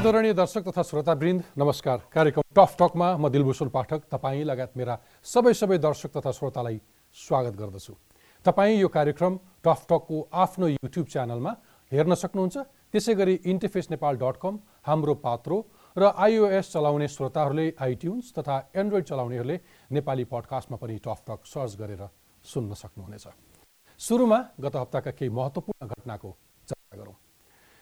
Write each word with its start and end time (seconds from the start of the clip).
आदरणीय 0.00 0.32
दर्शक 0.32 0.64
तथा 0.66 0.82
श्रोतावृन्द 0.82 1.42
नमस्कार। 1.58 1.98
कार्यक्रम 2.12 2.42
टफ 2.56 2.76
टकमा 2.80 3.08
म 3.20 3.28
दिलभूषण 3.28 3.68
पाठक 3.68 4.08
तपाईँ 4.08 4.44
लगायत 4.48 4.72
मेरा 4.76 4.96
सबै 5.24 5.52
सबै 5.52 5.76
दर्शक 5.78 6.16
तथा 6.16 6.30
श्रोतालाई 6.32 6.78
स्वागत 7.16 7.54
गर्दछु। 7.60 7.92
तपाईँ 8.46 8.80
यो 8.80 8.88
कार्यक्रम 8.88 9.36
टफ 9.60 9.84
टकको 9.90 10.16
आफ्नो 10.32 10.68
युट्युब 10.68 11.06
च्यानलमा 11.06 11.52
हेर्न 11.92 12.14
सक्नुहुन्छ। 12.16 12.56
त्यसै 12.88 13.14
गरी 13.14 13.34
इन्टरफेस 13.44 13.90
नेपाल 13.90 14.16
डट 14.24 14.36
कम 14.40 14.58
हाम्रो 14.88 15.14
पात्रो 15.20 15.56
र 15.96 16.02
आइओएस 16.16 16.72
चलाउने 16.72 17.08
श्रोताहरूले 17.12 17.66
आइट्युन्स 17.76 18.32
तथा 18.40 18.56
एन्ड्रोइड 18.72 19.04
चलाउनेहरूले 19.04 19.56
नेपाली 19.92 20.24
पडकास्टमा 20.32 20.76
पनि 20.80 20.96
टफ 21.04 21.28
टक 21.28 21.40
सर्च 21.44 21.76
गरेर 21.76 22.08
सुन्न 22.44 22.72
सक्नुहुनेछ। 22.72 23.26
सुरुमा 24.00 24.38
गत 24.64 24.76
हप्ताका 24.80 25.10
केही 25.12 25.28
महत्त्वपूर्ण 25.28 25.92
घटनाको 25.92 26.36
चर्चा 26.68 26.96
गरौँ। 26.96 27.19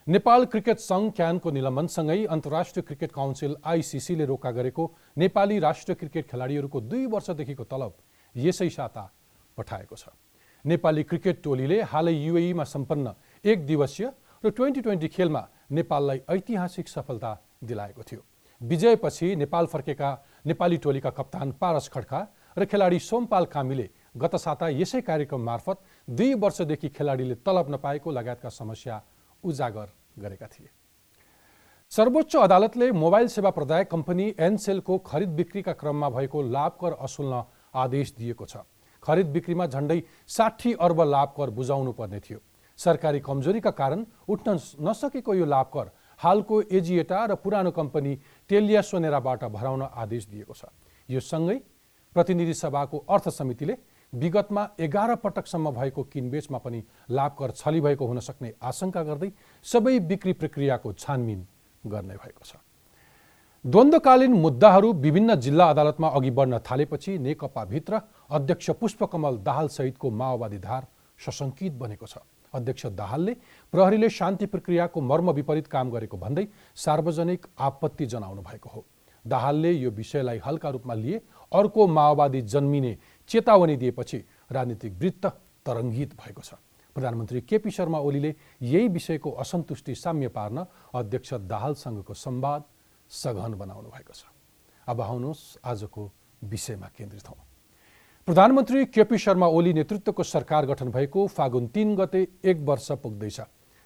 नेपाल 0.09 0.45
क्रिकेट 0.45 0.79
सङ्घ 0.79 1.11
क्यानको 1.17 1.51
निलम्बनसँगै 1.51 2.23
अन्तर्राष्ट्रिय 2.27 2.83
क्रिकेट 2.83 3.11
काउन्सिल 3.13 3.55
आइसिसीले 3.63 4.25
रोका 4.25 4.51
गरेको 4.51 4.85
नेपाली 5.17 5.57
राष्ट्रिय 5.59 5.95
क्रिकेट 5.95 6.25
खेलाडीहरूको 6.29 6.79
दुई 6.83 7.05
वर्षदेखिको 7.07 7.63
तलब 7.65 7.93
यसै 8.35 8.69
साता 8.69 9.03
पठाएको 9.57 9.95
छ। 9.95 10.09
नेपाली 10.65 11.03
क्रिकेट 11.03 11.43
टोलीले 11.43 11.77
हालै 11.91 12.13
युएईमा 12.13 12.63
सम्पन्न 12.65 13.13
एक 13.45 13.65
दिवसीय 13.67 14.09
र 14.43 14.49
ट्वेन्टी 14.51 14.81
ट्वेन्टी 14.81 15.07
खेलमा 15.09 15.43
नेपाललाई 15.71 16.21
ऐतिहासिक 16.29 16.89
सफलता 16.89 17.31
दिलाएको 17.63 18.01
थियो। 18.03 18.25
विजयपछि 18.61 19.35
नेपाल 19.35 19.65
फर्केका 19.67 20.09
नेपाली 20.45 20.77
टोलीका 20.87 21.09
कप्तान 21.21 21.51
पारस 21.61 21.89
खड्का 21.93 22.23
र 22.57 22.65
खेलाडी 22.65 22.99
सोमपाल 23.03 23.45
कामीले 23.53 23.87
गत 24.17 24.35
साता 24.39 24.73
यसै 24.73 25.05
कार्यक्रम 25.05 25.45
मार्फत 25.45 25.85
दुई 26.17 26.33
वर्षदेखि 26.41 26.89
खेलाडीले 26.97 27.39
तलब 27.45 27.71
नपाएको 27.75 28.11
लगायतका 28.11 28.49
समस्या 28.57 29.01
उजागर 29.43 29.98
गरेका 30.19 30.47
थिए। 30.47 30.69
सर्वोच्च 31.91 32.35
अदालतले 32.37 32.91
मोबाइल 32.93 33.27
सेवा 33.29 33.49
प्रदायक 33.51 33.89
कम्पनी 33.89 34.25
एनसेलको 34.39 34.97
खरिद 35.01 35.29
बिक्रीका 35.35 35.73
क्रममा 35.73 36.09
भएको 36.09 36.41
लाभ 36.47 36.77
कर 36.81 36.93
असुल्न 37.01 37.43
आदेश 37.75 38.13
दिएको 38.17 38.45
छ। 38.45 38.57
खरिद 39.03 39.27
बिक्रीमा 39.27 39.65
झन्डै 39.67 40.01
साठी 40.27 40.73
अर्ब 40.79 41.01
लाभ 41.03 41.33
कर 41.37 41.49
बुझाउनु 41.51 41.91
पर्ने 41.93 42.19
थियो। 42.19 42.39
सरकारी 42.79 43.19
कमजोरीका 43.19 43.71
कारण 43.73 44.05
उठ्न 44.27 44.57
नसकेको 44.79 45.33
यो 45.33 45.45
लाभ 45.47 45.67
कर 45.73 45.91
हालको 46.21 46.61
एजिएटा 46.69 47.25
र 47.25 47.35
पुरानो 47.35 47.71
कम्पनी 47.71 48.15
टेलिया 48.49 48.81
सोनेराबाट 48.83 49.43
भराउन 49.49 49.81
आदेश 49.81 50.27
दिएको 50.27 50.53
छ। 50.53 50.65
यो 51.09 51.19
सँगै 51.21 51.57
प्रतिनिधि 52.15 52.53
सभाको 52.53 52.97
अर्थ 53.09 53.29
समितिले 53.31 53.73
विगतमा 54.13 54.67
एघार 54.79 55.15
पटकसम्म 55.15 55.71
भएको 55.71 56.03
किनबेचमा 56.03 56.57
पनि 56.57 56.83
लाभकर 57.09 57.51
छली 57.51 57.81
भएको 57.81 58.05
हुन 58.07 58.19
सक्ने 58.19 58.53
आशंका 58.63 59.03
गर्दै 59.03 59.31
सबै 59.65 59.99
बिक्री 60.07 60.33
प्रक्रियाको 60.33 60.93
छानबिन 60.95 61.45
गर्ने 61.83 62.15
भएको 62.15 62.43
छ। 62.45 62.55
द्वन्द्वकालीन 63.65 64.33
मुद्दाहरू 64.35 64.91
विभिन्न 64.95 65.35
जिल्ला 65.37 65.69
अदालतमा 65.69 66.07
अघि 66.09 66.31
बढ्न 66.31 66.59
थालेपछि 66.61 67.17
नेकपाभित्र 67.19 68.01
अध्यक्ष 68.31 68.69
पुष्पकमल 68.79 69.37
दाहाल 69.43 69.67
सहितको 69.69 70.11
माओवादी 70.11 70.57
धार 70.59 70.87
सशङ्कित 71.19 71.73
बनेको 71.75 72.05
छ। 72.05 72.17
अध्यक्ष 72.53 72.85
दाहालले 72.95 73.33
प्रहरीले 73.73 74.09
शान्ति 74.09 74.45
प्रक्रियाको 74.45 75.01
मर्म 75.01 75.31
विपरीत 75.31 75.67
काम 75.67 75.89
गरेको 75.91 76.17
भन्दै 76.17 76.47
सार्वजनिक 76.75 77.45
आपत्ति 77.59 78.05
जनाउनु 78.05 78.41
भएको 78.41 78.69
हो। 78.69 78.85
दाहालले 79.25 79.71
यो 79.73 79.89
विषयलाई 79.91 80.39
हल्का 80.45 80.69
रूपमा 80.69 80.93
लिए 80.93 81.21
अर्को 81.51 81.87
माओवादी 81.87 82.41
जन्मिने 82.43 82.97
चेतावनी 83.29 83.75
दिएपछि 83.77 84.17
राजनीतिक 84.51 84.93
वृत्त 84.93 85.25
तरङ्गित 85.65 86.13
भएको 86.15 86.41
छ। 86.41 86.53
प्रधानमन्त्री 86.95 87.41
केपी 87.41 87.71
शर्मा 87.71 87.99
ओलीले 87.99 88.35
यही 88.61 88.87
विषयको 88.89 89.31
असन्तुष्टि 89.39 89.95
साम्य 89.95 90.27
पार्न 90.29 90.65
अध्यक्ष 90.93 91.33
दाहालसँगको 91.45 92.13
संवाद 92.15 92.63
सघन 93.11 93.53
बनाउनु 93.53 93.89
भएको 93.89 94.13
छ। 94.13 94.25
अब 94.87 95.01
आउनुहोस् 95.01 95.57
आजको 95.63 96.11
विषयमा 96.43 96.87
केन्द्रित 96.97 97.29
हौँ। 97.29 97.37
प्रधानमन्त्री 98.27 98.85
केपी 98.87 99.17
शर्मा 99.17 99.47
ओली 99.47 99.73
नेतृत्वको 99.73 100.23
सरकार 100.23 100.65
गठन 100.65 100.89
भएको 100.91 101.27
फागुन 101.27 101.67
तिन 101.67 101.95
गते 101.95 102.27
एक 102.43 102.57
वर्ष 102.61 102.91
पुग्दैछ। 102.97 103.39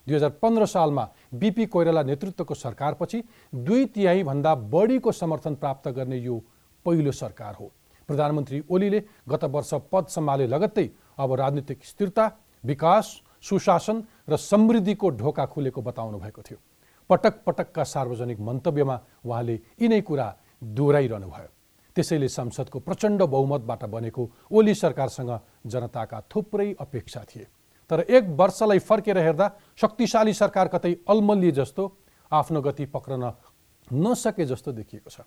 दुई 0.07 0.15
हजार 0.15 0.29
पन्ध्र 0.41 0.65
सालमा 0.65 1.07
बिपी 1.33 1.65
कोइराला 1.65 2.03
नेतृत्वको 2.03 2.53
सरकारपछि 2.53 3.23
दुई 3.53 3.85
तिहाईभन्दा 3.85 4.55
बढीको 4.55 5.11
समर्थन 5.11 5.55
प्राप्त 5.55 5.87
गर्ने 5.89 6.17
यो 6.17 6.43
पहिलो 6.85 7.11
सरकार 7.13 7.55
हो। 7.55 7.71
प्रधानमन्त्री 8.07 8.63
ओलीले 8.69 9.03
गत 9.29 9.43
वर्ष 9.45 9.73
पद 9.91 10.07
सम्हाले 10.09 10.47
लगत्तै 10.47 10.89
अब 11.17 11.33
राजनीतिक 11.35 11.85
स्थिरता 11.85 12.25
विकास 12.63 13.05
सुशासन 13.43 14.03
र 14.29 14.37
समृद्धिको 14.39 15.09
ढोका 15.11 15.45
खुलेको 15.45 15.81
बताउनु 15.81 16.17
भएको 16.19 16.41
थियो। 16.41 16.57
पटक 17.09 17.43
पटकका 17.45 17.83
सार्वजनिक 17.85 18.39
मन्तव्यमा 18.39 18.99
उहाँले 19.25 19.55
यिनै 19.81 20.01
कुरा 20.01 20.27
दोहोऱ्याइरहनु 20.63 21.27
भयो। 21.27 21.49
त्यसैले 21.95 22.27
संसदको 22.29 22.79
प्रचण्ड 22.79 23.21
बहुमतबाट 23.23 23.83
बनेको 23.85 24.29
ओली 24.51 24.73
सरकारसँग 24.75 25.31
जनताका 25.67 26.21
थुप्रै 26.31 26.73
अपेक्षा 26.79 27.23
थिए। 27.29 27.47
तर 27.89 27.99
एक 27.99 28.23
वर्षलाई 28.33 28.79
फर्केर 28.79 29.17
हेर्दा 29.17 29.51
शक्तिशाली 29.77 30.33
सरकार 30.33 30.67
कतै 30.67 30.93
अल्मलिए 31.05 31.51
जस्तो 31.51 31.83
आफ्नो 32.31 32.61
गति 32.61 32.85
पक्रन 32.87 33.23
नसके 33.93 34.45
जस्तो 34.45 34.71
देखिएको 34.71 35.09
छ। 35.09 35.21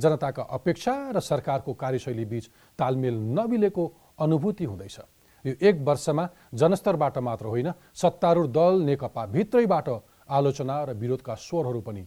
जनताका 0.00 0.42
अपेक्षा 0.50 0.94
र 1.10 1.20
सरकारको 1.20 1.72
कार्यशैली 1.74 2.24
बीच 2.24 2.44
तालमेल 2.78 3.16
नमिलेको 3.36 3.84
अनुभूति 4.18 4.64
हुँदैछ। 4.64 4.98
यो 5.44 5.54
एक 5.60 5.76
वर्षमा 5.80 6.28
जनस्तरबाट 6.54 7.18
मात्र 7.20 7.46
होइन 7.46 7.72
सत्तारूढ 7.94 8.46
दल 8.50 8.80
नेकपा 8.82 9.26
भित्रैबाट 9.28 9.88
आलोचना 10.28 10.82
र 10.84 10.92
विरोधका 10.94 11.34
स्वरहरू 11.36 11.80
पनि 11.80 12.06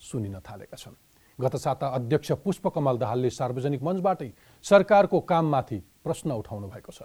सुनिन 0.00 0.38
थालेका 0.40 0.76
छन्। 0.76 0.96
गत 1.38 1.56
साता 1.56 1.86
अध्यक्ष 1.88 2.32
पुष्पकमल 2.44 2.96
दाहालले 2.98 3.30
सार्वजनिक 3.30 3.82
मञ्चबाटै 3.82 4.32
सरकारको 4.64 5.20
काममाथि 5.22 5.78
प्रश्न 6.04 6.30
उठाउनु 6.32 6.68
भएको 6.68 6.92
छ। 6.92 7.02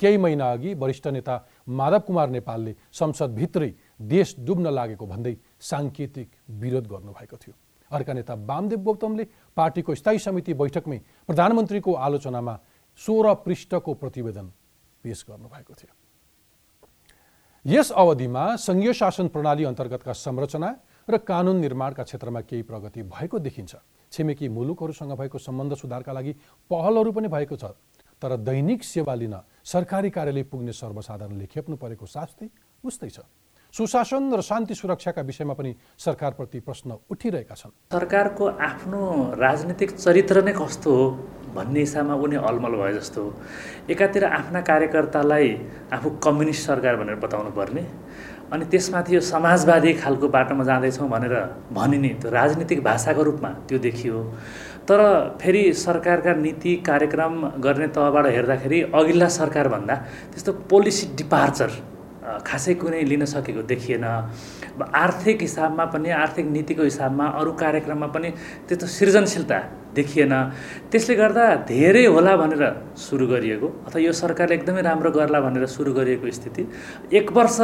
केही 0.00 0.16
महिना 0.16 0.50
अघि 0.52 0.74
वरिष्ठ 0.74 1.06
नेता 1.08 1.34
माधव 1.68 2.00
कुमार 2.00 2.28
नेपालले 2.30 2.74
संसदभित्रै 2.92 3.70
देश 4.02 4.34
डुब्न 4.40 4.66
लागेको 4.68 5.06
भन्दै 5.06 5.34
साङ्केतिक 5.60 6.28
विरोध 6.50 6.86
गर्नुभएको 6.86 7.36
थियो। 7.36 7.54
अर्का 7.90 8.12
नेता 8.12 8.34
वामदेव 8.44 8.80
गौतमले 8.80 9.24
पार्टीको 9.56 9.94
स्थायी 9.94 10.18
समिति 10.18 10.54
बैठकमै 10.54 10.98
प्रधानमन्त्रीको 11.28 11.92
आलोचनामा 11.94 12.58
सोह्र 12.98 13.34
पृष्ठको 13.44 13.94
प्रतिवेदन 13.94 14.46
पेश 15.04 15.24
गर्नुभएको 15.28 15.74
थियो। 15.74 15.92
यस 17.64 17.90
अवधिमा 17.92 18.44
सङ्घीय 18.56 18.92
शासन 18.92 19.28
प्रणाली 19.28 19.64
अन्तर्गतका 19.64 20.12
संरचना 20.14 20.68
र 21.08 21.16
कानुन 21.20 21.56
निर्माणका 21.60 22.02
क्षेत्रमा 22.02 22.40
केही 22.42 22.62
प्रगति 22.62 23.02
भएको 23.04 23.38
देखिन्छ। 23.38 23.74
छिमेकी 24.12 24.48
मुलुकहरूसँग 24.48 25.12
भएको 25.18 25.38
सम्बन्ध 25.38 25.74
सुधारका 25.74 26.12
लागि 26.12 26.32
पहलहरू 26.70 27.12
पनि 27.12 27.28
भएको 27.28 27.56
छ 27.56 27.64
तर 28.22 28.36
दैनिक 28.38 28.84
सेवा 28.84 29.14
लिन 29.14 29.34
सरकारी 29.64 30.10
कार्यालय 30.10 30.42
पुग्ने 30.44 30.72
सर्वसाधारणले 30.72 31.46
खेप्नु 31.46 31.76
परेको 31.76 32.06
शास्ति 32.06 32.50
उस्तै 32.84 33.10
छ। 33.10 33.20
सुशासन 33.74 34.30
र 34.30 34.40
शान्ति 34.40 34.74
सुरक्षाका 34.74 35.22
विषयमा 35.26 35.54
पनि 35.58 35.74
सरकारप्रति 35.98 36.58
प्रश्न 36.62 36.96
उठिरहेका 37.10 37.54
छन्। 37.54 37.70
सरकारको 37.90 38.46
आफ्नो 38.46 39.02
राजनीतिक 39.34 39.90
चरित्र 39.98 40.42
नै 40.46 40.52
कस्तो 40.54 40.90
हो 40.94 41.06
भन्ने 41.54 41.80
हिसाबमा 41.80 42.14
उनी 42.14 42.36
अलमल 42.38 42.74
भए 42.78 42.92
जस्तो 42.94 43.22
हो। 43.22 43.34
एकातिर 43.90 44.24
आफ्ना 44.24 44.60
कार्यकर्तालाई 44.70 45.48
आफू 45.90 46.10
कम्युनिस्ट 46.22 46.66
सरकार 46.66 46.96
भनेर 46.96 47.18
बताउनु 47.18 47.50
पर्ने 47.50 47.82
अनि 48.54 48.64
त्यसमाथि 48.70 49.14
यो 49.14 49.20
समाजवादी 49.26 49.92
खालको 49.98 50.28
बाटोमा 50.30 50.64
जाँदैछौँ 50.70 51.08
भनेर 51.10 51.34
भनिने 51.74 52.08
त्यो 52.22 52.30
राजनीतिक 52.30 52.82
भाषाको 52.84 53.22
रूपमा 53.22 53.50
त्यो 53.66 53.78
देखियो। 53.86 54.22
तर 54.86 55.02
फेरि 55.42 55.62
सरकारका 55.82 56.34
नीति 56.38 56.76
कार्यक्रम 56.86 57.58
गर्ने 57.58 57.88
तहबाट 57.90 58.26
हेर्दाखेरि 58.38 58.80
अघिल्ला 58.94 59.28
सरकारभन्दा 59.38 59.94
त्यस्तो 60.30 60.52
पोलिसी 60.70 61.06
डिपार्चर 61.18 61.70
खासै 62.24 62.74
कुनै 62.80 63.02
लिन 63.04 63.24
सकेको 63.28 63.62
देखिएन। 63.68 64.04
आर्थिक 64.80 65.40
हिसाबमा 65.40 65.84
पनि 65.92 66.10
आर्थिक 66.10 66.46
नीतिको 66.56 66.82
हिसाबमा 66.82 67.26
अरू 67.40 67.52
कार्यक्रममा 67.52 68.06
पनि 68.16 68.28
त्यस्तो 68.68 68.86
सृजनशीलता 68.86 69.58
देखिएन। 69.94 70.32
त्यसले 70.90 71.14
गर्दा 71.14 71.44
धेरै 71.68 72.04
होला 72.10 72.34
भनेर 72.36 72.62
सुरु 72.98 73.26
गरिएको 73.28 73.68
अथवा 73.86 74.00
यो 74.00 74.12
सरकारले 74.12 74.54
एकदमै 74.54 74.82
राम्रो 74.82 75.10
गर्ला 75.14 75.38
भनेर 75.40 75.66
सुरु 75.70 75.92
गरिएको 75.94 76.30
स्थिति। 76.32 76.62
एक 77.12 77.26
वर्ष 77.32 77.58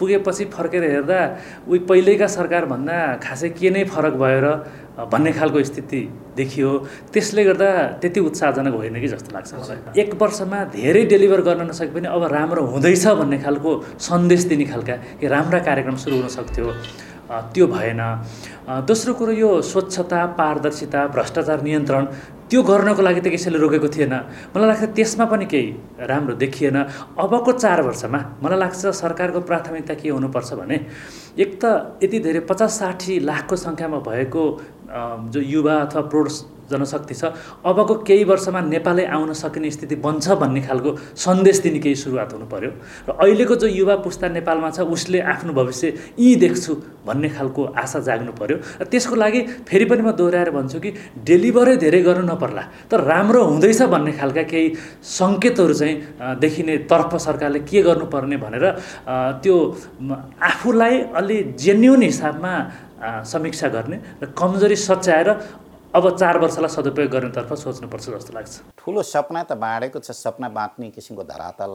पुगेपछि 0.00 0.44
फर्केर 0.56 0.84
हेर्दा 0.90 1.20
उही 1.68 1.78
पहिल्यैका 1.86 2.26
सरकारभन्दा 2.26 2.96
खासै 3.22 3.48
के 3.54 3.70
नै 3.70 3.84
फरक 3.92 4.14
भयो 4.18 4.40
र 4.42 4.48
भन्ने 4.92 5.32
खालको 5.32 5.62
स्थिति 5.64 6.00
देखियो। 6.36 6.70
त्यसले 7.12 7.44
गर्दा 7.44 7.68
त्यति 8.00 8.20
उत्साहजनक 8.20 8.74
होइन 8.74 9.00
कि 9.00 9.08
जस्तो 9.08 9.30
लाग्छ 9.34 9.52
मलाई। 9.54 10.00
एक 10.00 10.10
वर्षमा 10.20 10.58
धेरै 10.76 11.04
डेलिभर 11.08 11.40
गर्न 11.48 11.62
नसके 11.68 11.92
पनि 11.96 12.08
अब 12.08 12.24
राम्रो 12.28 12.62
हुँदैछ 12.66 13.06
भन्ने 13.20 13.38
खालको 13.40 13.70
सन्देश 13.98 14.42
दिने 14.52 14.64
खालका 14.68 14.96
कि 15.20 15.26
राम्रा 15.26 15.58
कार्यक्रम 15.64 15.96
सुरु 15.96 16.16
हुन 16.16 16.28
सक्थ्यो। 16.28 16.68
त्यो 17.32 17.66
भएन। 17.66 18.00
दोस्रो 18.84 19.12
कुरो 19.16 19.32
यो 19.32 19.50
स्वच्छता 19.64 20.20
पारदर्शिता 20.36 21.06
भ्रष्टाचार 21.16 21.62
नियन्त्रण 21.64 22.04
त्यो 22.52 22.62
गर्नको 22.62 23.02
लागि 23.02 23.20
त 23.24 23.32
कसैले 23.32 23.58
रोकेको 23.58 23.88
थिएन। 23.88 24.12
मलाई 24.52 24.68
लाग्छ 24.68 24.84
त्यसमा 24.92 25.24
पनि 25.32 25.46
केही 25.48 26.04
राम्रो 26.04 26.34
देखिएन। 26.36 26.76
अबको 27.16 27.52
चार 27.56 27.80
वर्षमा 27.88 28.20
मलाई 28.44 28.58
लाग्छ 28.60 28.92
सरकारको 28.92 29.40
प्राथमिकता 29.48 29.94
के 29.96 30.08
हुनुपर्छ 30.12 30.52
भने 30.60 30.76
एक 31.40 31.50
त 31.56 31.96
यति 32.04 32.18
धेरै 32.20 32.40
पचास 32.44 32.78
साठी 32.78 33.18
लाखको 33.24 33.56
सङ्ख्यामा 33.56 33.98
भएको 34.04 34.42
जो 34.92 35.40
युवा 35.42 35.74
अथवा 35.76 36.02
प्रौढ 36.04 36.28
जनशक्ति 36.70 37.14
छ 37.14 37.32
अबको 37.62 37.94
केही 38.02 38.24
वर्षमा 38.24 38.60
नेपालै 38.66 39.04
आउन 39.10 39.32
सकिने 39.34 39.70
स्थिति 39.70 39.96
बन्छ 39.98 40.38
भन्ने 40.40 40.60
खालको 40.62 40.90
सन्देश 41.18 41.58
दिने 41.62 41.78
केही 41.78 41.96
सुरुवात 41.96 42.32
हुनु 42.32 42.46
पऱ्यो 42.48 42.70
र 43.08 43.10
अहिलेको 43.14 43.54
जो 43.56 43.68
युवा 43.70 43.96
पुस्ता 44.00 44.28
नेपालमा 44.30 44.70
छ 44.70 44.86
उसले 44.88 45.20
आफ्नो 45.26 45.52
भविष्य 45.52 45.88
यहीँ 46.18 46.36
देख्छु 46.38 46.74
भन्ने 47.06 47.28
खालको 47.30 47.64
आशा 47.76 48.00
जाग्नु 48.02 48.32
पऱ्यो 48.32 48.56
र 48.80 48.84
त्यसको 48.86 49.14
लागि 49.16 49.40
फेरि 49.68 49.84
पनि 49.84 50.02
म 50.02 50.12
दोहोऱ्याएर 50.14 50.50
भन्छु 50.50 50.80
कि 50.80 50.90
डेलिभरै 51.22 51.76
धेरै 51.78 52.00
गर्नु 52.02 52.24
नपर्ला 52.26 52.64
तर 52.90 53.04
राम्रो 53.04 53.42
हुँदैछ 53.44 53.82
भन्ने 53.94 54.12
खालका 54.14 54.42
केही 54.48 54.68
सङ्केतहरू 55.10 55.74
चाहिँ 55.74 55.96
देखिने 56.40 56.76
तर्फ 56.86 57.16
सरकारले 57.18 57.60
के 57.66 57.82
गर्नुपर्ने 57.82 58.36
भनेर 58.38 58.64
त्यो 59.42 59.56
आफूलाई 60.42 60.96
अलि 61.20 61.36
जेन्युन 61.58 62.02
हिसाबमा 62.02 62.54
समीक्षा 63.02 63.68
गर्ने 63.68 63.96
र 64.22 64.26
कमजोरी 64.38 64.76
सच्याएर 64.78 65.28
अब 65.92 66.04
चार 66.16 66.38
वर्षलाई 66.38 66.70
सदुपयोग 66.72 67.10
गर्नेतर्फ 67.10 67.52
सोच्नुपर्छ 67.52 68.06
जस्तो 68.08 68.32
लाग्छ। 68.32 68.54
ठुलो 68.78 69.02
सपना 69.04 69.42
त 69.44 69.52
बाँडेको 69.60 69.98
छ 70.00 70.10
सपना 70.14 70.48
बाँच्ने 70.48 70.90
किसिमको 70.90 71.22
धरातल 71.28 71.72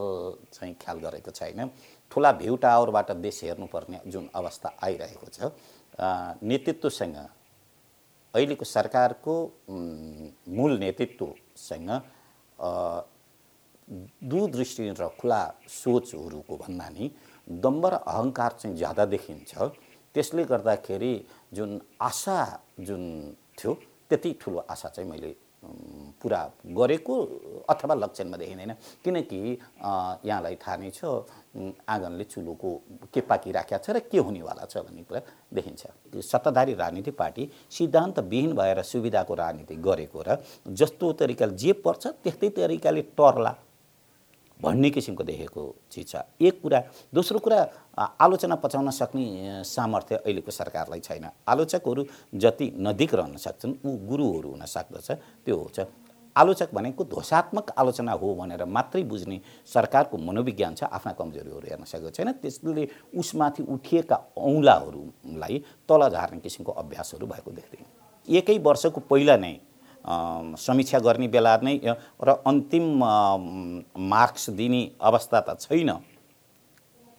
चाहिँ 0.52 0.74
ख्याल 0.74 0.98
गरेको 0.98 1.30
छैन। 1.30 1.70
ठुला 2.10 2.32
भ्यू 2.32 2.56
टावरबाट 2.58 3.10
देश 3.22 3.40
हेर्नुपर्ने 3.44 4.00
जुन 4.10 4.28
अवस्था 4.34 4.68
आइरहेको 4.82 5.26
छ 5.30 5.52
नेतृत्वसँग 6.42 7.16
अहिलेको 8.34 8.64
सरकारको 8.66 9.34
मूल 10.50 10.72
नेतृत्वसँग 10.78 11.90
दूरदृष्टि 14.30 14.88
र 14.98 15.08
खुला 15.20 15.42
सोचहरूको 15.68 16.56
भन्दा 16.56 16.88
नि 16.88 17.10
दम्ब 17.62 17.86
र 17.86 17.94
अहङ्कार 18.02 18.52
चाहिँ 18.58 18.76
ज्यादा 18.76 19.04
देखिन्छ। 19.14 19.52
त्यसले 20.14 20.44
गर्दाखेरि 20.44 21.12
जुन 21.54 21.80
आशा 22.00 22.38
जुन 22.80 23.02
थियो 23.58 23.74
त्यति 24.08 24.30
ठुलो 24.40 24.64
आशा 24.70 24.88
चाहिँ 24.88 25.10
मैले 25.10 25.34
पुरा 26.22 26.40
गरेको 26.78 27.14
अथवा 27.68 27.94
लक्षणमा 27.94 28.36
देखिँदैन 28.36 28.72
किनकि 29.04 29.38
यहाँलाई 30.24 30.54
थाहा 30.62 30.76
नै 30.76 30.90
छ 30.90 31.04
आँगनले 31.88 32.24
चुलोको 32.24 32.70
के 33.12 33.20
पाकिराखेको 33.26 33.82
छ 33.84 33.90
र 33.90 33.98
के 34.06 34.18
हुनेवाला 34.18 34.64
छ 34.64 34.78
भन्ने 34.86 35.02
कुरा 35.02 35.20
देखिन्छ। 35.54 35.82
सत्ताधारी 36.22 36.74
राजनीतिक 36.74 37.16
पार्टी 37.16 37.50
सिद्धान्तविहीन 37.70 38.52
भएर 38.54 38.82
सुविधाको 38.82 39.34
राजनीति 39.34 39.76
गरेको 39.82 40.22
र 40.22 40.38
जस्तो 40.78 41.12
तरिकाले 41.20 41.56
जे 41.58 41.72
पर्छ 41.84 42.06
त्यस्तै 42.22 42.48
तरिकाले 42.56 43.02
टर्ला। 43.18 43.54
भन्ने 44.60 44.90
किसिमको 44.90 45.24
देखेको 45.24 45.62
चिज 45.92 46.06
छ। 46.08 46.22
एक 46.40 46.60
कुरा 46.62 46.82
दोस्रो 47.14 47.38
कुरा 47.38 47.58
आलोचना 47.98 48.54
पचाउन 48.56 48.90
सक्ने 48.90 49.62
सामर्थ्य 49.64 50.16
अहिलेको 50.16 50.50
सरकारलाई 50.50 51.00
छैन। 51.00 51.26
आलोचकहरू 51.46 52.04
जति 52.34 52.66
नजिक 52.78 53.14
रहन 53.14 53.36
सक्छन् 53.38 53.74
ऊ 53.86 53.96
गुरुहरू 54.08 54.50
हुन 54.50 54.64
सक्दछ 54.66 55.10
त्यो 55.46 55.56
हुन्छ 55.56 55.80
आलोचक 56.36 56.74
भनेको 56.74 57.04
ध्वसात्मक 57.04 57.70
आलोचना 57.78 58.12
हो 58.14 58.34
भनेर 58.34 58.64
मात्रै 58.66 59.02
बुझ्ने 59.04 59.40
सरकारको 59.66 60.16
मनोविज्ञान 60.18 60.74
छ 60.74 60.84
आफ्ना 60.86 61.12
कमजोरीहरू 61.12 61.66
हेर्न 61.66 61.84
सकेको 61.84 62.10
छैन। 62.10 62.32
त्यसले 62.38 62.88
उसमाथि 63.18 63.62
उठिएका 63.64 64.16
औँलाहरूलाई 64.38 65.58
तल 65.88 66.08
झार्ने 66.08 66.40
किसिमको 66.40 66.72
अभ्यासहरू 66.72 67.26
भएको 67.26 67.50
देख्दैन। 67.50 67.86
एकै 68.28 68.58
वर्षको 68.58 69.00
पहिला 69.10 69.36
नै 69.36 69.54
समीक्षा 70.08 70.98
गर्ने 70.98 71.28
बेला 71.28 71.56
नै 71.62 71.76
र 72.22 72.28
अन्तिम 72.46 72.84
मार्क्स 74.08 74.50
दिने 74.50 74.82
अवस्था 75.00 75.40
त 75.40 75.60
छैन 75.60 75.90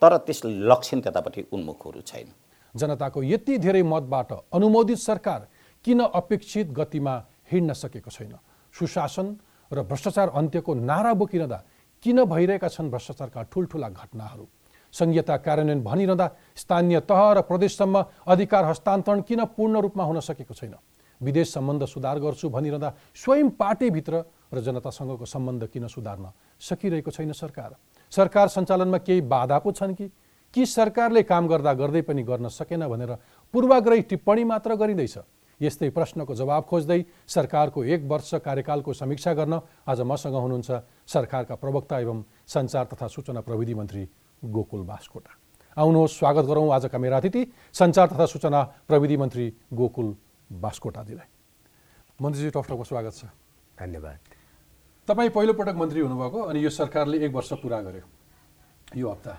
तर 0.01 0.17
त्यस 0.25 0.41
लक्षण 0.45 0.99
त्यतापट्टि 1.01 1.41
उन्मुखहरू 1.51 2.01
छैन। 2.01 2.27
जनताको 2.75 3.23
यति 3.23 3.57
धेरै 3.57 3.81
मतबाट 3.83 4.31
अनुमोदित 4.53 4.97
सरकार 4.99 5.47
किन 5.85 5.99
अपेक्षित 6.01 6.67
गतिमा 6.71 7.15
हिँड्न 7.51 7.73
सकेको 7.73 8.11
छैन? 8.11 8.33
सुशासन 8.73 9.27
र 9.71 9.83
भ्रष्टाचार 9.83 10.29
अन्त्यको 10.29 10.73
नारा 10.73 11.13
बोकिरहँदा 11.13 11.59
किन 12.03 12.23
भइरहेका 12.25 12.67
छन् 12.67 12.89
भ्रष्टाचारका 12.89 13.41
ठुल्ठुला 13.51 13.89
घटनाहरू? 13.89 14.45
संहिता 14.93 15.35
कार्यान्वयन 15.37 15.81
भनिरहँदा 15.83 16.27
स्थानीय 16.55 16.99
तह 17.09 17.21
र 17.33 17.41
प्रदेशसम्म 17.45 17.95
अधिकार 18.27 18.63
हस्तान्तरण 18.65 19.21
किन 19.21 19.45
पूर्ण 19.57 19.81
रूपमा 19.81 20.03
हुन 20.03 20.19
सकेको 20.19 20.53
छैन? 20.53 20.75
विदेश 21.21 21.53
सम्बन्ध 21.53 21.85
सुधार 21.85 22.19
गर्छु 22.19 22.49
भनिरहँदा 22.49 22.93
स्वयं 23.15 23.49
पार्टीभित्र 23.59 24.23
र 24.53 24.61
जनतासँगको 24.61 25.25
सम्बन्ध 25.25 25.67
किन 25.67 25.87
सुधार्न 25.87 26.31
सकिरहेको 26.61 27.11
छैन 27.11 27.31
सरकार? 27.33 27.75
सरकार 28.11 28.47
सञ्चालनमा 28.47 28.97
केही 28.97 29.21
बाधा 29.21 29.59
पो 29.59 29.71
छन् 29.71 29.93
कि? 29.95 30.07
कि 30.53 30.65
सरकारले 30.65 31.23
काम 31.23 31.47
गर्दा 31.47 31.73
गर्दै 31.73 32.01
पनि 32.01 32.23
गर्न 32.23 32.47
सकेन 32.49 32.87
भनेर 32.87 33.11
पूर्वाग्रही 33.53 34.01
टिप्पणी 34.01 34.43
मात्र 34.43 34.75
गरिँदैछ? 34.75 35.17
यस्तै 35.61 35.89
प्रश्नको 35.89 36.35
जवाब 36.35 36.63
खोज्दै 36.63 37.03
सरकारको 37.27 37.83
एक 37.83 38.03
वर्ष 38.07 38.33
कार्यकालको 38.39 38.93
समीक्षा 38.93 39.33
गर्न 39.33 39.59
आज 39.87 40.01
मसँग 40.01 40.33
हुनुहुन्छ 40.33 40.71
सरकारका 41.05 41.55
प्रवक्ता 41.55 41.99
एवं 41.99 42.23
सञ्चार 42.47 42.85
तथा 42.93 43.07
सूचना 43.07 43.41
प्रविधि 43.41 43.73
मन्त्री 43.73 44.07
गोकुल 44.43 44.81
बास्कोटा। 44.87 45.31
आउनुहोस् 45.77 46.17
स्वागत 46.17 46.45
गरौँ 46.47 46.71
आजका 46.73 46.97
मेरा 46.97 47.17
अतिथि 47.17 47.45
सञ्चार 47.75 48.07
तथा 48.07 48.25
सूचना 48.25 48.63
प्रविधि 48.87 49.17
मन्त्री 49.17 49.53
गोकुल 49.73 50.15
बास्कोटाजीलाई 50.49 51.27
मन्त्रीजी 52.19 52.49
टकटकमा 52.49 52.83
स्वागत 52.83 53.13
छ। 53.13 53.23
धन्यवाद। 53.77 54.17
तपाईँ 55.07 55.29
पहिलोपटक 55.29 55.75
मन्त्री 55.77 55.99
हुनुभएको 56.01 56.39
अनि 56.41 56.59
यो 56.59 56.69
सरकारले 56.69 57.17
एक 57.25 57.33
वर्ष 57.33 57.51
पुरा 57.61 57.79
गर्यो। 57.81 58.05
यो 58.97 59.09
हप्ता 59.09 59.33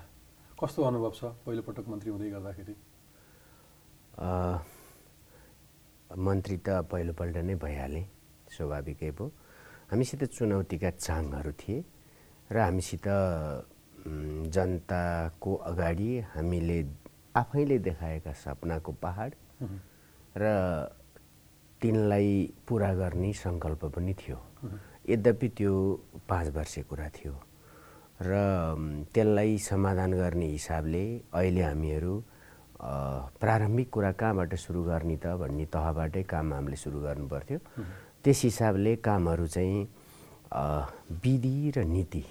कस्तो 0.55 0.79
अनुभव 0.81 1.11
छ 1.11 1.23
पहिलोपटक 1.43 1.85
मन्त्री 1.91 2.09
हुँदै 2.11 2.29
गर्दाखेरि? 2.31 2.75
मन्त्री 6.15 6.57
त 6.57 6.69
पहिलोपल्ट 6.87 7.35
नै 7.43 7.55
भइहाले 7.59 8.01
स्वाभाविकै 8.55 9.11
भयो 9.11 9.27
हामीसित 9.91 10.23
चुनौतीका 10.31 10.89
चाङहरू 10.95 11.51
थिए 11.59 11.83
र 12.51 12.57
हामीसित 12.71 13.07
जनताको 14.47 15.51
अगाडि 15.71 16.09
हामीले 16.33 16.79
आफैले 17.35 17.77
देखाएका 17.79 18.31
सपनाको 18.33 18.91
पहाड 19.03 19.31
र 20.39 20.43
तिनलाई 21.81 22.29
पुरा 22.67 22.93
गर्ने 22.93 23.31
सङ्कल्प 23.33 23.85
पनि 23.95 24.13
थियो। 24.13 24.37
यद्यपि 25.09 25.47
त्यो 25.57 25.73
पाँच 26.29 26.47
वर्षे 26.55 26.81
कुरा 26.89 27.07
थियो 27.17 27.33
र 28.21 28.31
त्यसलाई 29.13 29.57
समाधान 29.57 30.11
गर्ने 30.13 30.45
हिसाबले 30.45 31.03
अहिले 31.33 31.61
हामीहरू 31.61 32.13
प्रारम्भिक 33.41 33.89
कुरा 33.89 34.11
कहाँबाट 34.21 34.53
सुरु 34.61 34.83
गर्ने 34.83 35.17
त 35.17 35.25
भन्ने 35.41 35.65
तहबाटै 35.73 36.23
काम 36.29 36.53
हामीले 36.53 36.77
सुरु 36.77 36.99
गर्नु 37.01 37.27
पर्थ्यो 37.33 37.57
त्यस 38.23 38.41
हिसाबले 38.43 38.95
कामहरू 39.01 39.47
चाहिँ 39.47 39.87
विधि 41.25 41.71
र 41.75 41.83
नीति 41.85 42.23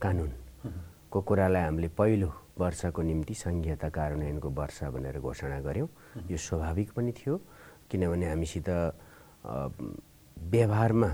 कानुनको 0.00 1.20
कुरालाई 1.20 1.62
हामीले 1.62 1.88
पहिलो 2.00 2.30
वर्षको 2.60 3.02
निम्ति 3.02 3.34
सङ्घीयता 3.34 3.88
कार्यान्वयनको 3.88 4.48
वर्ष 4.60 4.78
भनेर 4.94 5.16
घोषणा 5.20 5.60
गऱ्यौँ। 5.60 5.88
यो 6.30 6.36
स्वाभाविक 6.36 6.88
पनि 6.96 7.12
थियो। 7.12 7.34
किनभने 7.90 8.26
हामीसित 8.30 8.68
व्यवहारमा 10.52 11.10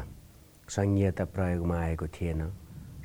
सङ्घीयता 0.68 1.24
प्रयोगमा 1.34 1.76
आएको 1.78 2.06
थिएन। 2.14 2.42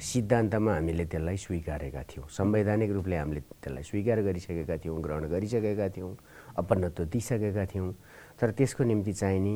सिद्धान्तमा 0.01 0.71
हामीले 0.73 1.05
त्यसलाई 1.05 1.37
स्वीकारेका 1.37 2.01
थियौँ। 2.09 2.25
संवैधानिक 2.25 2.91
रूपले 2.91 3.15
हामीले 3.21 3.41
त्यसलाई 3.61 3.83
स्वीकार 3.85 4.17
गरिसकेका 4.27 4.75
थियौँ 4.81 4.97
ग्रहण 5.01 5.23
गरिसकेका 5.29 5.87
थियौँ 5.93 6.11
अपन्नत्व 6.57 7.03
दिइसकेका 7.13 7.65
थियौँ। 7.69 7.93
तर 8.41 8.49
त्यसको 8.57 8.83
निम्ति 8.83 9.13
चाहिने 9.13 9.55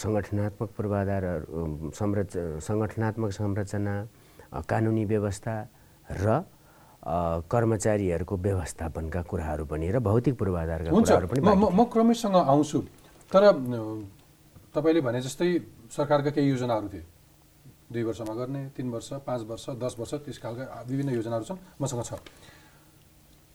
सङ्गठनात्मक 0.00 0.68
पूर्वाधारहरू 0.76 1.92
संरच 1.92 2.32
सङ्गठनात्मक 2.64 3.30
संरचना 3.36 3.94
कानुनी 4.64 5.04
व्यवस्था 5.12 5.54
र 6.24 6.26
कर्मचारीहरूको 7.52 8.34
व्यवस्थापनका 8.36 9.20
कुराहरू 9.28 9.64
पनि 9.68 9.86
र 9.92 9.98
भौतिक 10.00 10.34
पूर्वाधारका 10.40 10.88
कुराहरू 10.88 11.26
पनि 11.28 11.40
म 11.44 11.84
क्रमैसँग 11.92 12.36
आउँछु। 12.48 12.78
तर 13.32 13.42
तपाईँले 14.74 15.00
भने 15.00 15.20
जस्तै 15.22 15.48
सरकारका 15.96 16.30
केही 16.30 16.48
योजनाहरू 16.50 16.88
थिए। 16.88 17.04
दुई 17.92 18.02
वर्षमा 18.02 18.34
गर्ने 18.34 18.62
तिन 18.76 18.90
वर्ष 18.90 19.08
पाँच 19.26 19.40
वर्ष 19.50 19.64
दस 19.82 19.94
वर्ष 19.98 20.12
त्यस 20.24 20.38
खालका 20.42 20.64
विभिन्न 20.88 21.10
योजनाहरू 21.14 21.44
छन् 21.44 21.58
मसँग 21.82 22.02
छ। 22.02 22.12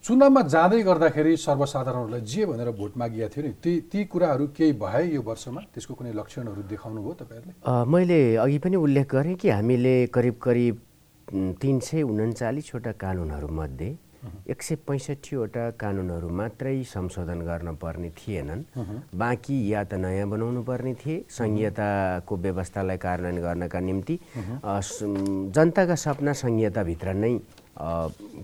चुनावमा 0.05 0.41
जाँदै 0.53 0.82
गर्दाखेरि 0.84 1.36
सर्वसाधारणहरूलाई 1.38 2.22
जे 2.22 2.46
भनेर 2.46 2.70
भोट 2.77 2.98
मागिएको 2.98 3.29
थियो 3.34 3.44
नि 3.46 3.51
ती 3.63 3.74
ती 3.91 4.03
कुराहरू 4.05 4.48
केही 4.53 4.74
भए 4.77 5.03
यो 5.12 5.22
वर्षमा? 5.22 5.62
त्यसको 5.74 5.94
कुनै 5.98 6.12
लक्षणहरू 6.13 6.62
देखाउनु 6.72 7.00
भयो 7.01 7.13
तपाईँहरूले? 7.22 7.53
मैले 7.89 8.20
अघि 8.36 8.58
पनि 8.63 8.75
उल्लेख 8.75 9.08
गरेँ 9.12 9.36
कि 9.36 9.50
हामीले 9.50 9.96
करिब 10.13 10.36
करिब 10.38 10.75
तिन 11.62 11.79
सय 11.79 12.01
उन्चालिसवटा 12.05 12.91
कानुनहरूमध्ये 13.01 13.89
एक 14.48 14.62
सय 14.62 14.75
पैँसठीवटा 14.88 15.63
कानुनहरू 15.79 16.29
मात्रै 16.29 16.84
संशोधन 16.84 17.39
गर्न 17.46 17.75
पर्ने 17.82 18.10
थिएनन्। 18.17 18.63
बाँकी 19.13 19.55
या 19.74 19.84
त 19.84 19.94
नयाँ 19.98 20.27
बनाउनु 20.29 20.62
पर्ने 20.63 20.94
थिए। 20.96 21.25
संहिताको 21.29 22.34
व्यवस्थालाई 22.38 22.98
कार्यान्वयन 22.98 23.41
गर्नका 23.41 23.79
निम्ति 23.79 24.15
जनताका 25.55 25.96
सपना 25.96 26.34
संहिताभित्र 26.34 27.13
नै 27.13 27.34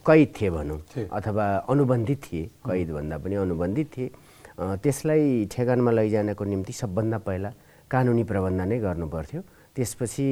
कैद 0.05 0.27
थिए 0.35 0.49
भनौँ। 0.49 0.79
अथवा 1.07 1.45
अनुबन्धित 1.69 2.19
थिए। 2.23 2.43
कैदभन्दा 2.67 3.17
पनि 3.17 3.35
अनुबन्धित 3.35 3.87
थिए। 3.97 4.09
त्यसलाई 4.59 5.45
ठेगानमा 5.51 5.91
लैजानको 5.91 6.43
निम्ति 6.45 6.73
सबभन्दा 6.73 7.17
पहिला 7.25 7.49
कानुनी 7.91 8.23
प्रबन्ध 8.23 8.61
नै 8.61 8.77
गर्नुपर्थ्यो 8.79 9.41
त्यसपछि 9.75 10.25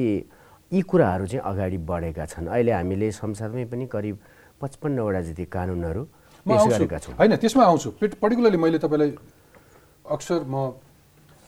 यी 0.72 0.80
कुराहरू 0.86 1.26
चाहिँ 1.26 1.42
अगाडि 1.42 1.78
बढेका 1.82 2.24
छन्। 2.30 2.46
अहिले 2.46 2.72
हामीले 2.72 3.10
संसदमै 3.10 3.64
पनि 3.72 3.86
करिब 3.90 4.16
पचपन्नवटा 4.60 5.20
जति 5.26 5.44
कानुनहरू 5.48 6.02
म 6.46 6.48
पेस 6.48 6.60
आउँछु। 6.60 6.76
गरेका 6.76 6.98
छौँ। 6.98 7.14
होइन 7.16 7.36
त्यसमा 7.36 7.64
आउँछु। 7.64 7.88
पर्टिकुलरली 8.20 8.58
मैले 8.60 8.78
तपाईँलाई 8.78 9.10
अक्सर 10.06 10.40
म 10.44 10.54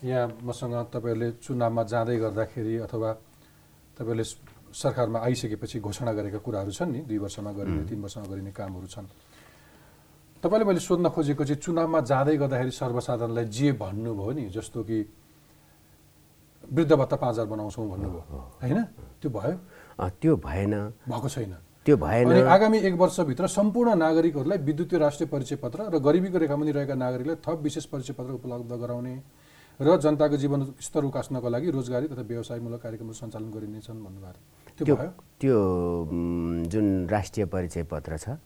यहाँ 0.02 0.26
मसँग 0.42 0.74
तपाईँहरूले 0.92 1.28
चुनावमा 1.44 1.82
जाँदै 1.92 2.16
गर्दाखेरि 2.18 2.74
अथवा 2.86 3.10
तपाईँहरूले 3.96 4.24
सरकारमा 4.72 5.18
आइसकेपछि 5.20 5.78
घोषणा 5.80 6.12
गरेका 6.12 6.38
कुराहरू 6.40 6.72
छन् 6.72 6.92
नि 6.92 7.00
दुई 7.04 7.18
वर्षमा 7.20 7.50
गरिने 7.52 7.82
तिन 7.86 8.00
वर्षमा 8.02 8.26
गरिने 8.26 8.52
कामहरू 8.52 8.86
छन्। 8.88 9.06
तपाईँले 10.42 10.64
मैले 10.64 10.80
सोध्न 10.80 11.06
खोजेको 11.12 11.44
चाहिँ 11.44 11.60
चुनावमा 11.62 12.00
जाँदै 12.02 12.36
गर्दाखेरि 12.36 12.72
सर्वसाधारणलाई 12.72 13.46
जे 13.46 13.68
भन्नुभयो 13.78 14.32
नि 14.32 14.44
जस्तो 14.50 14.80
कि 14.82 14.98
वृद्ध 16.66 16.92
भत्ता 16.92 17.16
पाँच 17.16 17.32
हजार 17.32 17.46
बनाउँछौँ 17.46 17.86
भन्नुभयो 17.88 18.38
होइन? 18.58 18.78
त्यो 19.20 19.30
भयो? 19.30 19.56
त्यो 20.18 20.36
भएन। 20.36 20.74
भएको 21.06 21.28
छैन। 21.28 21.54
त्यो 21.86 21.96
भएन। 21.96 22.46
आगामी 22.46 22.78
एक 22.78 22.94
वर्षभित्र 22.94 23.46
सम्पूर्ण 23.48 23.94
नागरिकहरूलाई 23.98 24.58
विद्युतीय 24.58 24.98
राष्ट्रिय 24.98 25.28
परिचय 25.28 25.56
पत्र 25.58 25.90
र 25.90 25.98
गरिबीको 25.98 26.38
रेखामुनि 26.38 26.72
रहेका 26.72 26.94
नागरिकलाई 26.94 27.36
थप 27.42 27.58
विशेष 27.62 27.84
परिचय 27.90 28.12
पत्र 28.14 28.32
उपलब्ध 28.38 28.72
गराउने 28.72 29.14
र 29.80 29.96
जनताको 29.98 30.36
जीवन 30.36 30.60
स्तर 30.78 31.02
उकास्नको 31.04 31.48
लागि 31.48 31.70
रोजगारी 31.74 32.06
तथा 32.06 32.22
व्यवसायमूलक 32.22 32.80
कार्यक्रमहरू 32.82 33.18
सञ्चालन 33.18 33.50
गरिनेछन् 33.50 33.98
भन्नुभएको 33.98 34.38
थियो। 34.78 34.94
त्यो 34.94 34.96
त्यो 35.42 35.58
जुन 36.70 36.86
राष्ट्रिय 37.10 37.46
परिचय 37.50 37.82
पत्र 37.90 38.16
छ 38.16 38.38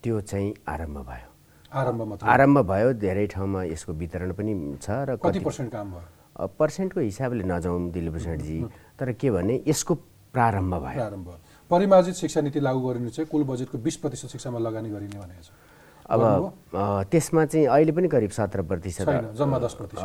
त्यो 0.00 0.20
चाहिँ 0.24 0.54
आरम्भ 0.64 0.98
भयो। 1.04 1.28
आरम्भ 1.72 2.24
आरम्भ 2.24 2.58
भयो 2.64 2.92
धेरै 2.96 3.26
ठाउँमा 3.28 3.60
यसको 3.64 3.92
वितरण 3.92 4.32
पनि 4.32 4.52
छ 4.80 4.88
र 5.04 5.16
कति 5.20 5.38
पर्सेन्ट 5.44 5.68
काम 5.68 5.90
भयो? 5.92 6.48
पर्सेन्टको 6.48 7.00
हिसाबले 7.00 7.44
नजाउँ 7.44 7.90
दिलीभूषणजी 7.92 8.58
तर 8.96 9.12
के 9.20 9.30
भने 9.30 9.54
यसको 9.68 9.94
प्रारम्भ 10.32 10.74
भयो। 10.74 10.96
प्रारम्भ 10.96 11.28
परिमार्जित 11.70 12.14
शिक्षा 12.14 12.40
नीति 12.40 12.60
लागू 12.60 12.80
गरिनु 12.88 13.10
चाहिँ 13.10 13.28
कुल 13.28 13.42
बजेटको 13.44 13.78
बिस 13.78 13.96
प्रतिशत 13.96 14.28
शिक्षामा 14.36 14.58
लगानी 14.58 14.90
गरिने 14.90 15.18
भनेको 15.18 15.42
छ। 15.42 15.50
अब 16.04 16.20
त्यसमा 17.08 17.44
चाहिँ 17.48 17.66
अहिले 17.66 17.92
पनि 17.96 18.08
करिब 18.12 18.30
सत्र 18.36 18.62
प्रतिशत 18.68 19.08
छैन 19.08 19.32
जम्मा 19.40 19.58
दस 19.58 19.74
प्रतिशत। 19.80 20.04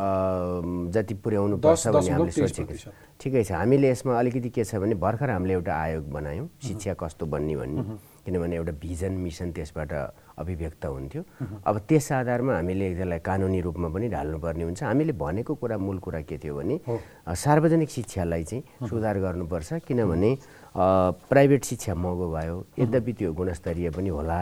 जति 0.96 1.14
पुर्याउनु 1.20 1.56
पर्छ 1.60 1.88
भन्ने 1.92 2.10
हामीले 2.10 2.32
सोचेको। 2.32 2.72
छ। 2.72 2.88
ठिकै 3.20 3.44
छ। 3.44 3.52
हामीले 3.52 3.90
यसमा 3.90 4.18
अलिकति 4.18 4.48
के 4.48 4.64
छ 4.64 4.80
भने 4.80 4.94
भर्खर 4.96 5.30
हामीले 5.36 5.54
एउटा 5.60 5.74
आयोग 5.76 6.04
बनायौँ 6.08 6.48
शिक्षा 6.64 6.94
कस्तो 6.96 7.26
बन्ने 7.28 7.56
भन्ने। 7.56 7.82
किनभने 8.24 8.56
एउटा 8.56 8.72
भिजन 8.80 9.12
मिसन 9.20 9.52
त्यसबाट 9.52 9.92
अभिव्यक्त 10.40 10.84
हुन्थ्यो। 10.86 11.22
अब 11.68 11.76
त्यस 11.88 12.12
आधारमा 12.12 12.52
हामीले 12.56 12.86
त्यसलाई 12.96 13.20
कानुनी 13.20 13.60
रूपमा 13.60 13.88
पनि 13.92 14.08
ढाल्नुपर्ने 14.08 14.64
हुन्छ। 14.64 14.82
हामीले 14.82 15.12
भनेको 15.12 15.52
कुरा 15.52 15.76
मूल 15.76 15.98
कुरा 16.00 16.20
के 16.24 16.36
थियो 16.40 16.54
भने 16.56 16.80
सार्वजनिक 17.28 17.90
शिक्षालाई 17.90 18.44
चाहिँ 18.48 18.88
सुधार 18.88 19.20
गर्नुपर्छ। 19.20 19.84
किनभने 19.84 20.30
प्राइभेट 20.74 21.64
शिक्षा 21.64 21.94
महँगो 21.94 22.26
भयो। 22.32 22.56
यद्यपि 22.78 23.12
त्यो 23.18 23.32
गुणस्तरीय 23.32 23.90
पनि 23.90 24.08
होला। 24.08 24.40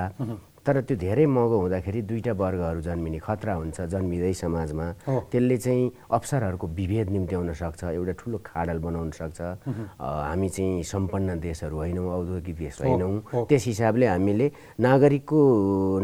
तर 0.66 0.80
त्यो 0.84 0.96
धेरै 1.00 1.24
महँगो 1.24 1.56
हुँदाखेरि 1.64 2.00
दुईवटा 2.04 2.32
वर्गहरू 2.36 2.80
जन्मिने 2.84 3.18
खतरा 3.24 3.52
हुन्छ 3.56 3.80
जन्मिँदै 3.88 4.32
समाजमा। 4.36 4.86
त्यसले 5.32 5.56
चाहिँ 5.56 5.84
अवसरहरूको 6.12 6.66
विभेद 6.76 7.08
निम्त्याउन 7.08 7.52
सक्छ 7.56 7.84
एउटा 7.96 8.12
ठुलो 8.20 8.38
खाडल 8.44 8.78
बनाउन 8.84 9.10
सक्छ। 9.16 9.40
हामी 9.96 10.48
चाहिँ 10.48 10.82
सम्पन्न 10.84 11.40
देशहरू 11.40 11.76
होइनौँ 11.76 12.06
औद्योगिक 12.12 12.56
देश 12.58 12.80
होइनौँ। 12.84 13.48
त्यस 13.48 13.64
हिसाबले 13.64 14.06
हामीले 14.12 14.46
नागरिकको 14.76 15.40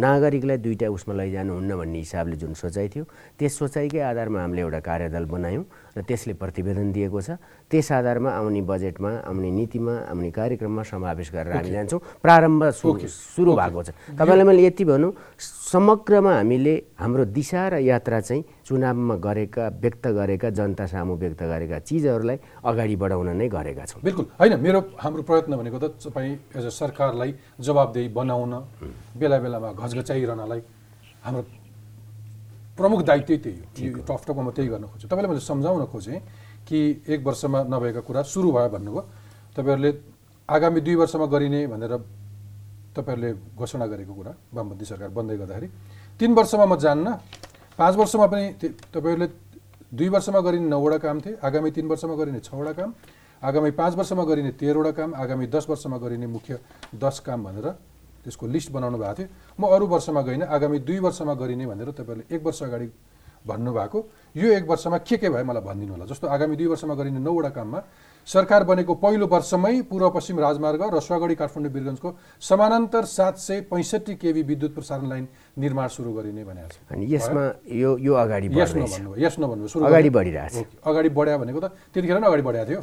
नागरिकलाई 0.01 0.57
दुईवटा 0.65 0.89
उसमा 0.97 1.15
लैजानुहुन्न 1.15 1.77
भन्ने 1.77 1.99
हिसाबले 1.99 2.37
जुन 2.41 2.53
सोचाइ 2.57 2.89
थियो 2.89 3.05
त्यस 3.37 3.53
सोचाइकै 3.59 4.01
आधारमा 4.01 4.41
हामीले 4.41 4.61
एउटा 4.65 4.81
कार्यदल 4.81 5.25
बनायौँ। 5.29 5.65
र 5.95 6.03
त्यसले 6.03 6.35
प्रतिवेदन 6.35 6.91
दिएको 6.93 7.21
छ। 7.23 7.39
त्यस 7.71 7.89
आधारमा 7.93 8.31
आउने 8.35 8.63
बजेटमा 8.67 9.11
आउने 9.31 9.51
नीतिमा 9.51 9.95
आउने 10.11 10.31
कार्यक्रममा 10.31 10.83
समावेश 10.83 11.29
गरेर 11.31 11.53
हामी 11.55 11.71
जान्छौँ। 11.71 12.01
प्रारम्भ 12.19 12.63
सुरु 12.75 13.53
भएको 13.55 13.81
छ। 13.83 13.89
तपाईँलाई 14.19 14.47
मैले 14.47 14.63
यति 14.67 14.85
भनौँ 14.85 15.13
समग्रमा 15.39 16.33
हामीले 16.35 16.75
हाम्रो 16.99 17.25
दिशा 17.31 17.63
र 17.69 17.75
यात्रा 17.83 18.21
चाहिँ 18.21 18.43
चुनावमा 18.67 19.15
गरेका 19.23 19.65
व्यक्त 19.83 20.05
गरेका 20.19 20.49
जनता 20.51 20.85
सामु 20.87 21.15
व्यक्त 21.15 21.43
गरेका 21.43 21.79
चिजहरूलाई 21.87 22.39
अगाडि 22.65 22.97
बढाउन 22.97 23.29
नै 23.39 23.49
गरेका 23.49 23.85
छौँ। 23.87 24.03
बिल्कुल। 24.03 24.25
होइन 24.39 24.53
मेरो 24.61 24.81
हाम्रो 24.99 25.23
प्रयत्न 25.23 25.53
भनेको 25.57 25.79
त 25.79 25.85
तपाईँ 26.03 26.59
एज 26.59 26.65
अ 26.67 26.73
सरकारलाई 26.75 27.31
जवाबदेही 27.61 28.09
बनाउन 28.11 28.55
बेला 29.19 29.39
बेलामा 29.39 29.69
घचघचाइरहनलाई 29.73 30.61
हाम्रो 31.25 31.43
प्रमुख 32.79 33.01
दायित्वै 33.05 33.37
त्यही 33.39 33.87
हो 33.87 33.87
यो 33.89 34.03
टकटकमा 34.03 34.43
म 34.43 34.51
त्यही 34.51 34.69
गर्न 34.69 34.85
खोजेँ 34.91 35.07
तपाईँलाई 35.07 35.31
मैले 35.31 35.43
सम्झाउन 35.43 35.85
खोजेँ 35.87 36.19
कि 36.67 36.79
एक 37.07 37.21
वर्षमा 37.23 37.59
नभएका 37.65 38.01
कुरा 38.03 38.23
सुरु 38.25 38.51
भयो 38.51 38.69
भन्नुभयो 38.69 39.03
तपाईँहरूले 39.57 39.91
आगामी 40.49 40.81
दुई 40.81 40.95
वर्षमा 40.97 41.27
गरिने 41.29 41.61
भनेर 41.67 41.93
तपाईँहरूले 42.93 43.31
घोषणा 43.55 43.87
गरेको 43.87 44.13
कुरा 44.13 44.33
वामपन्थी 44.53 44.85
सरकार 44.85 45.09
बन्दै 45.11 45.37
गर्दाखेरि 45.37 45.69
तिन 46.21 46.31
वर्षमा 46.35 46.65
म 46.65 46.75
जान्न 46.77 47.07
पाँच 47.79 47.95
वर्षमा 47.97 48.27
पनि 48.27 48.45
तपाईँहरूले 48.91 49.29
दुई 49.93 50.09
वर्षमा 50.11 50.41
गरिने 50.41 50.69
नौवटा 50.69 50.99
काम 50.99 51.21
थिए 51.21 51.39
आगामी 51.41 51.71
तिन 51.71 51.87
वर्षमा 51.87 52.15
गरिने 52.15 52.41
छवटा 52.41 52.73
काम 52.75 52.91
आगामी 53.43 53.71
पाँच 53.73 53.95
वर्षमा 53.95 54.25
गरिने 54.25 54.51
तेह्रवटा 54.57 54.91
काम 54.99 55.15
आगामी 55.15 55.47
दस 55.47 55.67
वर्षमा 55.71 55.97
गरिने 55.99 56.27
मुख्य 56.29 56.59
दस 56.97 57.19
काम 57.21 57.45
भनेर 57.45 57.67
त्यसको 58.25 58.47
लिस्ट 58.49 58.73
बनाउनु 58.73 58.99
भएको 58.99 59.15
थियो। 59.15 59.29
म 59.61 59.63
अरू 59.69 59.87
वर्षमा 59.87 60.21
गइनँ 60.25 60.47
आगामी 60.49 60.79
दुई 60.81 60.99
वर्षमा 60.99 61.35
गरिने 61.37 61.67
भनेर 61.69 61.93
तपाईँहरूले 61.93 62.35
एक 62.35 62.43
वर्ष 62.43 62.63
अगाडि 62.65 62.89
भन्नुभएको। 63.45 63.99
यो 64.41 64.49
एक 64.57 64.65
वर्षमा 64.65 64.99
के 65.05 65.17
के 65.21 65.29
भयो 65.29 65.45
मलाई 65.45 65.63
भनिदिनु 65.63 65.93
होला। 65.93 66.05
जस्तो 66.09 66.27
आगामी 66.33 66.57
दुई 66.57 66.67
वर्षमा 66.73 66.95
गरिने 66.97 67.21
नौवटा 67.21 67.53
काममा 67.53 67.81
सरकार 68.25 68.65
बनेको 68.65 68.95
पहिलो 69.05 69.27
वर्षमै 69.29 69.85
पूर्व 69.85 70.17
पश्चिम 70.17 70.41
राजमार्ग 70.41 70.81
रसुवागढी 70.97 71.35
काठमाडौँ 71.37 71.73
वीरगञ्जको 71.77 72.09
समानान्तर 72.41 73.05
सात 73.05 73.37
सय 73.37 73.61
पैँसठी 73.69 74.15
केबी 74.17 74.43
विद्युत 74.49 74.73
प्रसारण 74.75 75.09
लाइन 75.13 75.29
निर्माण 75.61 75.89
सुरु 75.93 76.13
गरिने 76.17 76.41
भनेको 76.41 76.69
छ। 76.73 76.81
अनि 76.89 77.05
यसमा 77.05 77.43
यो 77.69 77.91
यो 78.01 78.13
अगाडि 78.17 78.49
यस 78.49 78.73
यस 79.21 79.37
सुरु 79.37 79.85
अगाडि। 79.85 80.09
बढिरहेछ। 80.09 80.81
अगाडि 80.81 81.09
बढ्या 81.13 81.37
भनेको 81.37 81.61
त 81.61 81.77
त्यतिखेर 81.93 82.17
नै 82.17 82.27
अगाडि 82.33 82.43
बढाएको 82.49 82.71
थियो। 82.73 82.81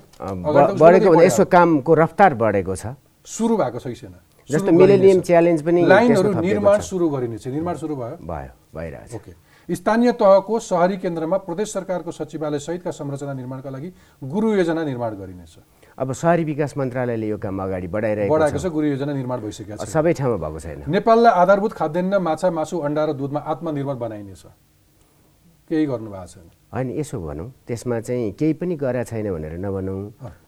बढेको 0.78 1.10
यसको 1.26 1.46
कामको 1.50 1.92
रफ्तार 2.06 2.32
बढेको 2.38 2.74
छ। 2.78 2.94
सुरु 3.26 3.58
भएको 3.58 3.80
छ 3.82 3.90
कि 3.90 3.98
छैन। 3.98 4.14
जस्तो 4.50 4.72
मिलेनियम। 4.72 5.20
च्यालेन्ज 5.22 5.62
पनि 5.62 5.86
लाइनहरू 5.88 6.34
निर्माण। 6.42 6.80
सुरु 6.82 7.10
गरिनेछ 7.10 7.48
निर्माण 7.48 7.76
सुरु 7.76 7.96
भयो? 7.96 8.16
भयो 8.22 8.52
भइरहेछ। 8.76 9.16
ओके। 9.16 9.34
स्थानीय 9.70 10.12
तहको 10.12 10.60
सहरी 10.60 10.98
केन्द्रमा 10.98 11.38
प्रदेश 11.48 11.74
सरकारको 11.74 12.12
सचिवालय 12.12 12.60
सहितका 12.60 12.92
संरचना 12.92 13.34
निर्माणका 13.34 13.70
लागि 13.70 13.90
गुरु 14.24 14.54
योजना 14.56 14.84
निर्माण 14.84 15.12
गरिनेछ। 15.16 15.56
अब 15.98 16.12
सहरी 16.12 16.44
विकास 16.44 16.78
मन्त्रालयले 16.78 17.28
यो 17.28 17.38
काम 17.38 17.62
अगाडि 17.62 17.88
बढाइरहेको 17.88 18.34
बढाएको 18.34 18.60
छ 18.60 18.66
गुरु 18.68 18.88
योजना 18.88 19.14
निर्माण 19.14 19.40
भइसकेको 19.40 19.86
छ। 19.86 19.88
सबै 19.88 20.14
ठाउँमा 20.14 20.38
भएको 20.38 20.60
छैन। 20.60 20.84
नेपाललाई 20.88 21.32
आधारभूत 21.32 21.72
खाद्यान्न 21.72 22.14
माछा 22.20 22.50
मासु 22.52 22.78
अन्डा 22.80 23.06
र 23.06 23.14
दुधमा 23.14 23.40
आत्मनिर्भर 23.40 23.96
बनाइनेछ। 23.96 24.44
केही 25.70 25.86
गर्नु 25.86 26.10
भएको 26.12 26.28
छैन। 26.28 26.48
होइन 26.74 26.88
यसो 27.00 27.20
भनौँ। 27.22 27.48
त्यसमा 27.68 28.00
चाहिँ 28.02 28.32
केही 28.36 28.54
पनि 28.60 28.76
गरेका 28.76 29.04
छैन 29.08 29.28
भनेर 29.32 29.56
नभनौँ। 29.62 30.02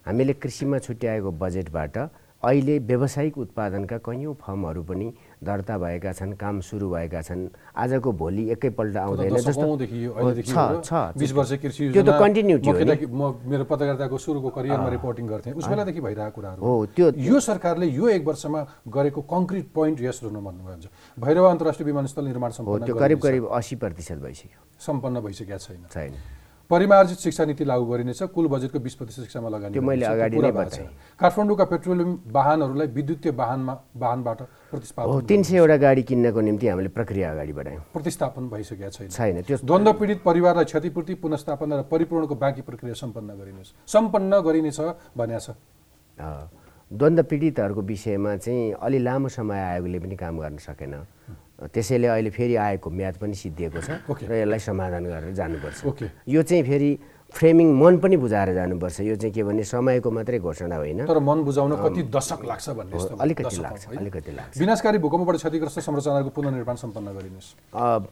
हामीले 0.03 0.33
कृषिमा 0.41 0.77
छुट्याएको 0.83 1.29
बजेटबाट 1.31 1.95
अहिले 2.43 2.75
व्यावसायिक 2.79 3.37
उत्पादनका 3.37 3.97
कैयौँ 4.03 4.33
फर्महरू 4.35 4.83
पनि 4.83 5.07
दर्ता 5.43 5.77
भएका 5.77 6.11
छन् 6.13 6.33
काम 6.35 6.59
सुरु 6.59 6.89
भएका 6.91 7.21
छन्। 7.23 7.47
आजको 7.71 8.11
भोलि 8.11 8.43
एकैपल्ट 8.51 8.95
आउँदैन 8.97 9.35
जस्तो। 9.47 9.67
त्यो 11.93 12.03
त 12.03 12.11
continuity 12.19 13.07
म 13.07 13.39
मेरो 13.47 13.63
पत्रकारिताको 13.63 14.17
सुरुको 14.17 14.49
करियरमा 14.49 14.89
रिपोर्टिङ 14.89 15.25
गर्थेँ। 15.27 15.53
उस 15.55 15.65
बेलादेखि 15.71 16.01
भइरहेको 16.03 16.35
कुराहरू। 16.35 16.59
हो 16.59 16.85
त्यो 16.95 17.05
यो 17.15 17.39
सरकारले 17.39 17.87
यो 17.87 18.07
एक 18.19 18.23
वर्षमा 18.27 18.59
गरेको 18.91 19.21
कङ्क्रिट 19.23 19.65
पोइन्ट 19.71 20.01
यस 20.03 20.19
रहनु 20.23 20.39
भन्नुभयो। 20.43 20.73
हुन्छ 20.73 20.85
भैरव 21.17 21.43
अन्तर्राष्ट्रिय 21.47 21.85
विमानस्थल 21.87 22.23
निर्माण 22.27 22.51
सम्पन्न 22.59 22.85
त्यो 22.85 22.95
करिब। 22.95 23.19
करिब 23.23 23.43
असी 23.55 23.75
प्रतिशत 23.79 24.19
भइसक्यो। 24.19 24.59
सम्पन्न 24.83 25.15
भइसकेका 25.23 25.57
छैन। 25.57 25.87
छैन। 25.87 26.42
परिमार्जित 26.69 27.17
शिक्षा 27.19 27.45
नीति 27.45 27.65
लागू 27.65 27.85
गरिनेछ 27.85 28.21
कुल 28.33 28.47
बजेटको 28.47 28.79
बिस 28.79 28.95
प्रतिशत 28.95 29.21
शिक्षामा 29.21 29.49
लगानी। 29.49 29.73
काठमाडौँका 31.19 31.65
पेट्रोलियम 31.65 32.11
वाहनहरूलाई 32.31 32.87
विद्युतीय 32.87 33.31
वाहनमा 33.31 33.73
वाहनबाट 33.95 34.41
प्रतिस्थापन 34.71 35.25
तिन 35.27 35.43
सयवटा 35.43 35.77
गाडी 35.77 36.03
किन्नको 36.03 36.41
निम्ति 36.41 36.67
हामीले 36.67 36.89
प्रक्रिया 36.89 37.31
अगाडि 37.31 37.53
बढायौँ। 37.53 37.81
प्रतिस्थापन 37.93 38.49
भइसकेका 38.49 38.89
छैन। 38.89 39.09
छैन 39.09 39.41
त्यो 39.43 39.57
द्वन्द्व 39.61 39.93
पीडित 39.93 40.19
परिवारलाई 40.25 40.65
क्षतिपूर्ति 40.65 41.13
पुनस्थापना 41.21 41.75
र 41.75 41.81
परिपूर्णको 41.91 42.35
बाँकी 42.35 42.61
प्रक्रिया 42.63 42.93
सम्पन्न 42.95 43.29
गरिनेछ। 43.37 43.67
सम्पन्न 43.87 44.41
गरिनेछ 44.41 44.79
भनेको 45.17 45.39
छ। 45.39 45.55
द्वन्द्व 46.91 47.23
पीडितहरूको 47.23 47.81
विषयमा 47.81 48.35
चाहिँ 48.37 48.73
अलि 48.81 48.99
लामो 48.99 49.27
समय 49.29 49.59
आयोगले 49.61 49.99
पनि 49.99 50.15
काम 50.15 50.39
गर्न 50.39 50.57
सकेन। 50.57 50.93
त्यसैले 51.59 52.07
अहिले 52.07 52.29
फेरि 52.33 52.55
आयोगको 52.55 52.89
म्याद 52.89 53.15
पनि 53.21 53.35
सिद्धिएको 53.37 53.79
छ। 53.81 53.89
र 54.09 54.31
यसलाई 54.41 54.59
समाधान 54.59 55.03
गरेर 55.05 55.33
जानुपर्छ। 55.37 55.77
यो 56.27 56.41
चाहिँ 56.43 56.63
फेरि 56.63 56.91
फ्रेमिङ 57.33 57.67
मन 57.73 57.97
पनि 57.97 58.17
बुझाएर 58.17 58.53
जानुपर्छ। 58.53 58.99
यो 59.01 59.15
चाहिँ 59.17 59.33
के 59.33 59.43
भने 59.43 59.63
समयको 59.65 60.09
मात्रै 60.11 60.39
घोषणा 60.39 60.75
होइन। 60.77 61.05
तर 61.09 61.19
मन 61.19 61.39
बुझाउन 61.43 61.71
कति 61.81 62.01
दशक 62.13 62.45
लाग्छ 62.45 62.69
भन्ने 62.69 62.97
अलिकति 63.17 63.57
लाग्छ? 63.57 63.83
अलिकति 63.97 64.31
लाग्छ। 64.31 64.57
विनाशकारी 64.61 64.97
भूकम्पबाट 65.01 65.35
क्षतिग्रस्त 65.41 65.79
संरचनाहरूको 65.81 66.29
पुनर्निर्माण 66.29 66.75
सम्पन्न 66.77 67.07
गरिनुहोस्। 67.17 67.49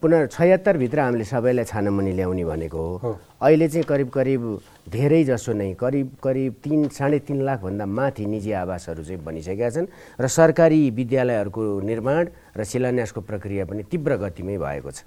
पुनः 0.02 0.26
छयत्तरभित्र 0.26 1.00
हामीले 1.00 1.26
सबैलाई 1.30 1.66
छानामुनि 1.70 2.12
ल्याउने 2.18 2.46
भनेको 2.46 2.82
हो। 2.82 2.98
हो। 2.98 3.12
अहिले 3.46 3.68
चाहिँ 3.70 3.86
करिब 3.86 4.10
करिब 4.10 4.42
धेरै 4.90 5.24
जसो 5.24 5.54
नै 5.54 5.74
करिब 5.78 6.08
करिब 6.18 6.52
तिन 6.64 6.90
साढे 6.90 7.20
तिन 7.22 7.46
लाखभन्दा 7.46 7.86
माथि 7.86 8.26
निजी 8.26 8.52
आवासहरू 8.58 9.04
चाहिँ 9.06 9.22
बनिसकेका 9.22 9.70
छन् 9.70 9.88
र 10.18 10.26
सरकारी 10.28 10.82
विद्यालयहरूको 10.98 11.62
निर्माण 11.86 12.24
र 12.58 12.62
शिलान्यासको 12.66 13.22
प्रक्रिया 13.22 13.66
पनि 13.70 13.84
तीव्र 13.86 14.18
गतिमै 14.18 14.58
भएको 14.58 14.92
छ। 14.92 15.06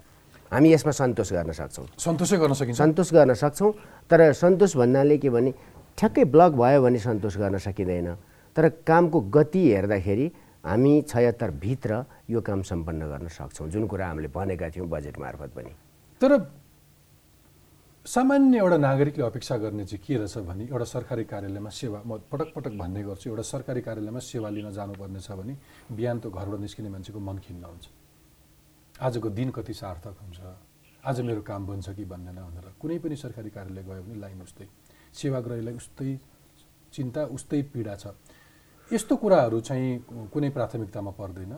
हामी 0.55 0.71
यसमा 0.73 0.93
सन्तोष 0.95 1.33
गर्न 1.35 1.51
सक्छौँ। 1.51 1.87
सन्तोषै 1.99 2.37
गर्न 2.39 2.55
सकिन्छ। 2.55 2.79
सन्तोष 2.79 3.09
गर्न 3.13 3.35
सक्छौँ 3.35 3.71
तर 4.07 4.21
सन्तोष 4.39 4.77
भन्नाले 4.79 5.19
के 5.19 5.31
भने 5.35 5.51
ठ्याक्कै 5.99 6.25
ब्लक 6.31 6.53
भयो 6.55 6.79
भने 6.83 6.99
सन्तोष 7.03 7.37
गर्न 7.43 7.59
सकिँदैन। 7.59 8.09
तर 8.57 8.65
कामको 8.87 9.19
गति 9.35 9.63
हेर्दाखेरि 9.75 10.27
हामी 10.63 10.93
छयत्तरभित्र 11.11 11.93
यो 12.31 12.41
काम 12.41 12.63
सम्पन्न 12.63 13.03
गर्न 13.11 13.27
सक्छौँ। 13.35 13.69
जुन 13.69 13.87
कुरा 13.91 14.07
हामीले 14.07 14.29
भनेका 14.31 14.69
थियौँ 14.71 14.87
बजेट 14.87 15.19
मार्फत 15.19 15.51
पनि। 15.59 15.73
तर 16.23 16.31
सामान्य 18.07 18.59
एउटा 18.59 18.77
नागरिकले 18.79 19.25
अपेक्षा 19.25 19.57
गर्ने 19.59 19.85
चाहिँ 19.91 20.03
के 20.07 20.15
रहेछ 20.23 20.39
भने 20.47 20.65
एउटा 20.71 20.87
सरकारी 20.87 21.25
कार्यालयमा 21.25 21.71
सेवा 21.75 21.99
म 22.07 22.23
पटक 22.31 22.55
पटक 22.55 22.73
भन्ने 22.79 23.03
गर्छु 23.03 23.27
एउटा 23.31 23.43
सरकारी 23.43 23.81
कार्यालयमा 23.83 24.21
सेवा 24.23 24.49
लिन 24.55 24.71
जानुपर्ने 24.71 25.19
छ 25.19 25.35
भने 25.35 25.55
बिहान 25.91 26.17
त 26.23 26.31
घरबाट 26.31 26.61
निस्किने 26.63 26.89
मान्छेको 26.95 27.19
मन 27.19 27.39
खिन्न 27.43 27.65
हुन्छ। 27.65 28.04
आजको 29.05 29.29
दिन 29.29 29.51
कति 29.53 29.73
सार्थक 29.75 30.17
हुन्छ? 30.17 30.41
आज 31.05 31.21
मेरो 31.21 31.43
काम 31.45 31.67
बन्छ 31.67 31.93
कि 31.93 32.05
बन्दैन 32.09 32.41
भनेर 32.41 32.73
कुनै 32.81 32.99
पनि 33.05 33.17
सरकारी 33.17 33.51
कार्यालय 33.53 33.83
गयो 33.85 34.03
भने 34.03 34.17
लाइन 34.17 34.41
उस्तै 34.41 34.67
सेवाग्राहीलाई 35.13 35.75
उस्तै 35.77 36.09
चिन्ता 36.89 37.23
उस्तै 37.37 37.61
पीडा 37.69 37.95
छ। 38.01 38.17
यस्तो 38.89 39.17
कुराहरू 39.21 39.61
चाहिँ 39.61 39.89
कुनै 40.33 40.49
प्राथमिकतामा 40.57 41.11
पर्दैन। 41.21 41.53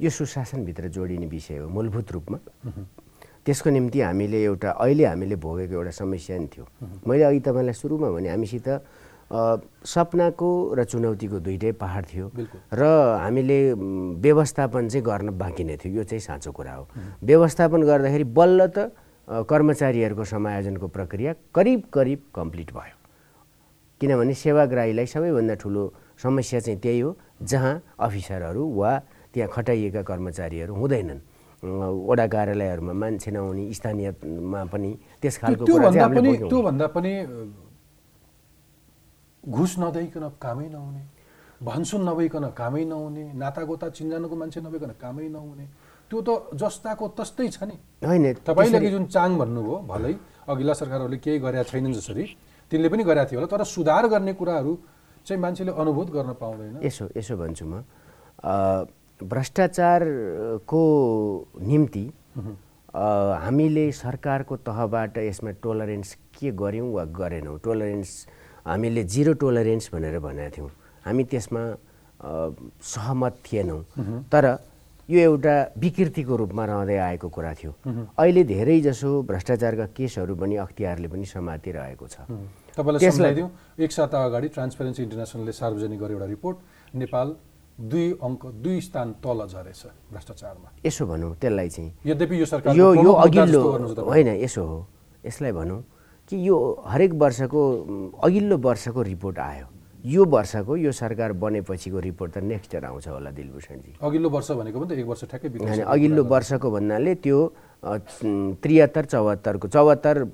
यो 0.00 0.08
सुशासनभित्र 0.08 0.88
जोडिने 0.88 1.26
विषय 1.28 1.56
हो 1.60 1.68
मूलभूत 1.68 2.12
रूपमा। 2.16 2.38
त्यसको 3.44 3.68
निम्ति 3.76 4.00
हामीले 4.00 4.40
एउटा 4.44 4.70
अहिले 4.80 5.04
हामीले 5.04 5.36
भोगेको 5.36 5.74
एउटा 5.76 5.92
समस्या 6.00 6.38
नि 6.40 6.48
थियो। 6.48 6.64
मैले 7.04 7.24
अघि 7.28 7.40
तपाईँलाई 7.44 7.76
सुरुमा 7.76 8.08
भने 8.08 8.28
हामीसित 8.32 8.68
सपनाको 9.26 10.48
र 10.78 10.84
चुनौतीको 10.86 11.38
दुइटै 11.42 11.72
पहाड 11.82 12.04
थियो। 12.06 12.26
र 12.72 12.82
हामीले 13.22 13.58
व्यवस्थापन 14.22 14.88
चाहिँ 14.88 15.04
गर्न 15.04 15.28
बाँकी 15.34 15.64
नै 15.66 15.76
थियो। 15.82 15.92
यो 15.98 16.04
चाहिँ 16.06 16.20
साँचो 16.20 16.50
कुरा 16.54 16.74
हो। 16.74 16.84
व्यवस्थापन 17.26 17.80
गर्दाखेरि 17.82 18.24
बल्ल 18.30 18.60
त 18.70 18.94
कर्मचारीहरूको 19.28 20.24
समायोजनको 20.24 20.86
प्रक्रिया 20.86 21.34
करिब 21.50 21.80
करिब 21.90 22.20
कम्प्लिट 22.34 22.70
भयो। 22.70 22.96
किनभने 24.00 24.34
सेवाग्राहीलाई 24.34 25.06
सबैभन्दा 25.10 25.54
ठुलो 25.58 25.82
समस्या 26.22 26.60
चाहिँ 26.60 26.78
त्यही 26.78 27.00
हो 27.00 27.10
जहाँ 27.42 27.74
अफिसरहरू 27.98 28.62
वा 28.78 28.92
त्यहाँ 29.34 29.48
खटाइएका 29.50 30.02
कर्मचारीहरू 30.06 30.74
हुँदैनन्। 30.74 31.20
वडा 31.66 32.26
कार्यालयहरूमा 32.30 32.92
मान्छे 32.92 33.30
नहुने 33.34 33.64
स्थानीयमा 33.74 34.60
पनि 34.70 34.90
त्यस 35.18 35.36
खालको 35.42 35.64
त्योभन्दा 35.66 36.06
पनि 36.06 36.14
हामीले 36.14 36.30
भोग्यौँ। 36.30 36.50
त्योभन्दा 36.52 36.86
पनि 36.94 37.12
अ, 37.18 37.26
घुस 39.48 39.72
नदिइकन 39.78 40.24
कामै 40.42 40.68
नहुने 40.68 41.02
भनसुन 41.62 42.02
नभइकन 42.08 42.44
कामै 42.52 42.84
नहुने 42.84 43.24
नातागोता 43.32 43.88
चिन्जानको 43.96 44.34
मान्छे 44.36 44.60
नभइकन 44.60 44.90
कामै 45.00 45.28
नहुने। 45.28 45.66
त्यो 46.10 46.18
त 46.20 46.28
जस्ताको 46.54 47.04
तस्तै 47.18 47.48
छ 47.48 47.62
नि। 47.64 47.76
होइन 48.04 48.26
तपाईँले 48.44 48.90
जुन 48.90 49.04
चाङ 49.14 49.30
भन्नुभयो 49.38 49.76
भलै 49.88 50.14
अघिल्ला 50.46 50.74
सरकारहरूले 50.80 51.18
केही 51.24 51.38
गरेका 51.38 51.64
छैनन् 51.70 51.96
जसरी 51.98 52.24
तिनले 52.70 52.88
पनि 52.92 53.02
गरेका 53.08 53.24
थियो 53.30 53.38
होला 53.40 53.48
तर 53.48 53.64
सुधार 53.64 54.04
गर्ने 54.12 54.32
कुराहरू 54.36 54.72
चाहिँ 55.26 55.40
मान्छेले 55.42 55.72
अनुभूत 55.72 56.08
गर्न 56.12 56.30
पाउँदैन। 56.42 56.74
यसो 56.84 57.04
यसो 57.16 57.34
भन्छु 57.36 57.64
म। 57.66 57.82
भ्रष्टाचारको 59.20 60.82
निम्ति 61.62 62.04
हामीले 62.94 63.86
सरकारको 63.92 64.54
तहबाट 64.68 65.16
यसमा 65.18 65.50
टोलरेन्स 65.64 66.10
के 66.36 66.50
गऱ्यौँ 66.52 66.88
वा 66.92 67.04
गरेनौँ? 67.16 67.56
टोलरेन्स 67.64 68.10
हामीले 68.66 69.02
जिरो 69.04 69.32
टोलरेन्स 69.32 69.90
भनेर 69.94 70.18
भनेका 70.18 70.50
थियौँ। 70.50 70.70
हामी 71.06 71.24
त्यसमा 71.24 71.62
सहमत 72.82 73.34
थिएनौँ। 73.46 73.80
तर 74.32 74.44
यो 75.10 75.18
एउटा 75.20 75.54
विकृतिको 75.78 76.36
रूपमा 76.36 76.64
रहँदै 76.66 76.96
आएको 76.98 77.28
कुरा 77.28 77.54
थियो। 77.54 77.72
अहिले 78.18 78.42
धेरै 78.44 78.80
जसो 78.80 79.22
भ्रष्टाचारका 79.22 79.86
केसहरू 79.96 80.34
पनि 80.34 80.56
अख्तियारले 80.56 81.08
पनि 81.08 81.24
समातिरहेको 81.24 82.06
छ। 82.08 82.16
तपाईँलाई 82.74 83.00
त्यसलाई- 83.00 83.48
एक 83.80 83.92
साता 83.92 84.24
अगाडि 84.24 84.48
ट्रान्सपेरेन्सी 84.48 85.02
इन्टरनेसनलले 85.02 85.52
सार्वजनिक 85.52 86.00
गरे 86.00 86.12
एउटा 86.14 86.26
रिपोर्ट 86.26 86.56
नेपाल 86.94 87.28
दुई 87.80 88.18
अङ्क 88.22 88.46
दुई 88.46 88.80
स्थान 88.80 89.12
तल 89.22 89.46
झरेछ 89.46 89.82
भ्रष्टाचारमा। 90.12 90.68
यसो 90.86 91.06
भनौँ 91.06 91.34
त्यसलाई 91.36 91.68
चाहिँ 91.68 91.90
यद्यपि 92.06 92.40
यो 92.40 92.46
सरकार 92.46 92.76
यो 92.76 92.94
यो 92.94 93.12
अघिल्लो 93.12 93.62
होइन 94.02 94.28
यसो 94.42 94.62
हो। 94.64 94.78
यसलाई 95.26 95.52
भनौँ 95.52 95.80
कि 96.28 96.36
यो 96.48 96.56
हरेक 96.86 97.12
वर्षको 97.22 97.62
अघिल्लो 98.24 98.56
वर्षको 98.58 99.02
रिपोर्ट 99.02 99.38
आयो। 99.38 99.66
यो 100.04 100.24
वर्षको 100.24 100.76
यो 100.76 100.92
सरकार 100.92 101.32
बनेपछिको 101.42 101.98
रिपोर्ट 102.00 102.32
त 102.34 102.38
नेक्स्ट 102.42 102.74
इयर 102.74 102.84
आउँछ 102.84 103.08
होला 103.08 103.30
दिलभूषणजी। 103.30 103.92
अघिल्लो 104.02 104.28
वर्ष 104.30 104.50
भनेको 104.50 104.78
पनि 104.80 104.94
त 104.94 104.98
एक 104.98 105.06
वर्ष 105.06 105.24
ठ्याक्कै 105.30 105.48
होइन 105.62 105.82
अघिल्लो 105.82 106.24
वर्षको 106.24 106.70
भन्नाले 106.70 107.14
त्यो 107.22 107.38
त्रिहत्तर 108.62 109.04
चौहत्तरको 109.04 109.68
चौहत्तर 109.68 110.24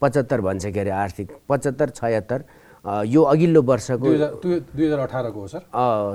पचहत्तर 0.00 0.40
भन्छ 0.40 0.64
के 0.66 0.80
अरे 0.80 0.90
आर्थिक 0.90 1.28
पचहत्तर 1.48 1.88
छयत्तर 2.00 2.42
यो 2.84 3.22
अघिल्लो 3.32 3.60
वर्षको 3.64 4.08
दुई 4.44 4.84
हजार 4.86 4.98
अठारको 5.08 5.40
हो 5.40 5.48
सर। 5.48 5.60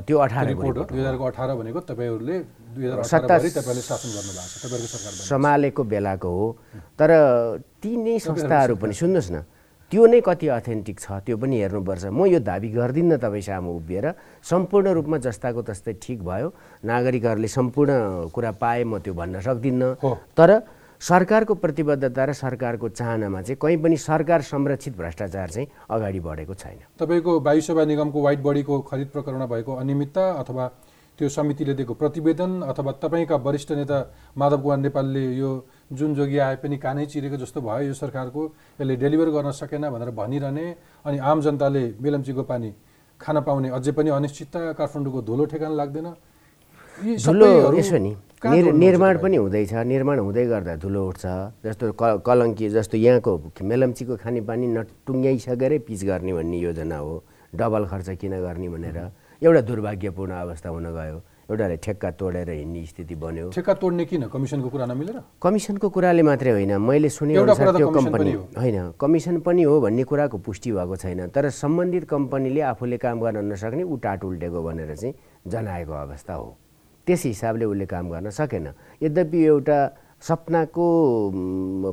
त्यो 0.05 0.17
अठारको 0.17 0.49
रिपोर्ट 0.49 0.77
हो। 0.77 0.84
रिपोर्ट 0.86 0.91
दुई 0.93 1.01
हजारको 1.01 1.23
अठार 1.25 1.49
भनेको 1.58 1.79
तपाईँहरूले 1.89 2.38
दुई 2.77 2.84
हजार 2.86 3.03
सत्ता- 3.03 3.25
अठारभरि 3.25 3.49
तपाईँहरूले 3.49 3.86
शासन 3.89 4.10
गर्नु 4.13 4.32
भएको 4.38 4.49
छ। 4.49 4.55
तपाईँहरूको 4.62 4.89
सरकार 4.93 5.12
बन्यो। 5.17 5.25
सम्हालेको 5.29 5.82
बेलाको 5.84 6.29
हो। 6.29 6.47
तर 6.99 7.10
ती 7.82 7.91
नै 7.97 8.19
संस्थाहरू 8.21 8.75
पनि 8.77 8.93
सुन्नुहोस् 8.93 9.32
न 9.34 9.38
त्यो 9.89 10.05
नै 10.05 10.21
कति 10.21 10.47
अथेन्टिक 10.53 10.97
छ 11.01 11.25
त्यो 11.25 11.36
पनि 11.41 11.55
हेर्नुपर्छ। 11.58 12.05
म 12.13 12.29
यो 12.29 12.39
दाबी 12.45 12.69
गर्दिनँ 12.77 13.17
तपाईँ 13.17 13.41
सामु 13.41 13.69
उभिएर। 13.73 14.05
सम्पूर्ण 14.45 14.88
रूपमा 14.93 15.17
जस्ताको 15.25 15.62
तस्तै 15.65 15.93
ठिक 15.97 16.21
भयो। 16.21 16.53
नागरिकहरूले 16.86 17.49
सम्पूर्ण 17.49 18.29
कुरा 18.29 18.51
पाए 18.62 18.84
म 18.86 19.01
त्यो 19.01 19.13
भन्न 19.17 19.41
सक्दिनँ। 19.41 19.97
तर 20.38 20.49
सरकारको 21.02 21.54
प्रतिबद्धता 21.56 22.24
र 22.26 22.34
सरकारको 22.34 22.90
चाहनामा 22.90 23.42
चाहिँ 23.42 23.58
कहीँ 23.62 23.78
पनि 23.80 23.98
सरकार 23.98 24.42
संरक्षित 24.44 24.98
भ्रष्टाचार 24.98 25.50
चाहिँ 25.50 25.68
अगाडि 25.90 26.20
बढेको 26.20 26.54
छैन। 26.54 26.80
तपाईँको 27.00 27.40
वायु 27.40 27.62
सेवा 27.62 27.86
निगमको 27.86 28.22
वाइट 28.22 28.40
बडीको 28.44 28.80
खरिद 28.84 29.08
प्रकरणमा 29.08 29.46
भएको 29.46 29.76
अनियमितता 29.76 30.24
अथवा 30.44 30.68
त्यो 31.20 31.30
समितिले 31.30 31.74
दिएको 31.74 31.94
प्रतिवेदन 31.94 32.52
अथवा 32.68 32.92
तपाईँका 33.00 33.36
वरिष्ठ 33.38 33.72
नेता 33.80 33.98
माधव 34.38 34.62
कुमार 34.62 34.78
नेपालले 34.78 35.24
यो 35.40 35.50
जुन 35.92 36.16
जोगी 36.16 36.38
आए 36.38 36.56
पनि 36.64 36.78
कानै 36.78 37.06
चिरेको 37.08 37.38
जस्तो 37.38 37.62
भयो 37.62 37.88
यो 37.88 37.94
सरकारको 37.96 38.42
यसले 38.80 38.96
डेलिभर 38.96 39.30
गर्न 39.32 39.52
सकेन 39.56 39.90
भनेर 39.90 40.12
भनिरहने 40.12 40.66
अनि 41.06 41.18
आम 41.18 41.42
जनताले 41.42 41.84
बेलम्चीको 41.96 42.44
पानी 42.44 42.74
खान 43.20 43.40
पाउने 43.48 43.70
अझै 43.72 43.92
पनि 43.96 44.10
अनिश्चितता 44.20 44.60
काठमाडौँको 44.76 45.22
धुलो 45.24 45.46
ठेगान 45.48 45.72
लाग्दैन। 45.76 46.08
यी 46.98 47.18
सबैहरू 47.20 48.16
निर्माण? 48.45 49.17
पनि 49.19 49.38
हुँदैछ। 49.38 49.73
निर्माण 49.73 50.19
हुँदै 50.19 50.45
गर्दा 50.45 50.75
धुलो 50.75 51.08
उठ्छ। 51.08 51.25
जस्तो 51.65 51.91
क 52.02 52.23
कलङ्की 52.23 52.69
जस्तो 52.69 52.97
यहाँको 52.97 53.32
मेलम्चीको 53.62 54.15
खानेपानी 54.15 54.67
नटुङ्ग्याइसकेरै 54.67 55.80
पिच 55.84 56.04
गर्ने 56.06 56.34
भन्ने 56.34 56.58
योजना 56.58 56.97
हो। 56.97 57.23
डबल 57.56 57.86
खर्च 57.91 58.10
किन 58.21 58.39
गर्ने 58.39 58.69
भनेर। 58.69 58.97
एउटा 59.41 59.62
दुर्भाग्यपूर्ण 59.62 60.32
अवस्था 60.32 60.69
हुन 60.69 60.86
गयो। 60.95 61.17
एउटाले 61.49 61.78
ठेक्का 61.82 62.10
तोडेर 62.13 62.49
हिँड्ने 62.49 62.86
स्थिति 62.86 63.15
बन्यो। 63.15 63.49
ठेक्का 63.49 63.73
तोड्ने 63.73 64.06
किन? 64.06 64.23
कमिसनको 64.30 64.69
कुरा 64.69 64.86
नमिलेर? 64.86 65.17
कमिसनको 65.41 65.89
कुराले 65.89 66.23
मात्रै 66.23 66.52
होइन। 66.52 66.78
मैले 66.78 67.10
सुने 67.10 67.36
अनुसार 67.36 67.75
त्यो 67.75 67.89
कम्पनी। 67.89 68.34
होइन 68.56 68.93
कमिसन 69.02 69.39
पनि 69.41 69.63
हो 69.63 69.82
भन्ने 69.82 70.04
कुराको 70.04 70.38
पुष्टि 70.38 70.71
भएको 70.71 70.95
छैन। 70.95 71.28
तर 71.34 71.49
सम्बन्धित 71.49 72.04
कम्पनीले 72.06 72.62
आफूले 72.62 72.97
काम 73.02 73.19
गर्न 73.19 73.52
नसक्ने 73.52 73.84
ऊ 73.84 73.95
टाट 73.97 74.23
उल्टेको 74.23 74.63
भनेर 74.63 74.95
चाहिँ 74.95 75.13
जनाएको 75.47 75.93
अवस्था 75.93 76.34
हो। 76.34 76.58
त्यस 77.10 77.26
हिसाबले 77.26 77.65
उसले 77.65 77.86
काम 77.89 78.06
गर्न 78.13 78.30
सकेन। 78.30 78.67
यद्यपि 79.02 79.39
एउटा 79.43 79.80
सपनाको 80.22 80.86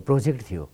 प्रोजेक्ट 0.05 0.41
थियो 0.45 0.65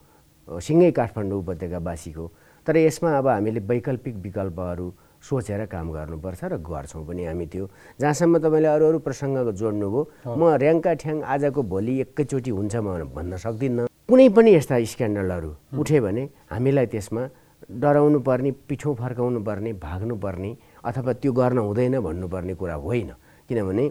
सिँगै 0.66 0.90
काठमाडौँ 0.98 1.38
उपत्यकावासीको 1.38 2.24
तर 2.66 2.76
यसमा 2.76 3.10
अब 3.18 3.26
हामीले 3.28 3.60
वैकल्पिक 3.62 4.14
विकल्पहरू 4.26 4.86
सोचेर 5.22 5.62
काम 5.70 5.86
गर्नुपर्छ 5.94 6.40
र 6.50 6.54
गर्छौँ 6.58 7.06
पनि 7.06 7.22
हामी 7.30 7.46
त्यो। 7.46 7.64
जहाँसम्म 8.02 8.34
तपाईँले 8.42 8.68
अरू 8.74 8.84
अरू 8.90 8.98
प्रसङ्ग 9.06 9.54
जोड्नुभयो 9.54 10.02
म 10.34 10.42
ऱ्याङ्का 10.58 10.92
ठ्याङ 10.98 11.16
आजको 11.22 11.62
भोलि 11.62 11.94
एकैचोटि 12.02 12.50
हुन्छ 12.50 12.74
म 12.82 13.06
भन्न 13.14 13.38
सक्दिनँ। 13.38 13.86
कुनै 14.10 14.28
पनि 14.34 14.50
यस्ता 14.58 14.74
स्क्यान्डलहरू 14.82 15.50
उठ्यो 15.78 16.02
भने 16.02 16.22
हामीलाई 16.50 16.86
त्यसमा 16.90 17.22
डराउनु 17.70 18.18
पर्ने 18.26 18.50
पिठो 18.66 18.90
फर्काउनु 18.98 19.40
पर्ने 19.46 19.70
भाग्नु 19.78 20.14
पर्ने 20.18 20.50
अथवा 20.82 21.12
त्यो 21.22 21.32
गर्न 21.32 21.58
हुँदैन 21.62 21.94
भन्नुपर्ने 22.02 22.54
कुरा 22.58 22.74
होइन। 22.82 23.10
किनभने 23.48 23.84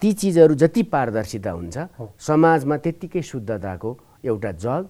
ती 0.00 0.12
चिजहरू 0.12 0.54
जति 0.54 0.82
पारदर्शिता 0.94 1.50
हुन्छ 1.50 1.76
समाजमा 2.20 2.76
त्यत्तिकै 2.76 3.22
शुद्धताको 3.22 3.90
एउटा 4.24 4.52
जग 4.64 4.86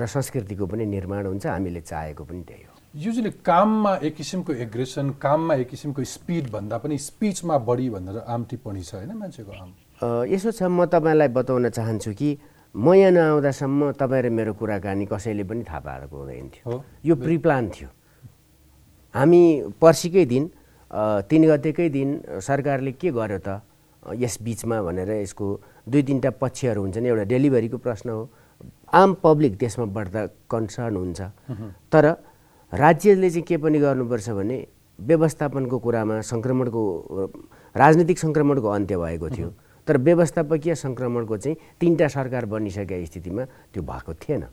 र 0.00 0.06
संस्कृतिको 0.06 0.66
पनि 0.66 0.86
निर्माण 0.86 1.26
हुन्छ 1.26 1.46
हामीले 1.46 1.80
चाहेको 1.80 2.24
पनि 2.24 2.42
त्यही 2.48 2.64
हो। 2.64 2.74
युजली 2.94 3.30
काममा 3.44 3.94
एक 4.02 4.14
किसिमको 4.16 4.52
एग्रेसन 4.64 5.10
काममा 5.20 5.54
एक 5.54 5.68
किसिमको 5.68 6.04
स्पिड 6.04 6.50
भन्दा 6.50 6.76
पनि 6.80 6.98
स्पिचमा 6.98 7.58
बढी 7.68 7.88
भनेर 7.90 8.18
आम 8.24 8.44
टिप्पणी 8.50 8.82
छ 8.82 8.94
होइन 8.94 9.12
मान्छेको 9.12 9.52
आम? 9.52 9.70
यसो 10.32 10.50
छ 10.50 10.62
म 10.62 10.84
तपाईँलाई 10.88 11.28
बताउन 11.36 11.68
चाहन्छु 11.68 12.12
कि 12.16 12.30
म 12.74 12.94
यहाँ 12.94 13.12
नआउँदासम्म 13.12 13.92
तपाईँ 14.00 14.22
र 14.22 14.28
मेरो 14.32 14.52
कुराकानी 14.56 15.06
कसैले 15.12 15.44
पनि 15.44 15.62
थाहा 15.68 15.80
पाएको 15.84 16.16
हुँदैन 16.16 16.48
थियो। 16.48 16.82
यो 17.04 17.14
प्रिप्लान 17.16 17.64
थियो। 17.68 17.88
हामी 19.14 19.42
पर्सिकै 19.80 20.24
दिन 20.24 20.44
तिन 21.28 21.42
गतेकै 21.52 21.88
दिन 21.88 22.08
सरकारले 22.40 22.92
के 22.96 23.12
गर्यो 23.12 23.38
त 23.44 23.60
यस 24.14 24.38
बिचमा 24.42 24.76
भनेर 24.82 25.10
यसको 25.26 25.46
दुई 25.88 26.02
तिनवटा 26.02 26.30
पक्षहरू 26.42 26.80
हुन्छन् 26.80 27.06
एउटा 27.06 27.24
डेलिभरीको 27.26 27.78
प्रश्न 27.78 28.08
हो। 28.10 28.22
आम 28.94 29.10
पब्लिक 29.22 29.58
त्यसमा 29.58 29.86
बढ्दा 29.90 30.22
कन्सर्न 30.50 30.96
हुन्छ। 30.96 31.20
तर 31.92 32.04
राज्यले 32.72 33.30
चाहिँ 33.30 33.42
के 33.42 33.56
पनि 33.56 33.78
गर्नुपर्छ 33.78 34.28
भने 34.30 34.56
व्यवस्थापनको 34.98 35.76
कुरामा 35.78 36.20
सङ्क्रमणको 36.22 36.82
राजनीतिक 37.74 38.18
सङ्क्रमणको 38.18 38.68
अन्त्य 38.68 38.96
भएको 38.96 39.28
थियो। 39.30 39.48
तर 39.86 39.96
व्यवस्थापकीय 39.98 40.74
सङ्क्रमणको 40.74 41.36
चाहिँ 41.36 41.56
तिनवटा 41.80 42.06
सरकार 42.08 42.44
बनिसकेका 42.46 43.04
स्थितिमा 43.06 43.44
त्यो 43.74 43.82
भएको 43.82 44.12
थिएन। 44.14 44.44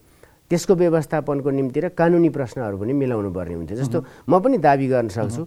त्यसको 0.50 0.74
व्यवस्थापनको 0.76 1.50
निम्ति 1.50 1.80
र 1.80 1.88
कानुनी 1.98 2.30
प्रश्नहरू 2.30 2.78
पनि 2.78 2.94
मिलाउनु 2.94 3.30
पर्ने 3.34 3.56
हुन्थ्यो 3.56 3.78
जस्तो 3.80 3.98
म 4.30 4.34
पनि 4.44 4.58
दाबी 4.62 4.88
गर्न 4.94 5.08
सक्छु 5.10 5.42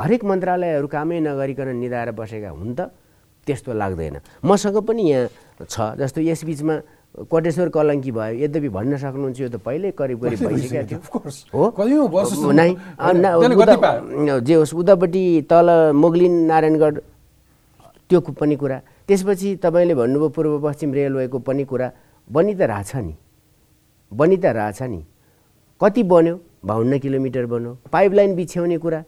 हरेक 0.00 0.22
मन्त्रालयहरू 0.24 0.86
कामै 0.88 1.20
नगरिकन 1.20 1.68
निधाएर 1.76 2.10
बसेका 2.16 2.50
हुन् 2.56 2.74
त। 2.78 2.80
त्यस्तो 3.46 3.72
लाग्दैन। 3.72 4.16
मसँग 4.44 4.76
पनि 4.82 5.02
यहाँ 5.10 5.28
छ 5.70 5.94
जस्तो 5.96 6.20
यसबिचमा 6.20 6.74
कोटेश्वर 7.30 7.68
कलङ्की 7.72 8.10
भयो 8.12 8.34
यद्यपि 8.44 8.68
भन्न 8.68 8.96
सक्नुहुन्छ 9.00 9.40
यो 9.40 9.48
त 9.48 9.56
पहिल्यै 9.64 9.92
करिब 9.96 10.18
करिब 10.20 10.40
भइसकेको 10.52 10.84
थियो। 10.84 11.00
हो? 11.54 11.64
नै 12.52 12.76
जे 14.44 14.54
होस् 14.54 14.74
उतापट्टि 14.74 15.22
तल 15.48 15.68
मोगलिन 15.96 16.34
नारायणगढ 16.50 16.94
त्यो 18.10 18.20
पनि 18.20 18.56
कुरा। 18.56 18.78
त्यसपछि 19.08 19.48
तपाईँले 19.62 19.94
भन्नुभयो 19.94 20.28
पूर्व 20.28 20.52
पश्चिम 20.60 20.90
रेलवेको 20.92 21.38
पनि 21.40 21.64
कुरा। 21.64 21.88
बनि 22.28 22.52
त 22.54 22.60
रहेछ 22.68 22.92
नि। 23.06 23.14
बनि 24.12 24.36
त 24.36 24.46
रहेछ 24.52 24.82
नि। 24.82 25.00
कति 25.80 26.02
बन्यो? 26.02 26.34
बाहन्न 26.66 26.98
किलोमिटर 26.98 27.46
बन्यो। 27.46 27.72
पाइपलाइन 27.92 28.34
बिछ्याउने 28.36 28.78
कुरा। 28.78 29.00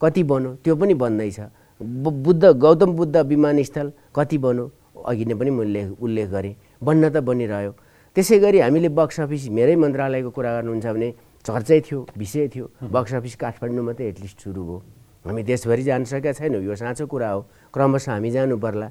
कति 0.00 0.22
बन्यो? 0.22 0.50
त्यो 0.62 0.74
पनि 0.76 0.94
बन्दैछ। 0.94 1.40
बुद्ध 1.80 2.44
गौतम 2.44 2.92
बुद्ध 2.96 3.16
विमानस्थल 3.16 3.92
कति 4.14 4.38
बन्यो? 4.38 4.70
अघि 5.06 5.24
नै 5.24 5.34
पनि 5.34 5.50
मैले 5.50 5.82
उल्लेख 6.00 6.28
गरेँ। 6.30 6.54
बन्न 6.82 7.08
त 7.10 7.16
बनिरह्यो। 7.20 7.72
त्यसै 8.16 8.38
गरी 8.38 8.58
हामीले 8.60 8.88
बक्स 8.88 9.20
अफिस 9.20 9.48
मेरै 9.48 9.76
मन्त्रालयको 9.76 10.30
कुरा 10.30 10.50
गर्नुहुन्छ 10.56 10.86
भने 10.86 11.08
चर्चै 11.44 11.80
थियो 11.80 12.06
विषय 12.16 12.48
थियो। 12.48 12.66
बक्स 12.90 13.14
अफिस 13.14 13.34
काठमाडौँ 13.36 13.84
मात्रै 13.84 14.08
एटलिस्ट 14.08 14.40
सुरु 14.40 14.62
भयो 14.64 14.82
हामी 15.26 15.42
देशभरि 15.42 15.82
जान 15.82 16.04
सकेका 16.04 16.32
छैनौँ। 16.32 16.62
यो 16.62 16.74
साँचो 16.74 17.06
कुरा 17.06 17.30
हो। 17.30 17.40
क्रमशः 17.74 18.12
हामी 18.12 18.30
जानु 18.30 18.56
पर्ला। 18.56 18.88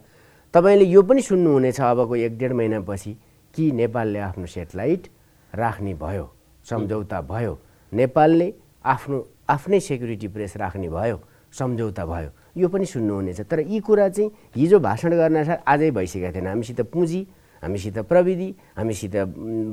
तपाईँले 0.54 0.86
यो 0.86 1.02
पनि 1.02 1.22
सुन्नुहुनेछ 1.22 1.82
अबको 1.82 2.16
एक 2.16 2.38
डेढ 2.38 2.52
महिनापछि। 2.54 3.16
कि 3.56 3.72
नेपालले 3.72 4.20
आफ्नो 4.20 4.46
सेटेलाइट 4.46 5.08
राख्ने 5.56 5.94
भयो? 5.96 6.26
सम्झौता 6.70 7.22
भयो। 7.22 7.54
नेपालले 7.94 8.48
आफ्नो 8.84 9.18
आफ्नै 9.50 9.80
सेक्युरिटी 9.80 10.28
प्रेस 10.28 10.58
राख्ने 10.58 10.90
भयो? 10.90 11.18
सम्झौता 11.56 12.06
भयो। 12.06 12.30
यो 12.58 12.68
पनि 12.68 12.86
सुन्नुहुनेछ। 12.86 13.42
तर 13.46 13.60
यी 13.68 13.80
कुरा 13.80 14.08
चाहिँ 14.10 14.32
हिजो 14.56 14.80
भाषण 14.80 15.12
गर्न 15.16 15.44
साथ 15.44 15.60
आजै 15.68 15.92
भइसकेका 15.92 16.32
थिएन। 16.32 16.48
हामीसित 16.48 16.82
पुँजी 16.92 17.22
हामीसित 17.64 17.98
प्रविधि 18.08 18.50
हामीसित 18.78 19.16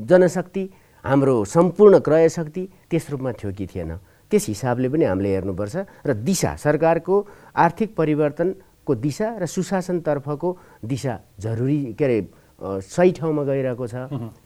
जनशक्ति 0.08 0.64
हाम्रो 1.04 1.34
सम्पूर्ण 1.44 1.98
क्रय 1.98 2.28
शक्ति 2.28 2.62
त्यस 2.90 3.10
रूपमा 3.10 3.32
थियो 3.32 3.52
कि 3.52 3.66
थिएन। 3.66 3.96
त्यस 4.30 4.46
हिसाबले 4.48 4.88
पनि 4.88 5.04
हामीले 5.04 5.28
हेर्नुपर्छ 5.28 5.76
र 6.06 6.14
दिशा 6.24 6.56
सरकारको 6.56 7.14
आर्थिक 7.56 7.94
परिवर्तनको 7.94 8.94
दिशा 8.96 9.28
र 9.38 9.46
सुशासनतर्फको 9.46 10.48
दिशा 10.84 11.14
जरुरी 11.38 11.92
के 11.98 12.04
अरे 12.04 12.18
सही 12.62 13.12
ठाउँमा 13.12 13.42
गइरहेको 13.42 13.86
छ। 13.86 13.94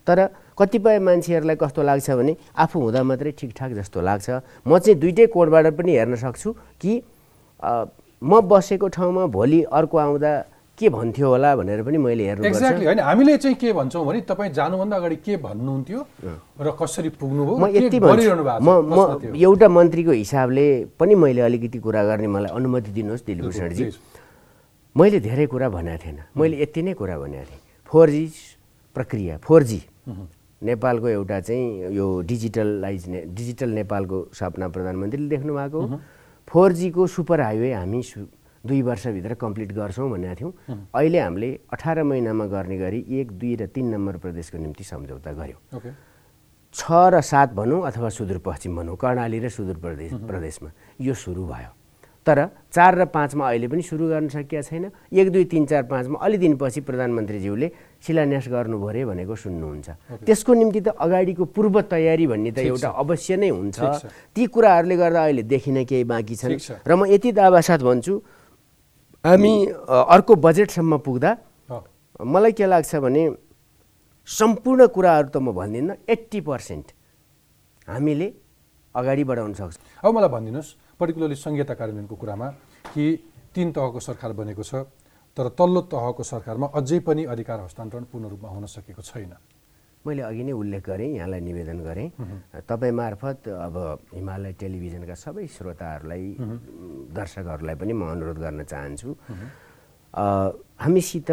तर 0.03 0.17
कतिपय 0.57 0.99
मान्छेहरूलाई 0.99 1.55
कस्तो 1.55 1.81
लाग्छ 1.85 2.09
भने 2.11 2.33
आफू 2.57 2.77
हुँदा 2.81 3.01
मात्रै 3.03 3.31
ठिकठाक 3.31 3.71
जस्तो 3.77 4.01
लाग्छ। 4.01 4.27
म 4.65 4.77
चाहिँ 4.81 4.97
दुइटै 4.99 5.25
कोडबाट 5.29 5.65
पनि 5.77 5.91
हेर्न 5.95 6.15
सक्छु 6.17 6.49
कि 6.81 7.01
म 8.21 8.41
बसेको 8.49 8.87
ठाउँमा 8.87 9.25
भोलि 9.29 9.61
अर्को 9.69 9.97
आउँदा 9.97 10.31
के 10.77 10.89
भन्थ्यो 10.89 11.27
होला 11.29 11.55
भनेर 11.55 11.81
पनि 11.83 11.97
मैले 11.97 12.23
हेर्नु 12.27 12.45
एक्ज्याक्टली 12.45 12.85
होइन 12.85 12.99
हामीले 12.99 13.37
चाहिँ 13.37 13.57
के 13.57 13.73
भन्छौँ 13.73 14.05
भने 14.05 14.21
तपाईँ 14.29 14.51
जानुभन्दा 14.53 14.95
अगाडि 14.97 15.15
के 15.25 15.37
भन्नुहुन्थ्यो 15.37 15.99
र 16.61 16.67
कसरी 16.81 17.09
पुग्नुभयो 17.17 17.57
म 17.57 17.65
यति 17.77 17.99
म 17.99 18.69
म 18.89 19.33
एउटा 19.33 19.67
मन्त्रीको 19.69 20.11
हिसाबले 20.11 20.65
पनि 20.99 21.15
मैले 21.15 21.41
अलिकति 21.41 21.79
कुरा 21.81 22.03
गर्ने 22.09 22.27
मलाई 22.27 22.51
अनुमति 22.57 22.91
दिनुहोस् 22.93 23.25
दिलभूषणजी 23.25 23.85
मैले 24.95 25.19
धेरै 25.19 25.45
कुरा 25.45 25.69
भनेको 25.69 26.01
थिएन। 26.05 26.17
मैले 26.37 26.61
यति 26.61 26.81
नै 26.81 26.93
कुरा 26.93 27.17
भनेको 27.21 27.45
थिएँ। 27.45 27.61
फोर 27.89 28.09
जी 28.09 28.25
प्रक्रिया 28.95 29.37
फोर 29.45 29.63
जी। 29.63 29.81
नेपालको 30.61 31.07
एउटा 31.07 31.39
चाहिँ 31.41 31.93
यो 31.93 32.05
डिजिटलाइज 32.25 33.07
ने 33.07 33.19
डिजिटल 33.37 33.69
नेपालको 33.77 34.17
सपना 34.33 34.67
प्रधानमन्त्रीले 34.73 35.29
देख्नु 35.29 35.53
भएको 35.53 35.81
फोर 36.47 36.71
जीको 36.73 37.07
सुपर 37.07 37.41
हाइवे 37.41 37.71
हामी 37.73 38.01
दुई 38.63 38.81
वर्षभित्र 38.81 39.33
कम्प्लिट 39.35 39.71
गर्छौँ 39.71 40.09
भनेको 40.11 40.35
थियौँ। 40.35 40.51
अहिले 40.95 41.19
हामीले 41.19 41.49
अठार 41.73 42.03
महिनामा 42.03 42.45
गर्ने 42.45 42.77
गरी 42.77 43.05
एक 43.19 43.31
दुई 43.31 43.55
र 43.55 43.65
तिन 43.67 43.85
नम्बर 43.93 44.17
प्रदेशको 44.17 44.57
निम्ति 44.57 44.83
सम्झौता 44.83 45.31
गऱ्यौँ 45.33 45.93
छ 46.75 46.91
र 46.91 47.21
सात 47.21 47.53
भनौँ 47.53 47.81
अथवा 47.87 48.09
सुदूरपश्चिम 48.09 48.75
भनौँ 48.75 48.95
कर्णाली 48.95 49.39
र 49.39 49.49
सुदूर 49.49 49.77
प्रदेश 49.77 50.13
प्रदेशमा 50.27 50.71
यो 51.01 51.13
सुरु 51.15 51.45
भयो। 51.47 51.71
तर 52.27 52.39
चार 52.75 52.93
र 52.99 53.05
पाँचमा 53.07 53.43
अहिले 53.47 53.67
पनि 53.71 53.81
सुरु 53.87 54.05
गर्न 54.11 54.27
सकिएको 54.27 54.67
छैन। 54.67 54.91
एक 55.07 55.27
दुई 55.31 55.45
तिन 55.47 55.63
चार 55.65 55.83
पाँचमा 55.87 56.19
अलि 56.19 56.37
दिनपछि 56.37 56.81
प्रधानमन्त्रीज्यूले 56.83 57.67
शिलान्यास 58.03 58.45
गर्नुभयो 58.51 58.87
अरे 58.87 59.01
भनेको 59.07 59.35
सुन्नुहुन्छ। 59.35 59.87
त्यसको 60.27 60.51
निम्ति 60.53 60.79
त 60.83 60.87
अगाडिको 60.99 61.43
पूर्व 61.55 61.75
तयारी 61.87 62.25
भन्ने 62.27 62.51
त 62.51 62.59
एउटा 62.67 62.89
अवश्य 62.91 63.35
नै 63.39 63.49
हुन्छ। 63.49 63.79
ती 64.35 64.43
कुराहरूले 64.51 64.95
गर्दा 64.99 65.21
अहिले 65.23 65.43
देखिन 65.47 65.77
केही 65.87 66.03
बाँकी 66.03 66.35
छन्। 66.35 66.83
र 66.83 66.91
म 66.91 67.07
यति 67.07 67.31
दावासाथ 67.31 67.81
भन्छु 67.87 68.13
हामी 69.23 69.53
अर्को 69.87 70.33
बजेटसम्म 70.35 70.97
पुग्दा 71.07 71.31
मलाई 72.27 72.51
के 72.51 72.65
लाग्छ 72.67 72.95
भने 72.99 73.23
सम्पूर्ण 74.27 74.87
कुराहरू 74.91 75.29
त 75.31 75.37
म 75.39 75.55
भन्दिनँ 75.55 75.95
एट्टी 76.03 76.39
पर्सेन्ट 76.43 76.85
हामीले 77.87 78.27
अगाडि 78.95 79.23
बढाउन 79.23 79.53
सक्छौँ। 79.53 80.03
अब 80.03 80.09
मलाई 80.11 80.29
भनिदिनुहोस् 80.29 80.71
पर्टिकुलरली 80.99 81.35
संहिता 81.35 81.73
कार्यान्वयनको 81.73 82.15
कुरामा 82.15 82.47
कि 82.93 83.05
तिन 83.53 83.71
तहको 83.71 83.99
सरकार 83.99 84.31
बनेको 84.33 84.63
छ 84.63 84.73
तर 85.37 85.47
तल्लो 85.53 85.81
तहको 85.93 86.23
सरकारमा 86.23 86.67
अझै 86.73 86.99
पनि 87.05 87.23
अधिकार 87.33 87.59
हस्तान्तरण 87.61 88.03
पूर्ण 88.11 88.25
रूपमा 88.33 88.49
हुन 88.49 88.65
सकेको 88.65 89.01
छैन। 89.01 89.33
मैले 90.05 90.21
अघि 90.23 90.43
नै 90.43 90.51
उल्लेख 90.57 90.83
गरेँ 90.89 91.09
यहाँलाई 91.15 91.41
निवेदन 91.41 91.79
गरेँ। 91.83 92.09
तपाईँ 92.65 92.95
मार्फत 92.97 93.47
अब 93.47 93.75
हिमालय 94.15 94.51
टेलिभिजनका 94.57 95.13
सबै 95.13 95.45
श्रोताहरूलाई 95.45 96.25
दर्शकहरूलाई 97.13 97.75
पनि 97.75 97.93
म 97.93 98.01
अनुरोध 98.17 98.37
गर्न 98.39 98.63
चाहन्छु। 98.65 99.09
हामीसित 100.81 101.29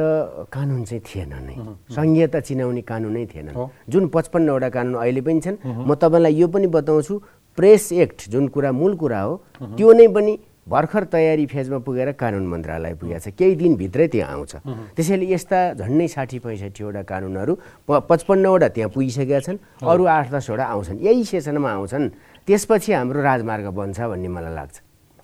कानुन 0.52 0.84
चाहिँ 0.84 1.02
थिएन 1.06 1.32
नै। 1.46 1.54
संहिता 1.94 2.40
चिनाउने 2.40 2.82
कानुनै 2.82 3.24
थिएन 3.32 3.48
जुन 3.88 4.04
पचपन्नवटा 4.12 4.68
कानुन 4.76 4.94
अहिले 5.00 5.20
पनि 5.24 5.40
छन्। 5.40 5.56
म 5.64 5.94
तपाईँलाई 5.94 6.34
यो 6.34 6.46
पनि 6.52 6.66
बताउँछु 6.68 7.14
प्रेस 7.56 7.92
एक्ट 7.92 8.28
जुन 8.30 8.48
कुरा 8.48 8.72
मूल 8.72 8.94
कुरा 8.96 9.20
हो 9.20 9.34
त्यो 9.76 9.92
नै 9.92 10.06
पनि 10.14 10.38
भर्खर 10.64 11.04
तयारी 11.12 11.44
फेजमा 11.46 11.78
पुगेर 11.84 12.12
कानुन 12.16 12.46
मन्त्रालय 12.48 12.94
पुगेको 12.96 13.20
छ। 13.20 13.28
केही 13.36 13.54
दिनभित्रै 13.54 14.06
त्यो 14.08 14.24
आउँछ। 14.24 14.52
त्यसैले 14.96 15.26
यस्ता 15.28 15.58
झन्डै 15.76 16.08
साठी 16.08 16.38
पैँसठीवटा 16.40 17.02
कानुनहरू 17.04 17.52
प 17.84 18.00
पचपन्नवटा 18.08 18.68
त्यहाँ 18.72 18.90
पुगिसकेका 18.90 19.40
छन् 19.44 19.58
अरू 19.84 20.04
आठ 20.08 20.26
दसवटा 20.32 20.64
आउँछन्। 20.64 20.98
यही 21.04 21.24
सेसनमा 21.24 21.68
आउँछन्। 21.68 22.08
त्यसपछि 22.48 22.92
हाम्रो 22.92 23.20
राजमार्ग 23.22 23.66
बन्छ 23.76 23.98
भन्ने 24.00 24.28
मलाई 24.28 24.54
लाग्छ। 24.56 24.76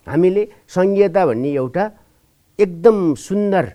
हामीले 0.07 0.43
सङ्घीयता 0.69 1.21
भन्ने 1.25 1.49
एउटा 1.57 1.83
एकदम 2.59 2.97
सुन्दर 3.17 3.65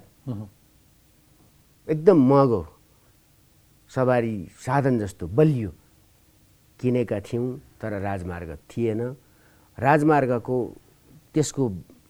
एकदम 1.88 2.18
महँगो 2.30 2.62
सवारी 3.90 4.36
साधन 4.66 4.98
जस्तो 4.98 5.26
बलियो 5.34 5.70
किनेका 6.80 7.18
थियौँ 7.20 7.46
तर 7.80 7.92
राजमार्ग 8.00 8.50
थिएन। 8.70 9.00
राजमार्गको 9.78 10.56
त्यसको 11.34 11.62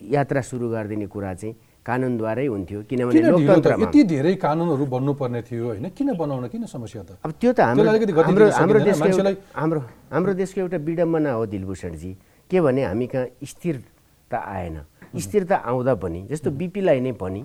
यात्रा 0.03 0.41
सुरु 0.41 0.67
गरिदिने 0.71 1.07
कुरा 1.07 1.35
चाहिँ 1.35 1.55
कानुनद्वारै 1.87 2.47
हुन्थ्यो 2.47 2.83
किनभने 2.91 3.21
लोकतन्त्रमा 3.31 3.87
यति 3.87 4.03
धेरै 4.11 4.35
कानुनहरू 4.43 4.85
बन्नुपर्ने 4.87 5.41
थियो 5.47 5.65
होइन 5.67 5.87
किन 5.95 6.09
बनाउन 6.19 6.47
किन 6.51 6.67
समस्या 6.67 7.03
त? 7.03 7.11
अब 7.23 7.31
त्यो 7.39 7.53
त 7.55 7.61
हाम्रो 7.63 7.87
हाम्रो 8.27 8.47
हाम्रो 8.51 8.81
देशको 8.83 9.09
हाम्रो 9.55 9.81
हाम्रो 10.11 10.33
देशको 10.35 10.61
एउटा 10.61 10.79
विडम्बना 10.83 11.31
हो 11.39 11.47
दिलभूषणजी। 11.47 12.13
के 12.51 12.61
भने 12.61 12.83
हामी 12.91 13.07
कहाँ 13.07 13.27
स्थिरता 13.39 14.39
आएन। 14.39 14.77
स्थिरता 15.15 15.57
आउँदा 15.63 15.95
पनि 15.95 16.27
जस्तो 16.31 16.51
बिपीलाई 16.51 17.01
नै 17.01 17.13
पनि 17.15 17.43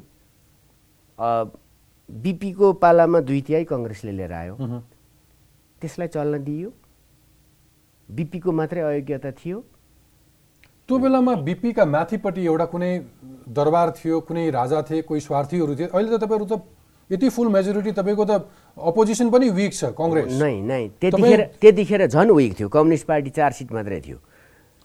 बिपीको 2.09 2.73
पालामा 2.81 3.19
दुई 3.21 3.41
तिहाई 3.45 3.65
कङ्ग्रेसले 3.69 4.11
लिएर 4.11 4.33
आयो। 4.33 4.53
त्यसलाई 5.81 6.07
चल्न 6.09 6.43
दिइयो। 6.43 6.69
बिपीको 8.09 8.51
मात्रै 8.51 8.81
अयोग्यता 8.81 9.31
थियो? 9.31 9.57
त्यो 10.87 10.97
बेलामा 10.99 11.33
बिपीका 11.47 11.85
माथिपट्टि 11.85 12.41
एउटा 12.45 12.65
कुनै 12.73 12.91
दरबार 13.47 13.89
थियो 13.97 14.19
कुनै 14.27 14.49
राजा 14.51 14.81
थिए 14.89 15.01
कोही 15.07 15.21
स्वार्थीहरू 15.21 15.75
थिए। 15.75 15.87
अहिले 15.87 16.09
त 16.11 16.19
तपाईँहरू 16.23 16.45
त 16.45 16.53
यति 17.09 17.27
फुल 17.29 17.47
मेजोरिटी 17.51 17.91
तपाईँको 17.91 18.25
त 18.25 18.31
अपोजिसन 18.77 19.29
पनि 19.31 19.49
विक 19.51 19.73
छ 19.73 19.91
कङ्ग्रेस 19.95 20.31
नै 20.41 20.55
नै। 20.61 20.83
त्यतिखेर 20.99 21.41
त्यतिखेर 21.61 22.01
झन् 22.07 22.31
विक 22.31 22.51
थियो। 22.59 22.67
कम्युनिस्ट 22.67 23.05
पार्टी 23.07 23.29
चार 23.29 23.51
सिट 23.51 23.71
मात्रै 23.71 23.99
थियो। 24.01 24.17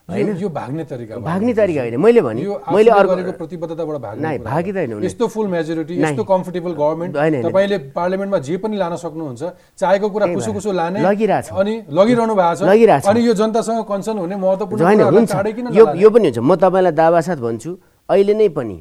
होइन? 0.07 0.37
यो 0.39 0.49
भाग्ने 0.49 0.83
तरिका 0.87 1.17
भाग्ने 1.19 1.53
तरिका 1.53 1.81
होइन। 1.81 1.95
मैले 1.99 2.21
भने 2.21 2.41
मैले 2.71 2.91
अर्को 2.91 3.31
प्रतिबद्धताबाट 3.43 3.97
भाग्ने 4.01 4.37
भागिँदा 4.39 4.79
होइन 4.79 5.03
यस्तो 5.03 5.27
फुल 5.27 5.47
मेजोरिटी 5.51 5.93
यस्तो 6.01 6.23
कम्फर्टेबल 6.23 6.71
गभर्मेन्ट 6.79 7.11
तपाईँले 7.45 7.77
पार्लियामेन्टमा 7.91 8.39
जे 8.39 8.55
पनि 8.63 8.77
लान 8.77 8.95
सक्नुहुन्छ 8.95 9.43
चाहेको 9.75 10.07
कुरा 10.09 10.25
कुसो 10.33 10.51
कुसो 10.53 10.71
लाने 10.71 11.03
लगिरहेछ। 11.03 11.47
अनि 11.51 11.73
लगिरहनु 11.91 12.33
भएको 12.39 12.55
छ। 12.55 13.07
अनि 13.11 13.19
यो 13.27 13.33
जनतासँग 13.35 13.83
कन्सर्न 13.83 14.17
हुने 14.23 14.35
महत्त्वपूर्ण 14.39 15.75
यो 15.75 15.85
यो 15.99 16.09
पनि 16.09 16.25
हुन्छ। 16.31 16.39
म 16.39 16.55
तपाईँलाई 16.55 16.95
दावासाथ 16.95 17.39
भन्छु 17.43 17.71
अहिले 18.09 18.33
नै 18.33 18.47
पनि 18.55 18.77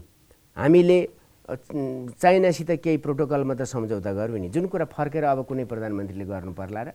हामीले 0.56 0.98
चाइनासित 2.22 2.70
केही 2.78 2.98
प्रोटोकलमा 3.02 3.54
त 3.54 3.62
सम्झौता 3.66 4.10
गऱ्यौँ 4.14 4.38
नि। 4.38 4.48
जुन 4.54 4.66
कुरा 4.70 4.86
फर्केर 4.94 5.24
अब 5.26 5.42
कुनै 5.46 5.64
प्रधानमन्त्रीले 5.66 6.24
गर्नु 6.24 6.52
पर्ला 6.54 6.82
र 6.86 6.88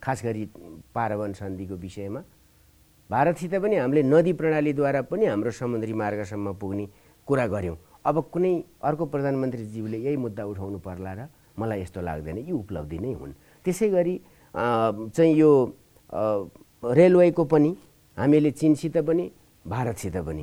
खास 0.00 0.20
गरी 0.24 0.44
पारवन 0.92 1.32
सन्धिको 1.32 1.76
विषयमा 1.80 2.20
भारतसित 3.10 3.54
पनि 3.60 3.76
हामीले 3.76 4.02
नदी 4.02 4.32
प्रणालीद्वारा 4.32 5.00
पनि 5.12 5.24
हाम्रो 5.26 5.50
समुद्री 5.50 5.92
मार्गसम्म 5.92 6.52
पुग्ने 6.56 6.86
कुरा 7.28 7.46
गऱ्यौँ। 7.46 7.76
अब 8.04 8.16
कुनै 8.32 8.52
अर्को 8.84 9.04
प्रधानमन्त्रीज्यूले 9.12 9.98
यही 9.98 10.16
मुद्दा 10.16 10.44
उठाउनु 10.44 10.78
पर्ला 10.80 11.12
र 11.12 11.20
मलाई 11.58 11.80
यस्तो 11.82 12.00
लाग्दैन 12.00 12.38
यी 12.38 12.52
उपलब्धि 12.52 12.98
नै 12.98 13.12
हुन्। 13.12 13.32
त्यसै 13.64 13.88
गरी 13.88 14.14
चाहिँ 14.54 15.34
यो 15.36 15.50
रेलवेको 16.84 17.44
पनि 17.44 17.70
हामीले 18.16 18.50
चिनसित 18.50 18.96
पनि 19.08 19.24
भारतसित 19.64 20.16
पनि। 20.20 20.42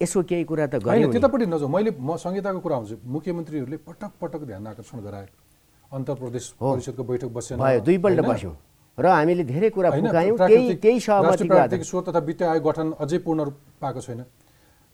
यसो 0.00 0.22
केही 0.26 0.44
कुरा 0.44 0.66
त 0.66 0.82
होइन 0.82 1.10
त्यतापट्टि 1.10 1.46
नजाउँ 1.46 1.70
मैले 1.70 1.90
म 1.94 2.16
संहिताको 2.18 2.58
कुरा 2.58 2.76
आउँछु 2.76 2.94
मुख्यमन्त्रीहरूले 3.06 3.76
पटक 3.86 4.10
पटक 4.18 4.42
ध्यान 4.50 4.66
आकर्षण 4.66 4.98
गराए। 4.98 5.26
अन्तर 5.92 6.14
प्रदेश 6.18 6.44
परिषदको 6.58 7.02
बैठक 7.06 7.30
बसेन 7.30 7.58
भयो 7.58 7.80
दुईपल्ट 7.86 8.20
बस्यौँ। 8.26 8.54
र 8.98 9.06
हामीले 9.06 9.44
धेरै 9.44 9.70
कुरा 9.70 9.90
फुकायौँ 9.90 10.36
केही 10.36 10.74
केही 10.76 11.00
सहमति 11.00 11.84
स्रोत 11.84 12.08
तथा 12.08 12.18
वित्त 12.28 12.42
आयोग 12.42 12.64
गठन 12.68 12.88
अझै 13.00 13.18
पूर्ण 13.24 13.40
रूप 13.48 13.56
पाएको 13.80 14.00
छैन। 14.00 14.20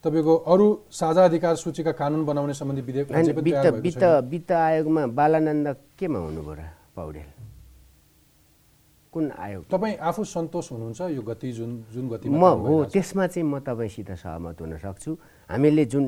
तपाईँको 0.05 0.35
अरू 0.47 0.67
साझा 0.87 1.25
अधिकार 1.25 1.55
सूचीका 1.59 1.93
कानुन 1.99 2.25
बनाउने 2.25 2.55
सम्बन्धी 2.55 2.83
विधेयक 2.87 3.11
वित्त 3.11 3.67
वित्त 3.83 4.05
वित्त 4.31 4.53
आयोगमा 4.53 5.07
बालानन्द 5.19 5.67
केमा 5.99 6.19
हुनुभयो 6.19 6.55
र 6.55 6.63
पौडेल? 6.95 7.29
कुन 9.15 9.25
आयोग? 9.35 9.63
तपाईँ 9.67 9.97
आफू 9.99 10.25
सन्तोष 10.25 10.71
हुनुहुन्छ 10.73 11.01
यो 11.19 11.23
गति 11.23 11.51
जुन 11.59 11.71
जुन 11.93 12.09
गति 12.09 12.29
म 12.29 12.45
हो 12.63 12.85
त्यसमा 12.95 13.27
चाहिँ 13.27 13.49
म 13.49 13.59
तपाईँसित 13.67 14.11
सहमत 14.15 14.61
हुन 14.61 14.77
सक्छु। 14.79 15.11
हामीले 15.51 15.85
जुन 15.91 16.05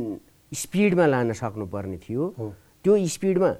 स्पिडमा 0.53 1.07
लान 1.07 1.33
सक्नुपर्ने 1.33 1.99
थियो 1.99 2.23
त्यो 2.85 2.93
स्पिडमा 3.09 3.51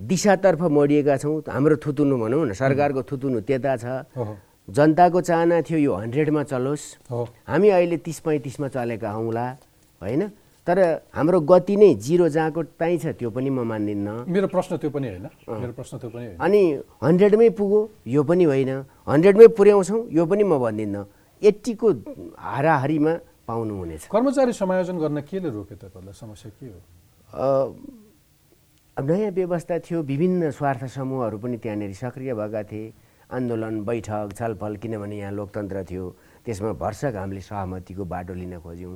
दिशातर्फ 0.00 0.60
मोडिएका 0.72 1.16
छौँ। 1.16 1.42
हाम्रो 1.48 1.76
थुतुनु 1.76 2.14
भनौँ 2.16 2.44
न 2.46 2.52
सरकारको 2.56 3.02
थुतुनु 3.04 3.40
त्यता 3.44 3.76
छ। 3.76 3.84
जनताको 4.68 5.20
चाहना 5.20 5.60
थियो 5.66 5.78
यो 5.78 5.92
हन्ड्रेडमा 5.94 6.42
चलोस्। 6.46 6.84
हामी 7.48 7.68
अहिले 7.68 7.96
तिस 8.00 8.18
पैँतिसमा 8.24 8.68
चलेका 8.70 9.10
हौँला 9.10 9.46
होइन? 10.02 10.22
तर 10.66 10.78
हाम्रो 11.16 11.40
गति 11.40 11.76
नै 11.76 11.94
जिरो 11.98 12.28
जहाँको 12.28 12.62
ताई 12.78 12.98
छ 12.98 13.06
त्यो 13.18 13.30
पनि 13.34 13.50
म 13.50 13.66
मान्दिनँ। 13.66 14.28
मेरो 14.28 14.46
प्रश्न 14.46 14.76
त्यो 14.78 14.90
पनि 14.90 15.06
होइन। 15.08 15.26
मेरो 15.48 15.72
प्रश्न 15.72 15.98
त्यो 15.98 16.10
पनि 16.14 16.26
अनि 16.38 16.60
हन्ड्रेडमै 17.02 17.48
पुगो 17.58 17.80
यो 18.06 18.22
पनि 18.22 18.44
होइन। 18.44 18.70
हन्ड्रेडमै 19.08 19.46
पुर्याउँछौँ 19.58 20.00
यो 20.12 20.22
पनि 20.26 20.44
म 20.44 20.58
भन्दिनँ। 20.60 21.04
एट्टीको 21.42 21.88
हाराहारीमा 22.38 23.12
पाउनु 23.48 23.74
हुनेछ 23.74 24.02
कर्मचारी 24.12 24.52
समायोजन 24.52 24.96
गर्न 25.02 25.18
केले 25.26 25.48
रोक्यो 25.50 25.76
तपाईँहरूलाई 25.82 26.14
समस्या 26.14 26.50
के 26.54 26.66
हो? 26.68 26.78
नयाँ 28.98 29.30
व्यवस्था 29.30 29.78
थियो 29.86 30.02
विभिन्न 30.02 30.50
स्वार्थ 30.50 30.84
समूहहरू 30.90 31.38
पनि 31.38 31.56
त्यहाँनिर 31.62 31.92
सक्रिय 31.94 32.34
भएका 32.34 32.62
थिए। 32.68 32.92
आन्दोलन 33.30 33.86
बैठक 33.86 34.32
छलफल 34.34 34.76
किनभने 34.82 35.16
यहाँ 35.18 35.32
लोकतन्त्र 35.32 35.84
थियो। 35.86 36.04
त्यसमा 36.44 36.72
भर्सक 36.74 37.14
हामीले 37.14 37.40
सहमतिको 37.40 38.04
बाटो 38.04 38.34
लिन 38.34 38.58
खोज्यौँ। 38.58 38.94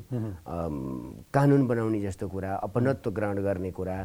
कानुन 1.30 1.66
बनाउने 1.66 2.00
जस्तो 2.02 2.26
कुरा 2.28 2.50
अपनत्व 2.66 3.11
ग्रहण 3.14 3.38
गर्ने 3.46 3.70
कुरा 3.70 3.96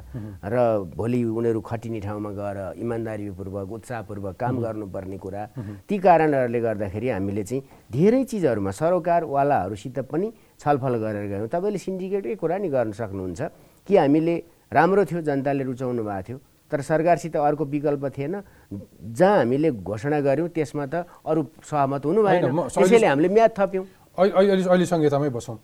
र 0.45 0.55
भोलि 0.93 1.23
उनीहरू 1.25 1.61
खटिने 1.65 1.99
ठाउँमा 2.05 2.31
गएर 2.37 2.57
इमान्दारीपूर्वक 2.77 3.71
उत्साहपूर्वक 3.71 4.35
काम 4.37 4.55
गर्नुपर्ने 4.61 5.17
कुरा। 5.17 5.43
ती 5.89 5.97
कारणहरूले 5.97 6.59
गर्दाखेरि 6.61 7.09
हामीले 7.09 7.43
चाहिँ 7.43 7.63
धेरै 7.89 8.23
चिजहरूमा 8.23 8.71
सरोकारवालाहरूसित 8.71 9.99
पनि 10.05 10.27
छलफल 10.61 10.93
गरेर 11.03 11.25
गयौँ। 11.27 11.47
तपाईँले 11.49 11.79
सिन्डिकेटकै 11.81 12.35
कुरा 12.37 12.57
नि 12.61 12.69
गर्न 12.69 12.91
सक्नुहुन्छ 12.93 13.41
कि 13.87 13.97
हामीले 13.97 14.35
राम्रो 14.71 15.05
थियो 15.05 15.21
जनताले 15.21 15.63
रुचाउनु 15.63 16.03
भएको 16.03 16.23
थियो। 16.27 16.37
तर 16.71 16.81
सरकारसित 16.81 17.35
अर्को 17.35 17.65
विकल्प 17.65 18.05
थिएन। 18.17 18.35
जहाँ 19.17 19.37
हामीले 19.37 19.69
घोषणा 19.81 20.19
गऱ्यौँ 20.21 20.49
त्यसमा 20.53 20.85
त 20.85 21.09
अरू 21.25 21.41
सहमत 21.65 22.05
हुनु 22.05 22.21
भएन। 22.21 22.45
त्यसैले 22.69 23.07
हामीले 23.07 23.29
म्याद 23.33 23.51
थप्यौँ। 23.57 23.85
अहिले 24.17 24.63
अहिले 24.69 24.85
संहितामै 24.85 25.29
बसौँ। 25.33 25.57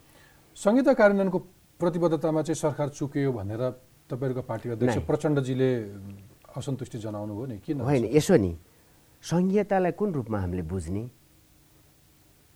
संहिता 0.57 0.93
कार्यान्वयनको 0.97 1.39
प्रतिबद्धतामा 1.77 2.41
चाहिँ 2.41 2.55
सरकार 2.55 2.89
चुक्यो 2.89 3.31
भनेर 3.31 3.61
तपाईँहरूको 4.09 4.41
पार्टी 4.49 4.69
अध्यक्ष 4.73 4.97
प्रचण्डजीले 5.05 5.69
असन्तुष्टि 6.57 6.97
जनाउनु 7.05 7.33
भयो 7.35 7.45
नि? 7.45 7.57
किन 7.61 7.81
होइन 7.85 8.03
यसो 8.15 8.35
नि। 8.41 8.51
सङ्घीयतालाई 9.21 9.91
कुन 9.93 10.09
रूपमा 10.13 10.37
हामीले 10.39 10.63
बुझ्ने? 10.65 11.03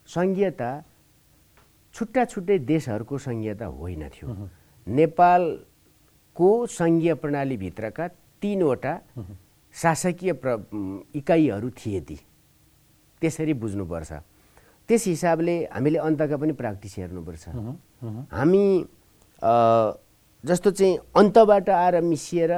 सङ्घीयता 0.09 0.69
छुट्टा 1.93 2.21
छुट्टै 2.25 2.57
देशहरूको 2.65 3.15
सङ्घीयता 3.17 3.65
होइन 3.65 4.03
थियो। 4.09 4.29
नेपालको 6.39 6.65
सङ्घीय 6.71 7.13
प्रणालीभित्रका 7.19 8.08
तिनवटा 8.41 8.93
शासकीय 9.75 10.32
प्र 10.39 10.49
इकाइहरू 11.15 11.69
थिए 11.69 11.99
ती। 12.08 12.17
त्यसरी 13.21 13.54
बुझ्नुपर्छ। 13.54 14.12
त्यस 14.89 15.04
हिसाबले 15.08 15.56
हामीले 15.67 15.99
अन्तका 15.99 16.38
पनि 16.39 16.54
प्र्याक्टिस 16.56 16.93
हेर्नुपर्छ। 16.97 17.43
हामी 18.32 18.63
जस्तो 20.43 20.71
चाहिँ 20.71 20.97
अन्तबाट 21.19 21.69
आएर 21.69 22.02
मिसिएर 22.02 22.52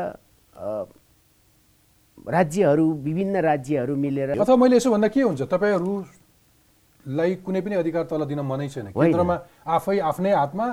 राज्यहरू 2.21 2.85
विभिन्न 3.01 3.35
राज्यहरू 3.41 3.95
मिलेर 3.97 4.29
अथवा 4.37 4.55
मैले 4.55 4.75
यसो 4.77 4.91
भन्दा 4.93 5.07
के 5.09 5.21
हुन्छ? 5.21 5.41
तपाईँहरूलाई 5.41 7.31
कुनै 7.41 7.61
पनि 7.65 7.75
अधिकार 7.81 8.03
तल 8.05 8.21
दिन 8.29 8.39
मनै 8.45 8.69
छैन। 8.69 8.93
केन्द्रमा 8.93 9.35
आफै 9.65 9.97
आफ्नै 9.99 10.31
हातमा 10.37 10.67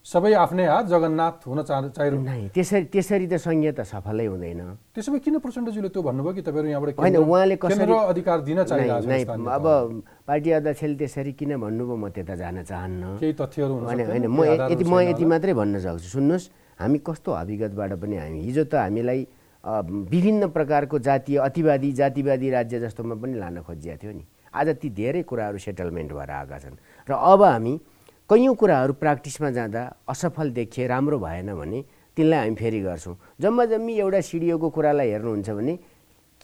सबै 0.00 0.32
आफ्नै 0.32 0.64
हात 0.64 0.86
जगन्नाथ 0.88 1.44
हुन 1.44 1.60
चाहिरहनु। 1.60 2.24
नै 2.24 2.48
त्यसरी 2.56 2.84
त्यसरी 2.88 3.26
त 3.28 3.36
संहिता 3.36 3.84
सफलै 3.84 4.26
हुँदैन। 4.32 4.60
त्यसो 4.96 5.12
भए 5.12 5.20
किन 5.20 5.36
प्रचण्डजीले 5.44 5.88
त्यो 5.92 6.00
भन्नुभयो 6.00 6.32
कि 6.32 6.42
तपाईँहरू 6.48 6.68
यहाँबाट 6.72 6.96
होइन 7.04 7.16
उहाँले 7.20 7.56
कसरी 7.60 7.92
अधिकार 7.92 8.38
दिन 8.48 8.58
चाहिरहेको 8.64 9.44
अब 9.44 9.66
पार्टी 10.24 10.50
अध्यक्षले 10.56 10.96
त्यसरी 11.04 11.32
किन 11.36 11.52
भन्नुभयो 11.60 11.96
म 12.00 12.08
त्यता 12.16 12.34
जान 12.40 12.56
चाहन्न? 12.64 13.20
केही 13.20 13.32
तथ्यहरू 13.36 13.74
होइन 13.84 14.24
म 14.24 14.40
यति 14.72 14.84
म 14.88 14.94
यति 15.12 15.24
मात्रै 15.28 15.52
भन्न 15.52 15.74
सक्छु 15.84 16.08
सुन्नुहोस् 16.16 16.48
हामी 16.80 16.98
कस्तो 17.04 17.30
अभिगतबाट 17.44 17.92
पनि 18.00 18.16
हामी 18.24 18.40
हिजो 18.40 18.64
त 18.72 18.80
हामीलाई 18.80 19.20
विभिन्न 20.08 20.48
प्रकारको 20.48 20.96
जातीय 20.96 21.36
अतिवादी 21.44 21.92
जातिवादी 21.92 22.48
राज्य 22.56 22.76
जस्तोमा 22.88 23.14
पनि 23.20 23.36
लान 23.36 23.60
खोजिएको 23.68 24.00
थियो 24.00 24.12
नि। 24.16 24.24
आज 24.48 24.68
ती 24.80 24.88
धेरै 24.90 25.22
कुराहरू 25.28 25.58
सेटलमेन्ट 25.60 26.10
भएर 26.16 26.30
आएका 26.32 26.58
छन्। 26.58 26.76
र 27.04 27.12
अब 27.12 27.42
हामी 27.44 27.74
कैयौँ 28.30 28.54
कुराहरू 28.54 28.92
प्र्याक्टिसमा 28.94 29.50
जाँदा 29.50 29.82
असफल 30.08 30.50
देखिए 30.54 30.86
राम्रो 30.86 31.18
भएन 31.18 31.50
भने 31.50 31.82
तिनलाई 32.16 32.38
हामी 32.38 32.54
फेरि 32.54 32.80
गर्छौँ। 32.80 33.14
जम्मा 33.42 33.64
जम्मी 33.66 33.94
एउटा 33.98 34.20
सिडिओको 34.22 34.68
कुरालाई 34.70 35.10
हेर्नुहुन्छ 35.10 35.50
भने 35.50 35.74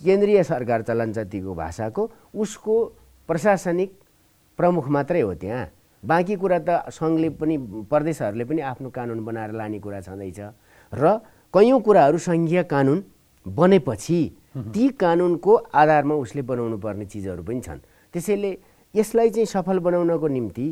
केन्द्रीय 0.03 0.42
सरकार 0.42 0.83
चलन 0.83 1.12
जतिको 1.14 1.55
भाषाको 1.55 2.11
उसको 2.35 2.75
प्रशासनिक 3.29 3.90
प्रमुख 4.59 4.88
मात्रै 4.90 5.20
हो 5.20 5.35
त्यहाँ। 5.38 5.66
बाँकी 6.03 6.35
कुरा 6.42 6.59
त 6.59 6.90
सङ्घले 6.90 7.29
पनि 7.38 7.57
प्रदेशहरूले 7.87 8.44
पनि 8.51 8.61
आफ्नो 8.66 8.90
कानुन 8.90 9.22
बनाएर 9.22 9.53
लाने 9.55 9.79
कुरा 9.79 10.01
छँदैछ। 10.03 10.40
र 10.92 11.05
कैयौँ 11.55 11.81
कुराहरू 11.87 12.18
सङ्घीय 12.18 12.62
कानुन 12.66 12.99
बनेपछि 13.46 14.20
ती 14.75 14.88
कानुनको 14.99 15.55
आधारमा 15.70 16.14
उसले 16.18 16.42
बनाउनु 16.42 16.79
पर्ने 16.83 17.07
चिजहरू 17.07 17.42
पनि 17.46 17.61
छन्। 17.62 17.79
त्यसैले 18.11 18.51
यसलाई 18.94 19.31
चाहिँ 19.31 19.46
सफल 19.46 19.79
बनाउनको 19.87 20.29
निम्ति 20.35 20.66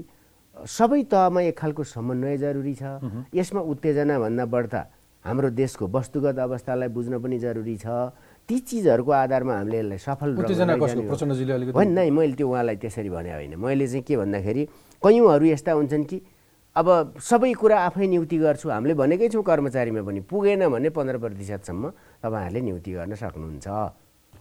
सबै 0.54 1.02
तहमा 1.10 1.40
एक 1.50 1.56
खालको 1.58 1.82
समन्वय 1.82 2.36
जरुरी 2.38 2.74
छ। 2.74 2.82
यसमा 3.34 3.60
उत्तेजनाभन्दा 3.60 4.44
बढ्ता 4.46 4.80
हाम्रो 5.24 5.48
देशको 5.50 5.84
वस्तुगत 5.88 6.38
अवस्थालाई 6.38 6.88
बुझ्न 6.88 7.18
पनि 7.18 7.38
जरुरी 7.38 7.76
छ। 7.76 7.86
ती 8.48 8.58
चिजहरूको 8.60 9.10
आधारमा 9.24 9.54
हामीले 9.56 9.78
यसलाई 9.78 9.98
सफल 9.98 10.30
होइन 11.74 11.88
नै 11.96 12.10
मैले 12.10 12.34
त्यो 12.36 12.46
उहाँलाई 12.48 12.76
त्यसरी 12.76 13.10
भने 13.10 13.32
होइन। 13.32 13.52
मैले 13.56 13.86
चाहिँ 13.88 14.04
के 14.04 14.14
भन्दाखेरि 14.20 14.62
कैयौँहरू 15.02 15.44
यस्ता 15.48 15.72
हुन्छन् 15.72 16.04
कि 16.04 16.18
अब 16.76 17.16
सबै 17.18 17.52
कुरा 17.56 17.78
आफै 17.88 18.06
नियुक्ति 18.06 18.36
गर्छु। 18.38 18.68
हामीले 18.68 18.94
भनेकै 18.94 19.28
छौँ 19.32 19.42
कर्मचारीमा 19.42 20.02
पनि। 20.04 20.20
पुगेन 20.28 20.68
भने 20.68 20.88
पन्ध्र 20.92 21.16
प्रतिशतसम्म 21.18 21.84
तपाईँहरूले 22.20 22.60
नियुक्ति 22.60 22.90
गर्न 22.92 23.14
सक्नुहुन्छ। 23.16 23.66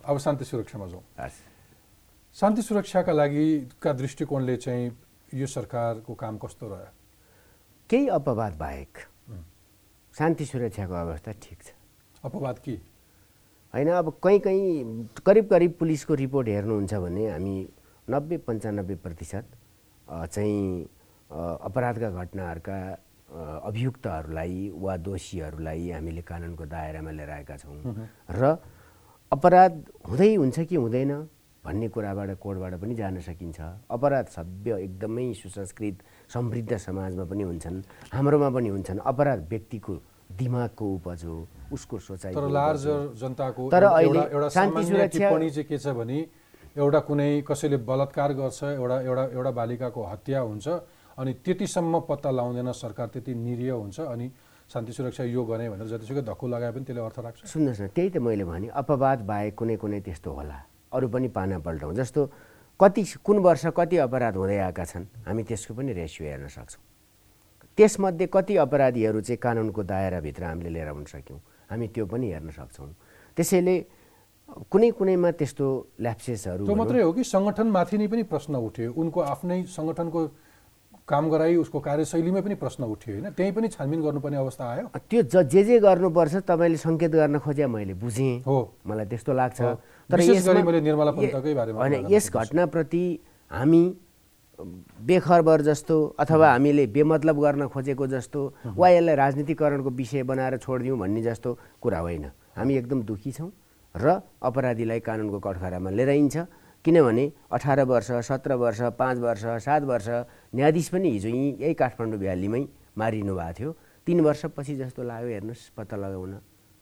अब 0.04 0.18
शान्ति 0.20 0.46
सुरक्षामा 0.46 0.86
जाउँ। 0.92 1.04
शान्ति 2.36 2.62
सुरक्षाका 2.62 3.12
लागि 3.14 3.46
का 3.80 3.92
दृष्टिकोणले 3.94 4.56
चाहिँ 4.58 4.92
यो 5.34 5.46
सरकारको 5.48 6.14
काम 6.14 6.38
कस्तो 6.38 6.68
रह्यो? 6.68 6.90
केही 7.90 8.08
अपवाद 8.08 8.54
बाहेक 8.58 8.98
शान्ति 10.16 10.46
सुरक्षाको 10.46 10.94
अवस्था 10.94 11.32
ठिक 11.42 11.64
छ। 11.64 11.74
अपवाद 12.24 12.60
के? 12.60 12.72
होइन 13.74 13.90
अब 13.90 14.14
कहीँ 14.24 14.40
कहीँ 14.40 15.10
करिब 15.26 15.50
करिब 15.50 15.72
पुलिसको 15.80 16.14
रिपोर्ट 16.14 16.48
हेर्नुहुन्छ 16.48 16.94
भने 16.94 17.30
हामी 17.30 17.56
नब्बे 18.08 18.38
पन्चानब्बे 18.46 18.96
प्रतिशत 19.02 19.46
चाहिँ 20.08 20.62
अपराधका 21.66 22.10
घटनाहरूका 22.14 22.78
अभियुक्तहरूलाई 23.66 24.70
वा 24.78 24.98
दोषीहरूलाई 25.02 25.90
हामीले 25.92 26.22
कानुनको 26.22 26.66
दायरामा 26.70 27.12
लिएर 27.12 27.30
आएका 27.30 27.58
छौँ। 27.58 27.82
र 28.30 28.58
अपराध 29.32 29.74
हुँदै 30.08 30.36
हुन्छ 30.36 30.60
कि 30.60 30.76
हुँदैन 30.76 31.12
भन्ने 31.66 31.88
कुराबाट 31.90 32.30
कोडबाट 32.44 32.74
पनि 32.82 32.94
जान 32.96 33.20
सकिन्छ। 33.20 33.60
अपराध 33.90 34.26
सभ्य 34.28 34.70
एकदमै 34.84 35.34
सुसंस्कृत 35.34 35.98
समृद्ध 36.34 36.78
समाजमा 36.78 37.24
पनि 37.24 37.44
हुन्छन्। 37.44 37.78
हाम्रोमा 38.14 38.50
पनि 38.50 38.70
हुन्छन्। 38.70 39.00
अपराध 39.00 39.40
व्यक्तिको 39.50 39.94
दिमागको 40.34 40.86
उपज 40.96 41.24
हो 41.26 41.48
उसको 41.72 42.00
सोचाइ 42.00 42.34
तर 42.34 42.48
लार्जर 42.50 43.14
जनताको 43.16 43.70
तर 43.70 43.84
एउटा- 43.84 44.28
अहिले 44.28 44.50
शान्ति 44.50 44.84
सुरक्षा- 44.84 45.12
टिप्पणी 45.14 45.50
चाहिँ 45.50 45.68
के 45.70 45.78
छ 45.78 45.88
भने 45.94 46.20
एउटा 46.78 47.00
कुनै 47.00 47.30
कसैले 47.48 47.78
बलात्कार 47.86 48.34
गर्छ 48.34 48.64
एउटा 48.64 48.98
एउटा 49.02 49.24
एउटा 49.38 49.52
बालिकाको 49.52 50.02
हत्या 50.04 50.40
हुन्छ 50.42 50.68
अनि 51.18 51.32
त्यतिसम्म 51.46 52.00
पत्ता 52.10 52.30
लाउँदैन 52.32 52.72
सरकार 52.72 53.08
त्यति 53.14 53.34
निरीह 53.36 53.74
हुन्छ 53.74 54.00
अनि 54.00 54.32
शान्ति 54.74 54.92
सुरक्षा 54.94 55.24
यो 55.24 55.44
गर्ने 55.46 55.70
भनेर 55.70 55.88
जतिसुकै 55.88 56.22
धक्कु 56.26 56.48
लगाए 56.48 56.72
पनि 56.74 56.84
त्यसले 56.84 57.02
अर्थ 57.04 57.20
राख्छ। 57.20 57.40
सुन्नुहोस् 57.46 57.82
न 57.82 57.88
त्यही 57.94 58.10
त 58.10 58.18
मैले 58.18 58.44
भने 58.44 58.68
अपवाद 58.74 59.20
बाहेक 59.22 59.54
कुनै 59.56 59.76
कुनै 59.78 60.00
त्यस्तो 60.02 60.32
होला। 60.34 60.58
अरू 60.94 61.08
पनि 61.10 61.28
पाना 61.34 61.60
पल्टाउँ 61.60 61.94
जस्तो 61.94 62.22
कति 62.80 63.04
कुन 63.26 63.38
वर्ष 63.46 63.66
कति 63.78 63.98
अपराध 64.06 64.36
हुँदै 64.38 64.58
आएका 64.58 64.86
छन् 64.86 65.06
हामी 65.28 65.44
त्यसको 65.44 65.74
पनि 65.74 65.94
रेसियो 65.94 66.30
हेर्न 66.30 66.48
सक्छौँ। 66.48 66.82
त्यसमध्ये 67.78 68.28
कति 68.34 68.54
अपराधीहरू 68.58 69.22
चाहिँ 69.22 69.38
कानुनको 69.42 69.82
दायराभित्र 69.84 70.44
हामीले 70.44 70.70
लिएर 70.70 70.88
आउन 70.88 71.06
सक्यौँ 71.06 71.40
हामी 71.70 71.88
त्यो 71.90 72.06
पनि 72.06 72.28
हेर्न 72.32 72.50
सक्छौँ। 72.50 72.90
त्यसैले 73.38 73.76
कुनै 74.70 74.90
कुनैमा 74.94 75.30
त्यस्तो 75.40 75.66
ल्याप्सेसहरू 76.02 76.66
त्यो 76.66 76.76
मात्रै 76.76 77.02
हो 77.02 77.12
कि 77.14 77.24
सङ्गठनमाथि 77.24 77.98
नै 77.98 78.08
पनि 78.08 78.24
प्रश्न 78.30 78.54
उठ्यो। 78.62 78.94
उनको 78.94 79.20
आफ्नै 79.34 79.64
सङ्गठनको 79.66 80.22
काम 81.08 81.30
गराई 81.30 81.56
उसको 81.60 81.80
कार्यशैलीमै 81.80 82.42
पनि 82.42 82.56
प्रश्न 82.56 82.84
उठ्यो 82.84 83.14
होइन? 83.14 83.30
त्यहीँ 83.36 83.54
पनि 83.54 83.68
छानबिन 83.68 84.02
गर्नुपर्ने 84.02 84.38
अवस्था 84.38 84.64
आयो? 84.64 84.86
त्यो 85.10 85.22
ज 85.24 85.44
जे 85.52 85.64
जे 85.64 85.80
गर्नुपर्छ 85.80 86.36
तपाईँले 86.48 86.78
सङ्केत 86.80 87.12
गर्न 87.12 87.38
खोजे 87.44 87.68
मैले 87.68 87.94
बुझेँ। 88.00 88.48
हो। 88.48 88.58
मलाई 88.88 89.06
त्यस्तो 89.12 89.32
लाग्छ। 89.34 89.60
तर 90.10 90.20
मैले 90.64 90.82
निर्मला 90.82 91.12
पन्तकै 91.12 91.54
बारेमा 91.54 91.80
होइन 91.80 92.08
यस 92.08 92.32
घटनाप्रति 92.32 93.04
हामी 93.52 93.84
बेखबर 95.04 95.62
जस्तो 95.62 95.96
अथवा 96.20 96.48
हामीले 96.52 96.86
बेमतलब 96.88 97.38
गर्न 97.42 97.68
खोजेको 97.68 98.08
जस्तो 98.08 98.42
वा 98.80 98.90
यसलाई 98.90 99.16
राजनीतिकरणको 99.16 99.90
विषय 99.92 100.24
बनाएर 100.24 100.58
छोडिदिउँ 100.64 100.98
भन्ने 101.00 101.22
जस्तो 101.22 101.50
कुरा 101.84 102.00
होइन। 102.00 102.26
हामी 102.56 102.74
एकदम 102.80 103.02
दुःखी 103.04 103.32
छौँ 103.32 103.52
र 103.96 104.22
अपराधीलाई 104.42 105.00
कानुनको 105.04 105.40
कठघरामा 105.40 105.90
लिएर 105.90 106.10
आइन्छ 106.10 106.38
किनभने 106.86 107.32
अठार 107.52 107.80
वर्ष 107.88 108.12
सत्र 108.28 108.54
वर्ष 108.60 108.82
पाँच 109.00 109.18
वर्ष 109.20 109.44
सात 109.64 109.84
वर्ष 109.84 110.08
न्यायाधीश 110.56 110.88
पनि 110.90 111.10
हिजो 111.10 111.30
यहीँ 111.30 111.56
यही 111.60 111.74
काठमाडौँ 111.74 112.20
भ्यालीमै 112.20 112.64
मारिनु 112.98 113.36
भएको 113.36 113.54
थियो। 113.60 113.72
तिन 114.08 114.20
वर्षपछि 114.20 114.76
जस्तो 114.76 115.04
लाग्यो 115.04 115.30
हेर्नुहोस् 115.30 115.70
पत्ता 115.78 115.96
लगाउन 115.96 116.34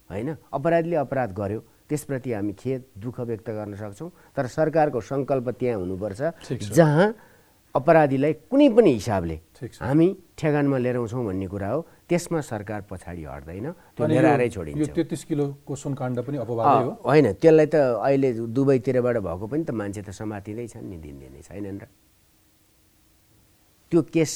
होइन? 0.09 0.29
अपराधीले 0.53 0.95
अपराध 0.95 1.31
गर्यो। 1.37 1.59
त्यसप्रति 1.89 2.31
हामी 2.33 2.53
खेद 2.53 2.81
दुःख 2.97 3.19
व्यक्त 3.19 3.49
गर्न 3.51 3.75
सक्छौँ 3.75 4.09
तर 4.35 4.47
सरकारको 4.47 4.99
सङ्कल्प 5.01 5.49
त्यहाँ 5.59 5.77
हुनुपर्छ। 5.79 6.21
जहाँ 6.71 7.07
अपराधीलाई 7.71 8.33
कुनै 8.51 8.67
पनि 8.75 8.91
हिसाबले। 8.99 9.35
हामी 9.79 10.07
ठेगानमा 10.35 10.77
लिएर 10.77 10.97
आउँछौँ 10.99 11.23
भन्ने 11.23 11.47
कुरा 11.47 11.69
हो। 11.71 11.79
त्यसमा 12.09 12.39
सरकार 12.43 12.81
पछाडि 12.89 13.23
हट्दैन। 13.23 13.67
त्यो 13.95 14.03
यो 14.11 14.49
छोडिन्छ। 14.51 14.89
तेत्तिस 14.91 15.23
किलोको 15.23 15.73
सुनकाण्ड 15.75 16.17
पनि 16.27 16.37
अपवादै 16.43 16.83
हो। 16.83 16.91
होइन। 17.07 17.27
त्यसलाई 17.39 17.67
त 17.71 17.75
अहिले 18.03 18.29
दुबईतिरबाट 18.51 19.17
भएको 19.23 19.45
पनि 19.47 19.63
त 19.63 19.71
मान्छे 19.71 20.01
त 20.03 20.11
समातिँदै 20.11 20.67
छन् 20.67 20.87
नि 20.91 20.97
दिनदिनै। 20.99 21.41
छैनन् 21.47 21.79
र? 21.79 21.85
त्यो 23.87 24.01
केस 24.11 24.31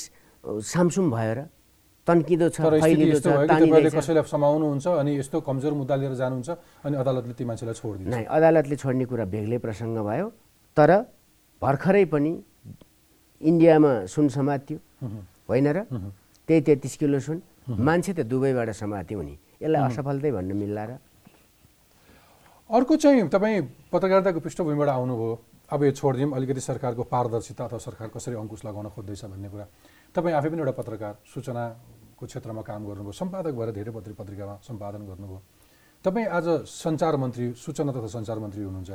सामसुम 0.45 1.11
भयो 1.11 1.33
र। 1.35 1.41
तन्किँदो 2.07 2.47
छ 2.53 2.59
छ 2.61 3.27
कसैलाई 3.97 4.23
समाउनुहुन्छ 4.23 4.85
अनि 5.01 5.11
यस्तो 5.19 5.41
कमजोर 5.41 5.73
मुद्दा 5.73 5.95
लिएर 5.99 6.13
जानुहुन्छ 6.15 6.49
अनि 6.85 6.95
अदालतले 7.01 7.33
ती 7.33 7.43
मान्छेलाई 7.49 7.75
छोडिदिन्छ? 7.75 8.29
अदालतले 8.29 8.75
छोड्ने 8.77 9.05
कुरा 9.09 9.25
बेग्लै 9.25 9.57
प्रसङ्ग 9.57 9.97
भयो। 10.05 10.27
तर 10.77 10.91
भर्खरै 11.59 12.05
पनि 12.13 12.31
इन्डियामा 13.41 14.05
सुन 14.05 14.27
समात्यो। 14.29 14.77
होइन 15.49 15.67
र? 15.67 15.77
त्यही 16.47 16.61
तेत्तिस 16.61 16.95
किलो 16.97 17.19
सुन। 17.19 17.41
मान्छे 17.67 18.13
त 18.13 18.19
दुबईबाट 18.29 18.69
समात्यो 18.71 19.21
नि 19.21 19.35
यसलाई 19.61 19.81
असफलतै 19.89 20.31
भन्न 20.31 20.51
मिल्ला 20.53 20.83
र। 20.85 20.91
अर्को 22.69 22.93
चाहिँ 22.95 23.27
तपाईँ 23.29 23.61
पत्रकारिताको 23.91 24.39
पृष्ठभूमिबाट 24.39 24.89
आउनुभयो। 24.89 25.33
अब 25.65 25.79
यो 25.83 25.91
छोडिदिउँ। 25.97 26.33
अलिकति 26.37 26.61
सरकारको 26.61 27.03
पारदर्शिता 27.09 27.63
अथवा 27.65 27.79
सरकार 27.81 28.07
कसरी 28.13 28.35
अङ्कुश 28.37 28.61
लगाउन 28.65 28.87
खोज्दैछ 28.93 29.25
भन्ने 29.33 29.49
कुरा। 29.49 29.65
तपाईँ 30.13 30.35
आफै 30.37 30.49
पनि 30.49 30.61
एउटा 30.61 30.73
पत्रकार 30.77 31.13
सूचनाको 31.25 32.25
क्षेत्रमा 32.25 32.61
काम 32.61 32.81
गर्नुभयो। 32.85 33.11
सम्पादक 33.11 33.53
भएर 33.53 33.69
धेरै 33.73 33.91
पत्र 33.91 34.11
पत्रिकामा 34.13 34.55
सम्पादन 34.61 35.01
गर्नुभयो। 35.09 35.41
तपाईँ 36.05 36.27
आज 36.29 36.47
सञ्चार 36.69 37.15
मन्त्री 37.17 37.45
सूचना 37.57 37.91
तथा 37.97 38.09
सञ्चार 38.13 38.37
मन्त्री 38.39 38.61
हुनुहुन्छ। 38.61 38.91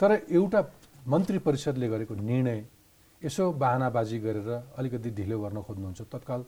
तर 0.00 0.10
एउटा 0.28 0.60
मन्त्री 1.08 1.38
परिषदले 1.40 1.88
गरेको 1.88 2.14
निर्णय 2.14 2.58
यसो 3.26 3.44
बाहनाबाजी 3.62 4.18
गरेर 4.22 4.48
अलिकति 4.78 5.10
ढिलो 5.18 5.36
गर्न 5.42 5.58
खोज्नुहुन्छ 5.66 6.00
तत्काल 6.12 6.40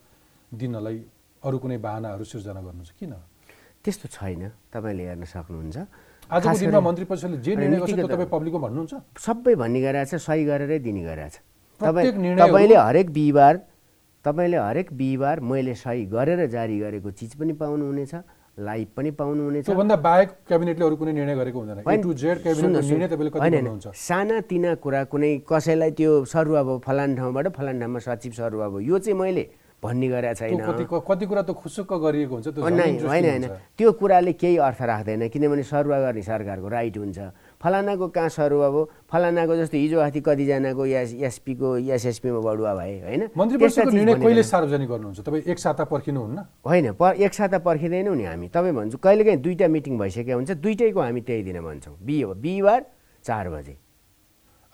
दिनलाई 0.55 0.97
अरू 1.43 1.57
कुनै 1.59 1.79
बाहनाहरू 1.87 2.25
सिर्जना 2.25 2.61
गर्नुहुन्छ 2.67 2.91
किन? 2.99 3.13
त्यस्तो 3.85 4.07
छैन 4.15 4.43
तपाईँले 4.73 5.03
हेर्न 5.09 5.25
सक्नुहुन्छ। 5.35 5.77
आजको 6.31 6.55
दिनमा 6.59 6.79
गरी- 6.79 6.87
मन्त्री 6.87 7.05
परिषदले 7.11 7.37
जे 7.47 7.53
निर्णय 7.57 7.79
गर्छ 7.83 7.93
तपाईँ 8.15 8.31
पब्लिकमा 8.31 8.61
भन्नुहुन्छ? 8.67 8.93
सबै 9.27 9.55
भन्ने 9.63 9.81
गरेछ 9.81 10.13
सही 10.27 10.43
गरेरै 10.45 10.79
दिने 10.87 11.03
निर्णयहरू- 12.15 12.47
तपाईँले 12.47 12.77
हरेक 12.77 13.09
बिहिबार 13.11 13.55
तपाईँले 14.25 14.59
हरेक 14.59 14.89
बिहिबार 14.93 15.37
मैले 15.41 15.75
सही 15.75 16.05
गरेर 16.15 16.41
जारी 16.47 16.77
गरेको 16.79 17.11
चिज 17.19 17.33
पनि 17.39 17.53
पाउनुहुनेछ। 17.59 18.15
लाइभ 18.59 18.89
पनि 18.97 19.11
पाउनुहुनेछ। 19.15 19.71
बाहेक 19.71 20.29
क्याबिनेटले 20.49 20.85
अरू 20.85 20.97
कुनै 20.97 21.13
निर्णय 21.13 21.35
गरेको 21.37 21.59
हुँदैन। 21.59 21.79
सानातिना 23.95 24.75
कुरा 24.83 25.03
कुनै 25.13 25.33
कसैलाई 25.47 25.91
त्यो 25.95 26.25
भयो 26.67 26.79
फलान 26.83 27.17
ठाउँबाट 27.17 27.47
फलान 27.55 27.77
ठाउँमा 27.81 27.99
सचिव 27.99 28.33
सरुवा 28.35 28.67
भयो 28.69 28.81
यो 28.81 28.99
चाहिँ 28.99 29.19
मैले 29.19 29.45
भन्ने 29.79 30.09
गरेको 30.11 30.35
छैन। 30.35 30.59
कति 30.91 31.27
कुरा 31.27 31.43
त 31.43 31.51
खुसुक्क 31.55 31.93
गरिएको 32.03 32.35
हुन्छ 32.35 32.47
होइन 32.59 33.07
होइन। 33.07 33.47
त्यो 33.79 33.93
कुराले 33.95 34.33
केही 34.35 34.57
अर्थ 34.59 34.83
राख्दैन 34.83 35.29
किनभने 35.31 35.63
सरुवा 35.63 35.99
गर्ने 36.03 36.23
सरकारको 36.27 36.69
राइट 36.69 36.97
हुन्छ। 36.99 37.19
फलानाको 37.63 38.09
कहाँ 38.09 38.29
सरुवा 38.29 38.69
भयो 38.71 38.83
फलानाको 39.11 39.57
जस्तो 39.57 39.77
हिजो 39.77 39.99
अस्ति 39.99 40.21
कतिजनाको 40.21 40.87
एस 40.87 41.15
एसपीको 41.15 41.77
एसएसपीमा 41.91 42.41
बढुवा 42.41 42.75
भए 42.75 42.95
होइन? 43.03 43.23
मन्त्री 43.37 43.59
परिषदको 43.59 43.91
निर्णय 43.91 44.15
कहिले 44.15 44.43
सार्वजनिक 44.43 44.89
गर्नुहुन्छ? 44.89 45.21
तपाईँ 45.21 45.43
एक 45.43 45.59
साता 45.59 45.85
पर्खिनुहुन्न 45.91 46.39
होइन 46.67 46.87
एक 47.19 47.35
साता 47.35 47.59
पर्खिँदैनौँ 47.59 48.17
नि 48.17 48.25
हामी। 48.25 48.49
तपाईँ 48.49 48.75
भन्छु 48.75 48.99
कहिलेकाहीँ 48.99 49.41
दुईवटा 49.43 49.69
मिटिङ 49.69 49.99
भइसकेको 49.99 50.39
हुन्छ 50.39 50.51
दुइटैको 50.63 51.01
हामी 51.01 51.21
त्यही 51.21 51.43
दिन 51.43 51.61
भन्छौँ। 51.61 51.97
बिहि 51.99 52.25
बिहिबार 52.39 52.81
चार 53.25 53.49
बजे। 53.51 53.77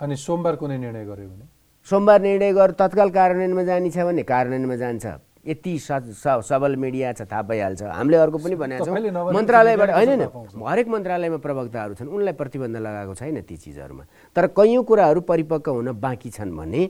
अनि 0.00 0.16
सोमबार 0.16 0.56
कुनै 0.56 0.76
निर्णय 0.78 1.04
गर्यो 1.04 1.28
भने? 1.28 1.46
सोमबार 1.86 2.20
निर्णय 2.20 2.52
गर 2.52 2.70
तत्काल 2.76 3.10
कार्यान्वयनमा 3.10 3.62
जाने 3.64 3.90
छ 3.90 4.04
भने 4.04 4.22
कार्यान्वयनमा 4.22 4.76
जान्छ। 4.76 5.06
यति 5.46 5.72
सबल 5.78 6.76
मिडिया 6.76 7.12
छ 7.12 7.28
थाहा 7.28 7.42
पाइहाल्छ 7.44 7.82
हामीले 7.82 8.16
अर्को 8.16 8.38
पनि 8.38 8.56
भनेको 8.56 8.84
छौँ 8.84 9.32
मन्त्रालयबाट 9.36 9.90
होइन? 9.90 10.20
होइन 10.24 10.68
हरेक 10.68 10.88
मन्त्रालयमा 10.88 11.38
प्रवक्ताहरू 11.44 11.94
छन् 11.94 12.08
उनलाई 12.08 12.34
प्रतिबन्ध 12.40 12.76
लगाएको 12.76 13.14
छैन 13.14 13.40
ती 13.44 13.56
चिजहरूमा 13.56 14.04
तर 14.36 14.46
कैयौँ 14.56 14.84
कुराहरू 14.84 15.20
परिपक्व 15.20 15.70
हुन 15.70 15.92
बाँकी 16.00 16.30
छन् 16.30 16.56
भने 16.56 16.82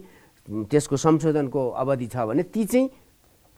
त्यसको 0.70 0.96
संशोधनको 0.96 1.60
अवधि 1.82 2.06
छ 2.06 2.16
भने 2.30 2.42
ती 2.54 2.64
चाहिँ 2.64 2.88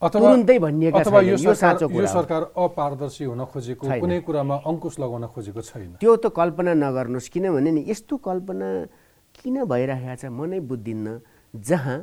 तुरुन्तै 0.03 0.59
भनिएका। 0.61 1.01
यो 1.25 1.55
साँचो 1.57 1.89
कुरा। 1.89 2.07
सरकार 2.07 2.43
अपारदर्शी 2.53 3.25
हुन 3.25 3.45
खोजेको। 3.49 3.85
कुनै 4.01 4.21
कुरामा 4.29 4.57
अङ्कुश 4.69 4.95
लगाउन 5.01 5.25
खोजेको 5.33 5.61
छैन 5.61 5.97
त्यो 6.01 6.13
त 6.21 6.29
कल्पना 6.37 6.73
नगर्नुहोस् 6.77 7.29
किनभने 7.33 7.71
नि 7.73 7.83
यस्तो 7.89 8.15
कल्पना 8.21 8.69
किन 9.35 9.57
भइरहेको 9.65 10.17
छ 10.21 10.25
म 10.29 10.53
नै 10.53 10.61
बुझ्दिनँ 10.61 11.17
जहाँ 11.55 11.99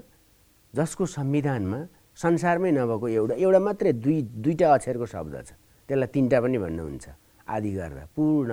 जसको 0.74 1.06
संविधानमा 1.06 1.80
संसारमै 2.16 2.72
नभएको 2.72 3.08
एउटा 3.08 3.34
एउटा 3.36 3.60
मात्रै 3.60 3.92
दुई 3.98 4.18
दुईवटा 4.44 4.66
अक्षरको 4.74 5.06
शब्द 5.06 5.36
छ। 5.44 5.50
त्यसलाई 5.90 6.10
तिनवटा 6.14 6.38
पनि 6.42 6.58
भन्नुहुन्छ। 6.64 7.06
आधिकारिता 7.44 8.04
पूर्ण 8.16 8.52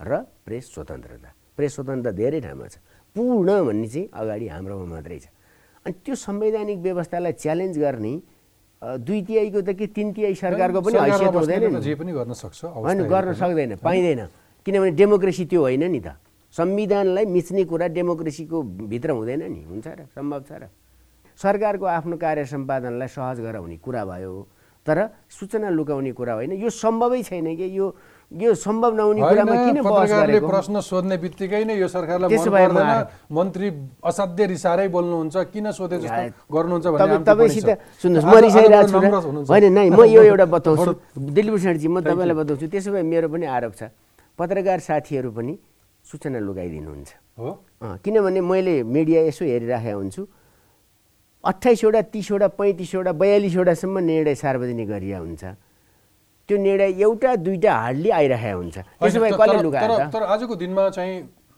र 0.00 0.12
प्रेस 0.44 0.64
स्वतन्त्रता। 0.74 1.30
प्रेस 1.56 1.70
स्वतन्त्रता 1.74 2.10
धेरै 2.12 2.40
ठाउँमा 2.42 2.66
छ। 2.68 2.76
पूर्ण 3.16 3.48
भन्ने 3.66 3.88
चाहिँ 3.88 4.08
अगाडि 4.12 4.46
हाम्रोमा 4.50 4.86
मात्रै 4.92 5.18
छ। 5.22 5.26
अनि 5.86 5.94
त्यो 6.04 6.14
संवैधानिक 6.14 6.78
व्यवस्थालाई 6.82 7.32
च्यालेन्ज 7.38 7.76
गर्ने 7.78 8.12
दुई 8.82 9.20
तिहाईको 9.22 9.60
त 9.62 9.70
कि 9.78 9.86
तिन 9.94 10.06
तिहाई 10.12 10.34
सरकारको 10.34 10.80
पनि 10.82 10.98
हैसियत 10.98 11.32
हुँदैन 11.32 11.38
बस्नेले 11.38 11.68
त 11.70 11.74
नि। 11.78 11.80
जे 11.86 11.94
पनि 11.94 12.12
गर्न 12.18 12.32
सक्छ 12.34 12.60
होइन 12.82 13.00
गर्न। 13.06 13.30
सक्दैन 13.38 13.72
पाइँदैन। 13.78 14.20
किनभने 14.66 14.90
डेमोक्रेसी 14.98 15.44
त्यो 15.46 15.60
होइन 15.62 15.84
नि 15.86 16.00
त। 16.02 16.18
संविधानलाई 16.50 17.24
मिच्ने 17.30 17.62
कुरा 17.64 17.86
डेमोक्रेसीको 17.94 18.56
भित्र 18.90 19.10
हुँदैन 19.14 19.42
नि। 19.46 19.60
हुन्छ 19.70 19.86
र 19.86 20.00
सम्भव 20.10 20.40
छ 20.42 20.52
र। 20.58 20.62
सरकारको 21.42 21.86
आफ्नो 21.98 22.16
कार्य 22.16 22.44
सम्पादनलाई 22.54 23.08
सहज 23.08 23.40
गराउने 23.40 23.76
कुरा 23.82 24.04
भयो 24.04 24.34
तर 24.86 24.98
सूचना 25.30 25.68
लुकाउने 25.70 26.12
कुरा 26.12 26.32
होइन। 26.34 26.52
यो 26.58 26.70
सम्भवै 26.70 27.22
छैन 27.22 27.46
कि? 27.56 27.66
यो 27.78 27.86
यो 28.32 28.54
सम्भव 28.56 28.92
नहुने 28.96 29.20
कुरामा 29.20 29.54
किन 29.64 29.78
पत्रकारले 29.84 30.40
प्रश्न 30.40 30.80
सोध्ने 30.80 31.16
बित्तिकै 31.22 31.62
नै 31.68 31.74
यो 31.78 31.88
सरकारलाई 31.88 32.32
मन्त्री 33.30 33.68
असाध्य 34.00 34.46
रिसारै 34.56 34.88
बोल्नुहुन्छ 34.88 35.36
किन 35.52 35.70
सोधे 35.70 35.96
जस्तो 36.02 36.22
गर्नुहुन्छ 36.48 36.86
तपाईँसित। 37.28 37.68
सुन्नुहोस् 38.02 38.26
म 38.26 38.34
रिसाइरहेको 38.42 38.88
छु। 38.88 39.52
होइन 39.52 39.64
नै 39.76 39.86
म 39.92 40.00
यो 40.08 40.22
एउटा 40.32 40.46
बताउँछु। 40.48 40.90
दिलभूषणजी 41.36 41.88
म 41.92 42.00
तपाईँलाई 42.02 42.36
बताउँछु। 42.40 42.66
त्यसो 42.72 42.90
भए 42.90 43.02
मेरो 43.04 43.28
पनि 43.28 43.46
आरोप 43.46 43.72
छ। 43.76 43.82
पत्रकार 44.38 44.78
साथीहरू 44.80 45.30
पनि 45.30 45.52
सूचना 46.04 46.38
लुकाइदिनुहुन्छ 46.40 47.10
हो? 47.38 47.48
किनभने 48.02 48.40
मैले 48.40 48.74
मिडिया 48.82 49.20
यसो 49.28 49.44
हेरिराखेको 49.44 49.98
हुन्छु। 50.00 50.22
अट्ठाइसवटा 51.44 52.00
तिसवटा 52.14 52.48
पैँतिसवटा 52.54 53.12
बयालिसवटासम्म 53.18 53.98
निर्णय 53.98 54.34
सार्वजनिक 54.34 54.88
गरिया 54.88 55.18
हुन्छ। 55.18 55.44
त्यो 56.48 56.56
निर्णय 56.58 56.90
एउटा 57.02 57.34
दुईवटा 57.42 57.72
हार्डली 57.74 58.10
आइरहेको 58.10 58.58
हुन्छ। 58.58 58.76
त्यसो 58.78 59.18
भए 59.20 59.30
कसले 59.30 59.58
तर- 59.58 59.62
लुकायो 59.62 59.98
तर 60.14 60.22
आजको 60.22 60.54
दिनमा 60.54 60.88
चाहिँ 60.94 61.14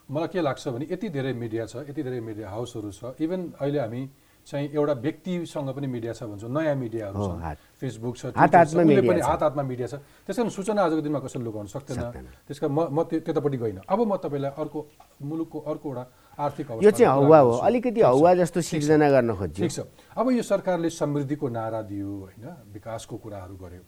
मलाई 0.09 0.28
के 0.32 0.41
लाग्छ 0.41 0.68
भने 0.68 0.85
यति 0.89 1.09
धेरै 1.09 1.32
मिडिया 1.32 1.64
छ 1.68 1.85
यति 1.89 2.03
धेरै 2.03 2.20
मिडिया 2.20 2.49
हाउसहरू 2.49 2.91
छ 2.93 3.16
इभन 3.20 3.41
अहिले 3.61 3.80
हामी 3.80 4.03
चाहिँ 4.45 4.68
एउटा 4.76 4.93
व्यक्तिसँग 5.01 5.68
पनि 5.72 5.87
मिडिया 5.89 6.12
छ 6.12 6.28
भन्छौँ 6.28 6.53
नयाँ 6.53 6.76
मिडियाहरू 6.76 7.16
छ 7.16 7.57
फेसबुक 7.80 8.14
छ 8.16 8.22
पनि। 8.32 8.41
हात 8.41 9.43
हातमा 9.43 9.62
मिडिया 9.64 9.87
छ। 9.89 9.95
त्यस 10.28 10.37
कारण 10.37 10.49
सूचना 10.53 10.80
आजको 10.85 11.01
दिनमा 11.01 11.18
कसैले 11.24 11.45
लुकाउन 11.45 11.66
सक्दैन। 11.72 12.28
त्यस 12.45 12.59
कारण 12.61 12.72
म 12.72 12.80
म 12.93 13.09
त्यो 13.09 13.20
त्यतापट्टि 13.24 13.57
गइनँ। 13.57 13.80
अब 13.89 14.01
म 14.05 14.16
तपाईँलाई 14.20 14.53
अर्को 14.53 14.78
मुलुकको 15.24 15.59
अर्को 15.64 15.89
एउटा 15.89 16.05
आर्थिक 16.35 16.70
यो 16.82 16.91
चाहिँ 16.91 17.12
हौवा 17.12 17.39
हो। 17.39 17.51
अलिकति। 17.62 18.01
हौवा 18.01 18.35
जस्तो 18.35 18.61
सिर्जना 18.61 19.09
गर्न 19.11 19.35
खोज्यो। 19.35 19.62
ठिक 19.62 19.72
छ। 19.72 19.87
अब 20.18 20.30
यो 20.30 20.43
सरकारले 20.43 20.91
समृद्धिको 20.91 21.49
नारा 21.49 21.80
दियो 21.87 22.11
होइन? 22.11 22.47
विकासको 22.74 23.16
कुराहरू 23.16 23.57
गर्यो। 23.57 23.82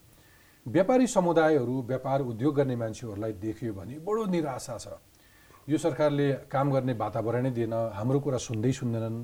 व्यापारी 0.67 1.07
समुदायहरू 1.07 1.75
व्यापार 1.83 2.21
उद्योग 2.23 2.55
गर्ने 2.55 2.77
मान्छेहरूलाई 2.77 3.33
देखियो 3.39 3.73
भने 3.75 3.99
बडो 4.03 4.25
निराशा 4.31 4.77
छ। 4.79 4.87
यो 5.69 5.79
सरकारले 5.79 6.47
काम 6.47 6.71
गर्ने 6.71 6.93
वातावरणै 6.95 7.51
दिएन 7.51 7.75
हाम्रो 7.95 8.19
कुरा 8.21 8.39
सुन्दै 8.39 8.73
सुन्दैनन्। 8.73 9.19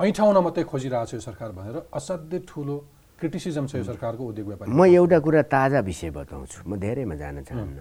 ऐठाउन 0.00 0.36
मात्रै 0.44 0.64
खोजिरहेको 0.64 1.06
छ 1.06 1.14
यो 1.14 1.20
सरकार 1.20 1.50
भनेर 1.52 1.76
असाध्यै 1.92 2.40
ठुलो 2.48 2.76
क्रिटिसिजम 3.20 3.66
छ 3.68 3.72
यो 3.80 3.84
सरकारको 3.84 4.22
उद्योग 4.24 4.46
व्यापारी 4.48 4.68
म 4.72 4.84
एउटा 4.84 5.18
कुरा 5.20 5.42
ताजा 5.48 5.80
विषय 5.80 6.10
बताउँछु। 6.10 6.58
म 6.66 6.76
धेरैमा 6.76 7.14
जान 7.14 7.44
चाहन्न। 7.44 7.78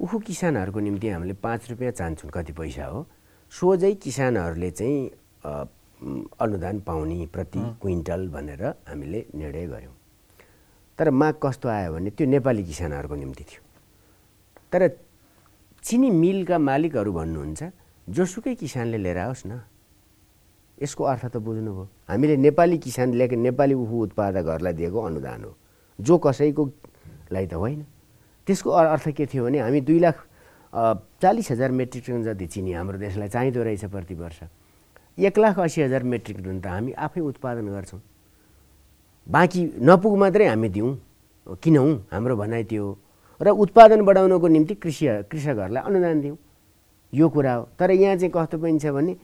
उखु 0.00 0.18
किसानहरूको 0.18 0.80
निम्ति 0.80 1.08
हामीले 1.08 1.34
पाँच 1.42 1.70
रुपियाँ 1.70 1.92
चाहन्छौँ 1.92 2.30
कति 2.30 2.52
पैसा 2.52 2.84
हो? 2.86 3.06
सोझै 3.52 3.92
किसानहरूले 3.98 4.70
चाहिँ 4.70 5.10
अनुदान 6.38 6.80
पाउने 6.86 7.26
प्रति 7.26 7.58
क्विन्टल 7.82 8.28
भनेर 8.28 8.62
हामीले 8.88 9.24
निर्णय 9.34 9.66
गऱ्यौँ। 9.66 9.94
तर 10.98 11.10
माग 11.10 11.34
कस्तो 11.42 11.68
आयो 11.68 11.92
भने 11.92 12.10
त्यो 12.10 12.26
नेपाली 12.26 12.62
किसानहरूको 12.64 13.14
निम्ति 13.14 13.44
थियो। 13.44 13.62
तर 14.72 14.88
चिनी 15.82 16.10
मिलका 16.10 16.58
मालिकहरू 16.58 17.12
भन्नुहुन्छ 17.12 17.62
जोसुकै 18.06 18.54
किसानले 18.54 18.98
लिएर 18.98 19.18
आओस् 19.18 19.46
न। 19.46 19.60
यसको 20.78 21.04
अर्थ 21.04 21.24
त 21.26 21.36
बुझ्नुभयो। 21.42 21.84
हामीले 22.08 22.36
नेपाली 22.36 22.78
किसानले 22.78 23.26
नेपाली 23.36 23.74
उखु 23.74 23.96
उत्पादकहरूलाई 24.06 24.72
दिएको 24.78 24.98
अनुदान 25.02 25.44
हो। 25.44 25.52
जो 25.98 26.18
कसैको 26.18 26.62
लागि 27.34 27.46
त 27.46 27.54
होइन। 27.58 27.80
त्यसको 28.48 28.70
अर्थ 28.72 29.08
के 29.12 29.26
थियो 29.28 29.44
भने 29.44 29.58
हामी 29.60 29.80
दुई 29.84 29.98
लाख 30.00 30.16
चालिस 31.20 31.50
हजार 31.50 31.70
मेट्रिक 31.70 32.04
टन 32.06 32.22
जति 32.24 32.46
चिनी 32.48 32.72
हाम्रो 32.72 32.98
देशलाई 32.98 33.28
चाहिँदो 33.28 33.62
रहेछ 33.62 33.84
प्रति 33.92 34.14
वर्ष। 34.14 34.40
एक 35.18 35.38
लाख 35.38 35.58
असी 35.60 35.82
हजार 35.82 36.02
मेट्रिक 36.02 36.38
टन 36.40 36.60
त 36.60 36.66
हामी 36.66 36.92
आफै 36.96 37.20
उत्पादन 37.20 37.66
गर्छौँ। 37.68 38.00
बाँकी 39.26 39.60
नपुग 39.84 40.16
मात्रै 40.18 40.46
हामी 40.48 40.68
दिउँ 40.68 40.90
किनौँ 41.62 41.88
हाम्रो 42.12 42.36
भनाइ 42.36 42.64
त्यो 42.64 42.86
र 43.40 43.48
उत्पादन 43.52 44.00
बढाउनको 44.04 44.48
निम्ति 44.48 44.74
कृषि 44.80 45.06
कृषकहरूलाई 45.30 45.82
अनुदान 45.84 46.20
दिउँ। 46.20 46.36
यो 47.12 47.28
कुरा 47.28 47.52
हो। 47.54 47.68
तर 47.78 47.90
यहाँ 47.90 48.16
चाहिँ 48.16 48.32
कस्तो 48.32 48.58
पनि 48.58 48.78
छ 48.78 48.92
भने 48.92 49.16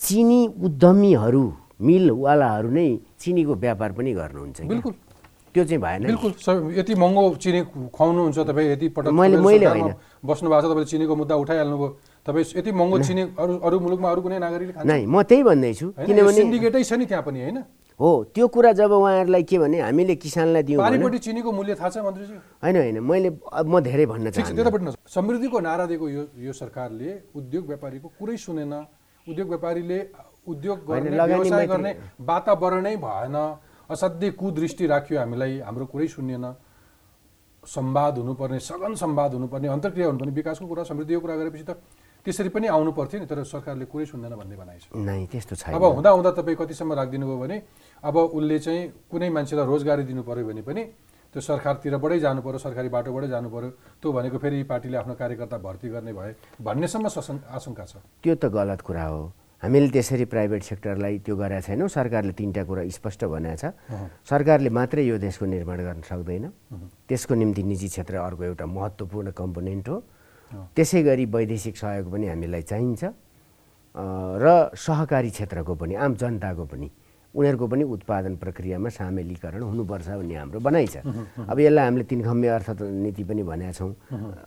चिनी 0.00 0.40
उद्यमीहरू 0.66 1.44
मिलवालाहरू 1.80 2.70
नै 2.70 2.88
चिनीको 3.18 3.54
व्यापार 3.54 3.92
पनि 3.92 4.12
गर्नुहुन्छ। 4.14 4.60
बिल्कुल। 4.62 4.94
त्यो 5.54 5.64
चाहिँ 5.64 5.80
भएन। 5.80 6.02
बिल्कुल 6.10 6.32
यति 6.74 6.94
महँगो 6.98 7.22
चिनी 7.38 7.60
खुवाउनुहुन्छ 7.94 8.38
तपाईँ 8.50 8.68
यति 8.74 8.86
पटक 8.90 9.10
मैले- 9.14 9.38
मैले 9.38 9.66
होइन। 9.66 9.94
बस्नु 10.26 10.50
भएको 10.50 10.60
छ 10.60 10.64
तपाईँले 10.66 10.84
चिनीको 10.90 11.14
मुद्दा 11.14 11.34
उठाइहाल्नुभयो। 11.38 11.88
तपाईँ 12.26 12.44
यति 12.58 12.70
महँगो 12.74 12.98
चिनी 13.06 13.22
अरू 13.38 13.52
अरू 13.62 13.76
मुलुकमा 13.80 14.08
अरू 14.10 14.20
कुनै 14.22 14.38
नागरिकले 14.42 14.82
नै 14.82 15.06
म 15.06 15.22
त्यही 15.22 15.42
भन्दैछु 15.46 15.86
किनभने 15.94 16.32
सिन्डिकेटै 16.34 16.82
छ 16.82 16.92
नि 16.98 17.06
त्यहाँ 17.06 17.22
पनि 17.22 17.38
होइन? 17.46 17.58
हो 18.00 18.10
त्यो 18.34 18.46
कुरा 18.50 18.72
जब 18.74 18.90
उहाँहरूलाई 18.90 19.42
के 19.46 19.56
भने 19.62 19.78
हामीले 19.78 20.14
किसानलाई 20.18 20.62
दियौँ 20.66 20.82
पारिपट्टि 20.82 21.18
चिनीको 21.22 21.50
मूल्य 21.54 21.74
थाहा 21.78 21.90
छ 21.94 21.96
मन्त्रीजी? 22.02 22.34
होइन 22.58 22.76
होइन 22.76 22.98
मैले 22.98 23.30
म 23.62 23.74
धेरै 23.78 24.06
भन्न 24.10 24.26
चाहन्छु 24.34 24.54
त्यतापट्टि। 24.58 24.90
समृद्धिको 25.06 25.58
नारा 25.62 25.84
दिएको 25.86 26.06
यो 26.10 26.22
यो 26.34 26.52
सरकारले 26.52 27.10
उद्योग 27.38 27.62
व्यापारीको 27.70 28.08
कुरै 28.18 28.36
सुनेन। 28.36 28.74
उद्योग 29.30 29.48
व्यापारीले 29.48 29.98
उद्योग 30.50 30.78
गर्ने 30.90 31.10
व्यवसाय 31.14 31.66
गर्ने 31.66 31.92
वातावरणै 32.20 32.96
भएन। 32.98 33.36
असाध्यै 33.90 34.30
कुदृष्टि 34.40 34.86
राख्यो 34.86 35.18
हामीलाई 35.18 35.60
हाम्रो 35.66 35.86
कुरै 35.92 36.08
सुनिएन 36.08 36.46
संवाद 37.64 38.18
हुनुपर्ने 38.18 38.60
सघन 38.60 38.94
संवाद 38.94 39.32
हुनुपर्ने 39.34 39.68
अन्तर्क्रिया 39.68 40.06
हुनुपर्ने 40.06 40.32
विकासको 40.32 40.66
कुरा 40.66 40.82
समृद्धिको 40.84 41.20
कुरा 41.20 41.36
गरेपछि 41.36 41.64
त 41.64 41.76
त्यसरी 42.24 42.48
पनि 42.48 42.66
आउनु 42.72 42.92
पर्थ्यो 42.96 43.20
नि 43.20 43.26
तर 43.28 43.44
सरकारले 43.44 43.84
कुरै 43.84 44.04
सुन्दैन 44.08 44.32
भन्ने 44.40 44.56
भनाइ 44.56 44.78
छ 44.80 44.96
नै 44.96 45.28
त्यस्तो 45.28 45.54
छैन। 45.60 45.76
अब 45.76 45.84
हुँदा 45.84 46.10
हुँदा 46.16 46.30
तपाईँ 46.40 46.56
कतिसम्म 46.56 46.92
राखिदिनु 46.96 47.26
भयो 47.28 47.38
भने 47.40 47.56
अब 48.04 48.16
उसले 48.32 48.58
चाहिँ 48.64 48.80
कुनै 49.12 49.28
मान्छेलाई 49.28 49.66
रोजगारी 49.68 50.04
दिनु 50.08 50.22
पऱ्यो 50.24 50.44
भने 50.48 50.62
पनि 50.64 50.82
त्यो 51.34 51.40
सरकारतिरबाटै 51.40 52.18
जानु 52.24 52.40
पऱ्यो 52.40 52.58
सरकारी 52.64 52.88
बाटोबाटै 52.88 53.28
जानु 53.28 53.48
पऱ्यो 53.52 53.70
त्यो 54.00 54.08
भनेको 54.12 54.38
फेरि 54.40 54.62
पार्टीले 54.64 54.96
आफ्नो 54.96 55.14
कार्यकर्ता 55.20 55.56
भर्ती 55.60 55.88
गर्ने 55.92 56.12
भए 56.16 56.32
भन्नेसम्म 56.64 57.06
आशंका 57.56 57.84
छ। 57.84 58.00
त्यो 58.24 58.34
त 58.40 58.44
गलत 58.48 58.80
कुरा 58.80 59.04
हो। 59.04 59.22
हामीले 59.64 59.88
त्यसरी 59.88 60.24
प्राइभेट 60.28 60.62
सेक्टरलाई 60.62 61.24
त्यो 61.24 61.34
गरेका 61.40 61.60
छैनौँ। 61.64 61.88
सरकारले 61.88 62.32
तिनवटा 62.36 62.62
कुरा 62.68 62.82
स्पष्ट 62.84 63.24
भनेको 63.32 63.56
छ। 63.56 63.64
सरकारले 64.28 64.68
मात्रै 64.68 65.02
यो 65.08 65.16
देशको 65.16 65.44
निर्माण 65.48 65.78
गर्न 65.88 66.00
सक्दैन। 66.04 66.44
त्यसको 67.08 67.32
निम्ति 67.32 67.62
निजी 67.64 67.88
क्षेत्र 67.88 68.14
अर्को 68.20 68.42
एउटा 68.44 68.66
महत्त्वपूर्ण 68.68 69.28
कम्पोनेन्ट 69.32 69.88
हो। 69.88 69.96
त्यसै 70.76 71.00
गरी 71.02 71.24
वैदेशिक 71.32 71.74
सहयोग 71.80 72.06
पनि 72.12 72.26
हामीलाई 72.28 72.62
चाहिन्छ। 72.62 73.02
र 74.44 74.46
सहकारी 74.76 75.30
क्षेत्रको 75.32 75.72
पनि 75.80 75.94
आम 75.96 76.12
जनताको 76.20 76.64
पनि। 76.68 76.88
उनीहरूको 77.34 77.66
पनि 77.66 77.84
उत्पादन 77.84 78.34
प्रक्रियामा 78.38 78.88
सामेलीकरण 78.88 79.62
हुनुपर्छ 79.62 80.08
भन्ने 80.08 80.34
हाम्रो 80.34 80.58
भनाइ 80.62 80.86
छ। 80.86 80.96
अब 81.50 81.58
यसलाई 81.58 81.84
हामीले 81.84 82.04
तिन 82.06 82.20
खम्बे 82.22 82.48
अर्थनीति 82.48 83.24
पनि 83.26 83.42
भनेका 83.42 83.72
छौँ। 83.74 83.92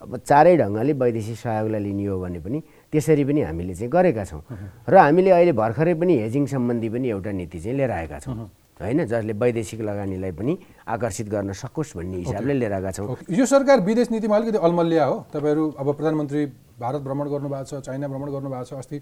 अब 0.02 0.16
चारै 0.24 0.56
ढङ्गले 0.56 0.92
वैदेशिक 0.96 1.36
सहयोगलाई 1.36 1.80
लिने 1.84 2.04
हो 2.08 2.16
भने 2.20 2.40
पनि 2.40 2.58
त्यसरी 2.92 3.24
पनि 3.28 3.40
हामीले 3.44 3.74
चाहिँ 3.76 3.92
गरेका 3.92 4.24
छौँ। 4.24 4.42
र 4.88 4.94
हामीले 4.96 5.30
अहिले 5.30 5.52
भर्खरै 5.52 5.94
पनि 6.00 6.14
हेजिङ 6.24 6.46
सम्बन्धी 6.48 6.88
पनि 6.88 7.06
एउटा 7.12 7.30
नीति 7.36 7.58
चाहिँ 7.60 7.76
लिएर 7.76 7.92
आएका 7.92 8.18
छौँ। 8.24 8.48
होइन 8.78 9.04
जसले 9.10 9.32
वैदेशिक 9.34 9.80
लगानीलाई 9.82 10.32
पनि 10.38 10.52
आकर्षित 10.86 11.28
गर्न 11.28 11.52
सकोस् 11.52 11.96
भन्ने 11.98 12.16
हिसाबले 12.24 12.54
लिएर 12.54 12.72
आएका 12.72 12.90
छौँ। 12.94 13.16
यो 13.26 13.44
सरकार 13.44 13.80
विदेश 13.82 14.10
नीतिमा 14.10 14.36
अलिकति 14.36 14.58
अलमल्लिया 14.62 15.04
हो। 15.04 15.16
तपाईँहरू 15.34 15.64
अब 15.76 15.86
प्रधानमन्त्री 15.92 16.44
भारत 16.78 17.00
भ्रमण 17.02 17.26
गर्नुभएको 17.28 17.64
छ 17.66 17.82
चाइना 17.82 18.06
भ्रमण 18.08 18.28
गर्नुभएको 18.30 18.64
छ 18.64 18.72
अस्ति 18.78 18.98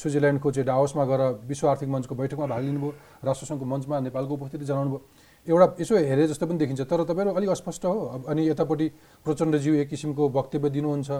स्विजरल्यान्डको 0.00 0.50
चाहिँ 0.50 0.66
डाओसमा 0.66 1.04
गएर 1.04 1.22
विश्व 1.48 1.68
आर्थिक 1.68 1.88
मञ्चको 1.88 2.14
बैठकमा 2.14 2.46
भाग 2.46 2.62
लिनुभयो 2.64 2.90
राष्ट्रसङ्घको 3.24 3.66
मञ्चमा 3.72 4.00
नेपालको 4.00 4.34
उपस्थिति 4.34 4.64
जनाउनु 4.64 4.90
भयो 4.90 5.00
एउटा 5.46 5.66
यसो 5.80 5.96
हेरे 5.96 6.26
जस्तो 6.28 6.46
पनि 6.46 6.58
देखिन्छ 6.58 6.80
तर 6.80 7.02
तपाईँहरू 7.04 7.34
अलिक 7.36 7.50
अस्पष्ट 7.50 7.84
हो। 7.84 8.24
अनि 8.28 8.48
यतापट्टि 8.48 8.86
प्रचण्डज्यू 9.26 9.74
एक 9.74 9.88
किसिमको 9.88 10.28
वक्तव्य 10.30 10.70
दिनुहुन्छ 10.70 11.10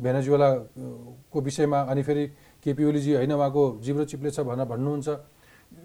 भेनेजुएलाको 0.00 1.40
विषयमा 1.40 1.80
अनि 1.90 2.02
फेरि 2.02 2.26
केपी 2.64 2.84
ओलीजी 2.84 3.14
होइन 3.14 3.32
उहाँको 3.32 3.62
जिब्रो 3.84 4.04
चिप्ले 4.04 4.30
छ 4.30 4.40
भनेर 4.40 4.66
भन्नुहुन्छ। 4.68 5.08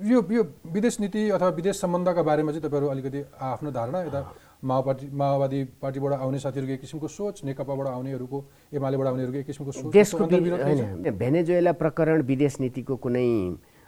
यो 0.04 0.20
यो 0.32 0.44
विदेश 0.74 1.00
नीति 1.00 1.30
अथवा 1.30 1.50
विदेश 1.56 1.76
सम्बन्धका 1.82 2.22
बारेमा 2.24 2.52
चाहिँ 2.52 2.64
तपाईँहरू 2.64 2.88
अलिकति 2.90 3.24
आफ्नो 3.40 3.72
धारणा 3.72 4.02
यता 4.02 4.22
माओवादी 4.64 5.06
माओवादी 5.12 5.64
पार्टीबाट 5.82 6.14
आउने 6.14 6.40
साथीहरूको 6.40 6.74
एक 6.74 6.82
किसिमको 6.82 7.08
सोच 7.08 7.44
नेकपाबाट 7.44 7.88
आउनेहरूको 7.88 8.38
एमालेबाट 8.74 9.08
आउनेहरूको 9.08 9.40
एक 9.40 9.46
किसिमको 9.46 9.72
सोच 9.72 9.92
देशको? 9.94 10.24
होइन 10.26 11.12
भेनेजुएला 11.12 11.72
प्रकरण 11.76 12.22
विदेश 12.24 12.60
नीतिको 12.60 12.96
कुनै 12.96 13.28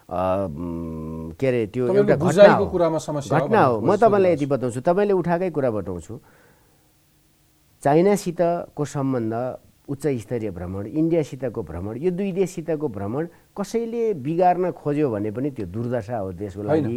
के 0.07 1.47
अरे 1.47 1.65
त्यो 1.67 1.83
एउटा 1.87 2.15
घटना 2.15 2.15
बुझाइको 2.15 2.63
हो। 2.63 2.69
कुरामा 2.71 2.97
समस्या 2.97 3.39
घटना 3.39 3.61
हो। 3.63 3.79
म 3.81 3.95
तपाईँलाई 3.95 4.31
यति 4.33 4.45
बताउँछु। 4.45 4.79
तपाईँले 4.81 5.13
उठाएकै 5.13 5.49
कुरा 5.51 5.71
बताउँछु। 5.71 6.13
चाइनासितको 7.83 8.83
सम्बन्ध 8.85 9.33
उच्च 9.87 10.07
स्तरीय 10.07 10.51
भ्रमण 10.51 10.85
इन्डियासितको 10.85 11.63
भ्रमण 11.63 11.97
यो 11.97 12.11
दुई 12.11 12.31
देशसितको 12.31 12.87
भ्रमण 12.87 13.27
कसैले 13.57 14.13
बिगार्न 14.19 14.71
खोज्यो 14.71 15.09
भने 15.09 15.31
पनि 15.31 15.49
त्यो 15.51 15.65
दुर्दशा 15.65 16.17
हो 16.17 16.31
देशको 16.33 16.63
लागि। 16.63 16.95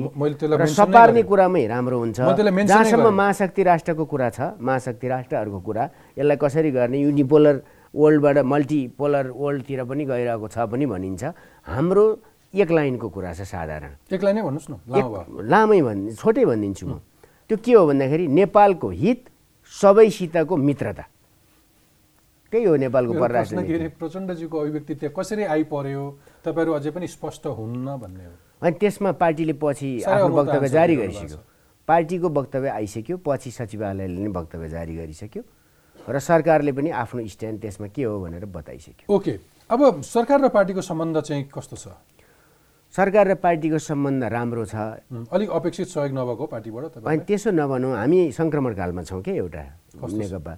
सपार्ने। 0.75 1.23
कुरामै 1.23 1.67
राम्रो 1.67 1.99
हुन्छ। 1.99 2.21
जहाँसम्म। 2.67 3.15
महाशक्ति 3.15 3.63
राष्ट्रको 3.63 4.05
कुरा 4.05 4.31
छ 4.31 4.41
महाशक्ति 4.61 5.09
राष्ट्रहरूको 5.09 5.61
कुरा 5.61 5.91
यसलाई 6.19 6.37
कसरी 6.37 6.71
गर्ने 6.71 6.99
युनिपोलर 6.99 7.63
वर्ल्डबाट 7.95 8.39
मल्टिपोलर 8.39 9.27
वर्ल्डतिर 9.31 9.85
पनि 9.85 10.05
गइरहेको 10.05 10.49
छ 10.49 10.59
पनि 10.59 10.87
भनिन्छ। 10.87 11.25
हाम्रो 11.67 12.05
एक 12.55 12.71
लाइनको 12.71 13.09
कुरा 13.09 13.33
छ 13.33 13.41
साधारण। 13.47 13.91
एकलाई 14.13 14.33
नै 14.33 14.43
भन्नुहोस् 14.43 14.71
न 14.71 14.75
एक- 14.99 15.43
लामै 15.47 15.83
भन् 15.83 16.11
छोटै 16.11 16.45
भनिदिन्छु 16.45 16.87
म। 16.87 17.01
त्यो 17.49 17.59
के 17.65 17.73
हो 17.73 17.87
भन्दाखेरि 17.87 18.27
नेपालको 18.27 18.89
हित 18.91 19.25
सबैसितको 19.81 20.57
मित्रता। 20.57 21.05
त्यही 22.51 22.65
हो 22.65 22.77
नेपालको 22.77 23.13
परराष्ट्र 23.15 23.89
प्रचण्डजीको 23.99 24.59
अभिव्यक्ति 24.59 24.95
त्यहाँ 24.95 25.15
कसरी 25.19 25.45
आइपर्यो 25.55 26.03
तपाईँहरू 26.45 26.73
अझै 26.73 26.91
पनि 26.91 27.07
स्पष्ट 27.07 27.47
हुन्न 27.47 27.97
भन्ने 28.03 28.25
हो। 28.25 28.33
अनि 28.63 28.77
त्यसमा 28.81 29.11
पार्टीले 29.23 29.55
पछि 29.63 29.91
आफ्नो 30.03 30.35
वक्तव्य 30.37 30.69
जारी 30.69 30.97
गरिसक्यो। 30.97 31.39
पार्टीको 31.89 32.29
वक्तव्य 32.29 32.69
आइसक्यो 32.71 33.17
पछि 33.27 33.51
सचिवालयले 33.51 34.19
नै 34.21 34.31
वक्तव्य 34.35 34.69
जारी 34.69 34.95
गरिसक्यो 34.97 35.43
र 36.09 36.19
सरकारले 36.19 36.73
पनि 36.73 36.91
आफ्नो 36.91 37.27
स्ट्यान्ड 37.27 37.61
त्यसमा 37.61 37.87
के 37.95 38.03
हो 38.03 38.19
भनेर 38.21 38.45
बताइसक्यो। 38.51 39.07
ओके 39.15 39.33
अब 39.71 40.01
सरकार 40.03 40.41
र 40.41 40.49
पार्टीको 40.51 40.81
सम्बन्ध 40.83 41.21
चाहिँ 41.21 41.45
कस्तो 41.55 41.77
छ? 41.77 41.95
सरकार 42.95 43.29
र 43.31 43.35
पार्टीको 43.39 43.79
सम्बन्ध 43.79 44.25
राम्रो 44.27 44.65
छ। 44.67 44.75
अलिक 45.31 45.51
अपेक्षित 45.51 45.87
सहयोग 45.87 46.13
नभएको 46.19 46.47
पार्टीबाट 46.51 47.07
अनि 47.07 47.19
त्यसो 47.23 47.51
नभनौँ 47.55 47.95
हामी 47.95 48.21
सङ्क्रमणकालमा 48.35 49.03
छौँ 49.07 49.23
क्या 49.23 49.35
एउटा 49.35 49.65
नेकपा। 49.95 50.55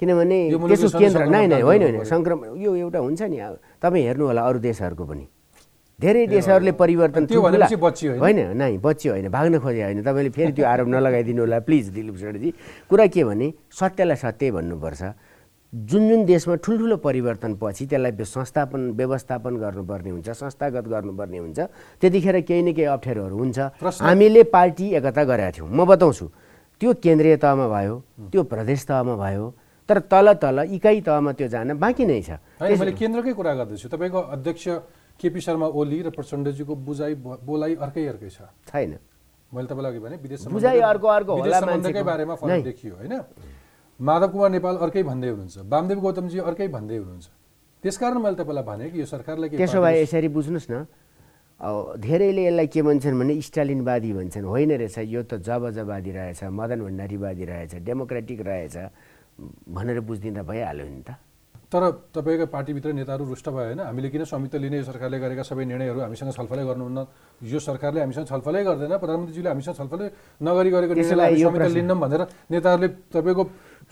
किनभने 0.00 0.38
त्यसको 0.50 0.98
केन्द्र 0.98 1.24
नै 1.26 1.46
नै 1.46 1.60
होइन 1.60 1.82
होइन। 1.82 2.04
सङ्क्रमण 2.04 2.60
यो 2.60 2.70
एउटा 2.76 2.98
हुन्छ 2.98 3.22
नि 3.22 3.38
अब। 3.38 3.54
तपाईँ 3.82 4.04
हेर्नु 4.06 4.24
होला 4.26 4.42
अरू 4.42 4.58
देशहरूको 4.58 5.04
पनि। 5.04 5.26
धेरै 6.00 6.26
देशहरूले 6.26 6.72
परिवर्तन 6.72 7.24
होइन? 8.20 8.38
नै 8.56 8.76
बच्ची 8.76 9.08
होइन 9.08 9.28
भाग्न 9.32 9.58
खोजे 9.58 9.82
होइन। 9.82 10.02
तपाईँले 10.04 10.30
फेरि 10.30 10.52
त्यो 10.52 10.64
आरोप 10.66 10.88
नलगाइदिनु 10.88 11.40
होला 11.40 11.58
प्लिज 11.64 11.88
दिलीप 11.96 12.16
शेरजी 12.16 12.50
कुरा 12.90 13.06
के 13.06 13.24
भने 13.24 13.52
सत्यलाई 13.72 14.16
सत्य 14.16 14.50
भन्नुपर्छ। 14.52 15.02
जुन 15.72 16.02
जुन 16.08 16.24
देशमा 16.24 16.54
ठुल्ठुलो 16.64 16.96
परिवर्तनपछि 16.96 17.86
त्यसलाई 17.86 18.12
व्य- 18.12 18.28
संस्थापन 18.28 18.80
व्यवस्थापन 18.96 19.56
गर्नुपर्ने 19.56 20.10
हुन्छ 20.10 20.28
संस्थागत 20.30 20.84
गर्नुपर्ने 20.88 21.38
हुन्छ 21.38 21.58
त्यतिखेर 22.00 22.40
केही 22.44 22.62
न 22.62 22.72
केही 22.72 22.86
अप्ठ्यारोहरू 22.86 23.36
हुन्छ। 23.36 23.58
हामीले 24.00 24.42
पार्टी 24.52 24.86
एकता 24.94 25.24
गरेका 25.24 25.50
थियौँ। 25.56 25.68
म 25.68 25.84
बताउँछु 25.84 26.26
त्यो 26.80 26.92
केन्द्रीय 27.02 27.36
तहमा 27.36 27.66
भयो 27.68 27.94
त्यो 28.32 28.42
प्रदेश 28.42 28.84
तहमा 28.86 29.14
भयो 29.16 29.44
तर 29.88 29.98
तल 30.10 30.32
तल 30.42 30.58
इकाइ 30.70 31.00
तहमा 31.00 31.32
त्यो 31.38 31.48
जान 31.48 31.78
बाँकी 31.78 32.04
नै 32.04 32.20
छ। 32.22 32.30
मैले 32.58 32.92
केन्द्रकै 32.92 33.32
कुरा 33.38 33.52
गर्दैछु। 33.54 33.86
तपाईँको 33.86 34.20
अध्यक्ष 34.34 34.64
केपी 35.14 35.40
शर्मा 35.40 35.66
ओली 35.70 35.98
र 36.02 36.08
प्रचण्डजीको 36.10 36.74
बुझाइ 36.74 37.14
बोलाइ 37.22 37.74
अर्कै 37.78 38.04
अर्कै 38.12 38.30
छ। 38.30 38.50
छैन। 38.66 38.98
मैले 39.46 39.66
तपाईँलाई 39.70 39.92
अघि 39.94 40.00
भने 40.02 40.16
विदेश 40.18 40.50
बुझाइ 40.50 40.78
अर्को 40.90 41.06
अर्को 41.06 41.32
होला 41.38 41.60
मान्छेको। 41.62 42.02
बारेमा। 42.02 42.34
फरक 42.34 42.64
देखियो 42.66 42.94
होइन? 42.98 43.14
माधव 44.00 44.28
कुमार 44.28 44.50
नेपाल 44.50 44.76
अर्कै 44.76 45.02
भन्दै 45.06 45.28
हुनुहुन्छ। 45.32 45.56
वामदेव 45.70 45.98
गौतमजी 46.02 46.38
अर्कै 46.50 46.68
भन्दै 46.68 46.96
हुनुहुन्छ। 47.00 47.26
त्यसकारण 47.82 48.18
मैले 48.18 48.36
तपाईँलाई 48.42 48.64
भने 48.66 48.84
कि 48.90 48.98
यो 49.00 49.06
सरकारलाई 49.06 49.48
त्यसो 49.54 49.78
भए 49.80 50.02
यसरी 50.02 50.28
बुझ्नुहोस् 50.34 50.68
न। 50.68 50.84
धेरैले 51.96 52.42
यसलाई 52.52 52.66
के 52.68 52.80
भन्छन् 52.82 53.16
भने 53.16 53.32
स्टालिनवादी 53.40 54.10
भन्छन्। 54.12 54.44
होइन 54.44 54.70
रहेछ 54.76 54.98
यो 55.08 55.22
त 55.24 55.40
जबजवादी 55.40 56.10
रहेछ 56.12 56.40
मदन 56.52 56.78
भण्डारीवादी 56.84 57.44
रहेछ 57.46 57.72
डेमोक्रेटिक 57.80 58.40
रहेछ। 58.44 58.76
भनेर 59.38 60.00
बुझिदिँदा 60.00 60.42
भइहाल्यो 60.42 60.86
नि 60.86 61.02
त। 61.02 61.10
तर 61.66 61.82
तपाईँको 62.14 62.46
पार्टीभित्र 62.46 62.92
नेताहरू 62.94 63.24
रुष्ट 63.26 63.48
भयो 63.50 63.74
होइन 63.74 63.80
हामीले 63.80 64.08
किन 64.08 64.24
स्वामित्व 64.24 64.58
लिने 64.58 64.76
यो 64.76 64.84
सरकारले 64.86 65.18
गरेका 65.18 65.42
सबै 65.42 65.64
निर्णयहरू 65.66 66.00
हामीसँग 66.00 66.30
छलफलै 66.30 66.64
गर्नुहुन्न? 66.64 66.98
यो 67.42 67.58
सरकारले 67.58 68.00
हामीसँग 68.00 68.26
छलफलै 68.26 68.62
गर्दैन 68.64 68.92
प्रधानमन्त्रीजीले 68.96 69.48
हामीसँग 69.50 69.74
छलफलै 69.74 70.06
नगरी 70.42 70.70
गरेको 70.70 70.92
स्वामित्व 70.94 71.50
प्रश्न- 71.58 71.76
लिन्नौँ 71.76 71.98
भनेर 71.98 72.22
नेताहरूले 72.50 72.88
तपाईँको 72.88 73.42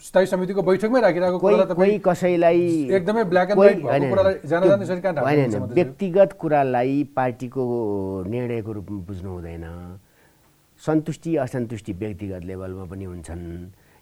स्थायी 0.01 0.25
समितिको 0.25 0.61
बैठकमै 0.63 0.99
राखिरहेको 1.01 1.37
कोही 1.75 1.99
कसैलाई 1.99 2.59
एकदमै 2.95 3.23
white 3.23 3.75
भएको 3.75 3.87
होइन, 3.87 4.09
कुरालाई 4.09 4.35
जान 4.45 4.61
जान 4.67 4.81
यसरी 4.81 5.01
कहाँ 5.01 5.23
होइन? 5.23 5.51
व्यक्तिगत 5.75 6.31
कुरालाई 6.39 7.03
पार्टीको 7.15 7.63
निर्णयको 8.27 8.71
रूपमा 8.71 8.99
बुझ्नु 9.03 9.29
हुँदैन। 9.29 9.65
सन्तुष्टि 10.79 11.35
असन्तुष्टि 11.35 11.91
व्यक्तिगत 11.93 12.43
लेभलमा 12.43 12.85
पनि 12.85 13.03
हुन्छन्। 13.03 13.43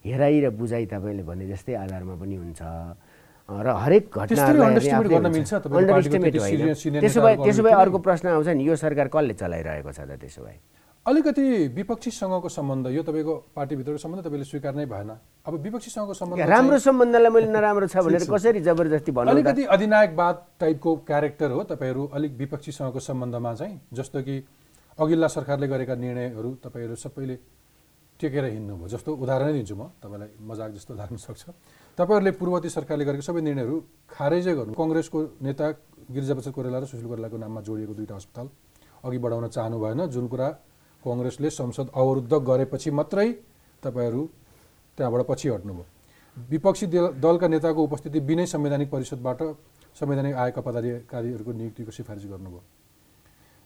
हेराइ 0.05 0.39
र 0.43 0.49
बुझाइ 0.51 0.85
तपाईँले 0.85 1.23
भने 1.23 1.47
जस्तै 1.47 1.73
आधारमा 1.73 2.15
पनि 2.19 2.35
हुन्छ। 2.35 2.61
र 3.49 3.67
हरेक 3.83 4.03
त्यसो 7.03 7.61
भए 7.63 7.73
अर्को 7.73 7.97
प्रश्न 7.99 8.27
आउँछ 8.27 8.47
नि 8.55 8.63
यो 8.63 8.75
सरकार 8.75 9.07
कसले 9.07 9.33
चलाइरहेको 9.33 9.91
छ 9.91 9.99
त 10.07 10.11
त्यसो 10.19 10.41
भए? 10.43 10.59
अलिकति 11.05 11.43
विपक्षीसँगको 11.75 12.47
सम्बन्ध 12.47 12.87
यो 12.95 13.03
तपाईँको 13.03 13.33
पार्टीभित्रको 13.55 13.99
सम्बन्ध 13.99 14.23
तपाईँले 14.23 14.45
स्वीकार 14.47 14.73
नै 14.75 14.85
भएन। 14.87 15.09
अब 15.43 15.53
विपक्षीसँगको 15.59 16.13
सम्बन्ध 16.15 16.47
राम्रो 16.47 16.79
सम्बन्धलाई 16.79 17.31
मैले 17.35 17.51
नराम्रो 17.55 17.87
छ 17.91 17.95
भनेर 17.99 18.23
कसरी 18.31 18.59
जबरजस्ती 18.63 19.11
भन्नु? 19.11 19.31
अलिकति 19.31 19.63
अधिनायकवाद 19.75 20.35
टाइपको 20.59 20.91
क्यारेक्टर 21.03 21.51
हो 21.51 21.63
तपाईँहरू 21.75 22.03
अलिक 22.15 22.31
विपक्षीसँगको 22.39 22.99
सम्बन्धमा 22.99 23.51
चाहिँ 23.59 23.75
जस्तो 23.91 24.19
कि 24.23 24.35
अघिल्ला 24.99 25.27
सरकारले 25.27 25.67
गरेका 25.67 25.95
निर्णयहरू 25.95 26.49
तपाईँहरू 26.63 26.95
सबैले 26.95 27.35
टेकेर 28.19 28.45
हिँड्नुभयो 28.45 28.87
जस्तो 28.87 29.09
उदाहरणै 29.15 29.53
दिन्छु 29.53 29.75
म 29.75 29.83
तपाईँलाई 30.01 30.29
मजाक 30.41 30.71
जस्तो 30.71 30.93
लाग्न 30.93 31.15
सक्छ। 31.17 31.43
तपाईँहरूले 31.97 32.31
पूर्ववर्ती 32.31 32.69
सरकारले 32.69 33.05
गरेको 33.05 33.21
सबै 33.21 33.41
निर्णयहरू 33.41 33.75
खारेजै 34.09 34.53
गर्नु। 34.53 34.73
कङ्ग्रेसको 34.73 35.19
नेता 35.41 35.65
गिरिजाप्रसाद 36.11 36.53
कोइराला 36.53 36.79
र 36.79 36.85
सुशील 36.85 37.07
कोइरालाको 37.07 37.37
नाममा 37.37 37.61
जोडिएको 37.61 37.93
दुईवटा 37.93 38.15
अस्पताल 38.15 38.47
अघि 39.03 39.17
बढाउन 39.17 39.47
चाहनु 39.47 39.77
भएन। 39.79 40.07
जुन 40.07 40.27
कुरा 40.27 40.47
कङ्ग्रेसले 41.03 41.49
संसद 41.49 41.87
अवरुद्ध 41.95 42.33
गरेपछि 42.33 42.91
मात्रै 42.91 43.27
तपाईँहरू 43.83 44.29
त्यहाँबाट 44.97 45.21
पछि 45.27 45.49
हट्नुभयो। 45.49 45.85
विपक्षी 46.49 46.85
दल- 46.87 47.13
दलका 47.13 47.47
नेताको 47.47 47.83
उपस्थिति 47.83 48.19
बिनै 48.19 48.45
संवैधानिक 48.45 48.89
परिषदबाट 48.89 49.39
संवैधानिक 49.99 50.35
आएका 50.35 50.61
पदाधिकारीहरूको 50.61 51.51
नियुक्तिको 51.51 51.91
सिफारिस 51.91 52.25
गर्नुभयो। 52.25 52.61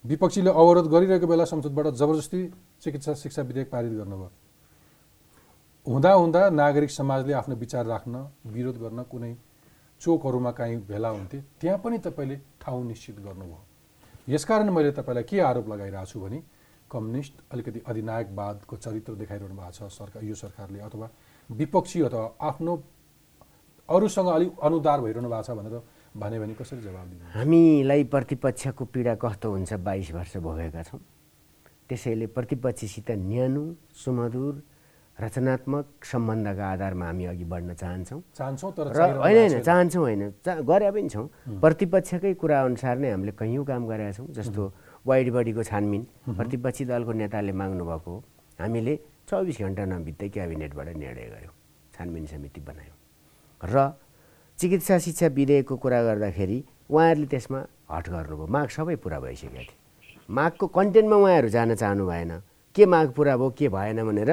विपक्षीले 0.08 0.50
अवरोध 0.52 0.88
गरिरहेको 0.88 1.28
बेला 1.28 1.46
संसदबाट 1.46 1.88
जबरजस्ती 1.94 2.42
चिकित्सा 2.82 3.14
शिक्षा 3.14 3.42
विधेयक 3.44 3.70
पारित 3.72 3.92
गर्नुभयो। 3.94 4.30
हुँदा 5.86 6.12
हुँदा 6.14 6.50
नागरिक 6.52 6.92
समाजले 6.92 7.34
आफ्नो 7.34 7.56
विचार 7.56 7.86
राख्न 7.86 8.16
विरोध 8.48 8.78
गर्न 8.78 9.04
कुनै 9.12 9.34
चोकहरूमा 10.02 10.52
काहीँ 10.52 10.78
भेला 10.88 11.10
हुन्थे 11.10 11.42
त्यहाँ 11.62 11.80
पनि 11.84 11.98
तपाईँले 12.00 12.36
ठाउँ 12.62 12.84
निश्चित 12.86 13.20
गर्नुभयो। 13.20 13.60
यसकारण 14.30 14.70
मैले 14.70 14.92
तपाईँलाई 14.92 15.24
के 15.24 15.40
आरोप 15.42 15.68
लगाइरहेको 15.70 16.06
छु 16.06 16.20
भने 16.20 16.42
कम्युनिस्ट 16.92 17.34
अलिकति 17.52 17.80
अधिनायकवादको 17.88 18.76
चरित्र 18.78 19.14
देखाइरहनु 19.16 19.56
भएको 19.56 19.72
छ 19.72 19.92
सरकार 19.92 20.24
यो 20.24 20.36
सरकारले 20.36 20.80
अथवा 20.88 21.10
विपक्षी 21.50 22.02
अथवा 22.02 22.24
आफ्नो 22.48 22.74
अरूसँग 23.90 24.28
अलिक 24.28 24.60
अनुदार 24.64 25.02
भइरहनु 25.02 25.30
भएको 25.30 25.44
छ 25.44 25.58
भनेर 25.58 25.82
भने 26.18 26.40
भने 26.40 26.54
कसरी 26.58 26.82
जवाब 26.82 27.08
दिनु? 27.10 27.24
हामीलाई 27.34 28.04
प्रतिपक्षको 28.10 28.84
पीडा 28.90 29.14
कस्तो 29.22 29.48
हुन्छ 29.52 29.74
बाइस 29.86 30.12
वर्ष 30.14 30.38
भोगेका 30.42 30.82
छौँ। 30.84 31.00
त्यसैले 31.90 32.28
प्रतिपक्षसित 32.34 33.10
न्यानो 33.12 33.64
सुमधुर 33.94 34.54
रचनात्मक 35.18 35.86
सम्बन्धका 36.06 36.66
आधारमा 36.72 37.06
हामी 37.06 37.26
अघि 37.26 37.46
बढ्न 37.46 37.74
चाहन्छौँ। 37.74 38.22
चाहन्छौँ 38.34 38.72
तर 38.78 38.86
होइन 38.94 39.38
होइन। 39.38 39.62
चाहन्छौँ 39.62 40.04
होइन 40.04 40.22
गरे 40.46 40.90
पनि 40.92 41.10
छौँ। 41.10 41.28
प्रतिपक्षकै 41.62 42.34
कुरा 42.34 42.58
अनुसार 42.66 42.98
नै 42.98 43.10
हामीले 43.12 43.32
कैयौँ 43.38 43.66
काम 43.66 43.86
गरेका 43.86 44.12
छौँ 44.18 44.28
जस्तो 44.34 44.64
वाइड 45.06 45.28
बडीको 45.34 45.64
छानबिन। 45.64 46.04
प्रतिपक्षी 46.34 46.86
दलको 46.86 47.12
नेताले 47.14 47.52
माग्नु 47.54 47.84
भएको 47.86 48.10
हो। 48.10 48.24
हामीले 48.60 48.94
चौबिस 49.30 49.58
घन्टा 49.62 49.84
नबित्दै 49.86 50.30
क्याबिनेटबाट 50.30 50.88
निर्णय 50.98 51.28
गऱ्यौँ 51.34 51.54
छानबिन 51.94 52.26
समिति 52.26 52.62
बनायौँ। 52.62 52.98
र 53.62 53.76
चिकित्सा 54.60 54.98
शिक्षा 55.00 55.28
विधेयकको 55.38 55.76
कुरा 55.78 56.02
गर्दाखेरि 56.04 56.58
उहाँहरूले 56.90 57.28
त्यसमा 57.30 57.60
हट 57.94 58.06
गर्नुभयो। 58.10 58.48
माग 58.50 58.68
सबै 58.74 58.96
पुरा 59.06 59.20
भइसकेका 59.22 59.62
थिए 59.62 60.18
मागको 60.30 60.66
कन्टेन्टमा 60.74 61.16
उहाँहरू 61.16 61.50
जान 61.50 61.76
चाहनु 61.76 62.06
भएन। 62.08 62.32
के 62.76 62.86
माग 62.86 63.08
पुरा 63.14 63.38
भयो 63.38 63.50
के 63.54 63.68
भएन 63.70 64.02
भनेर 64.02 64.32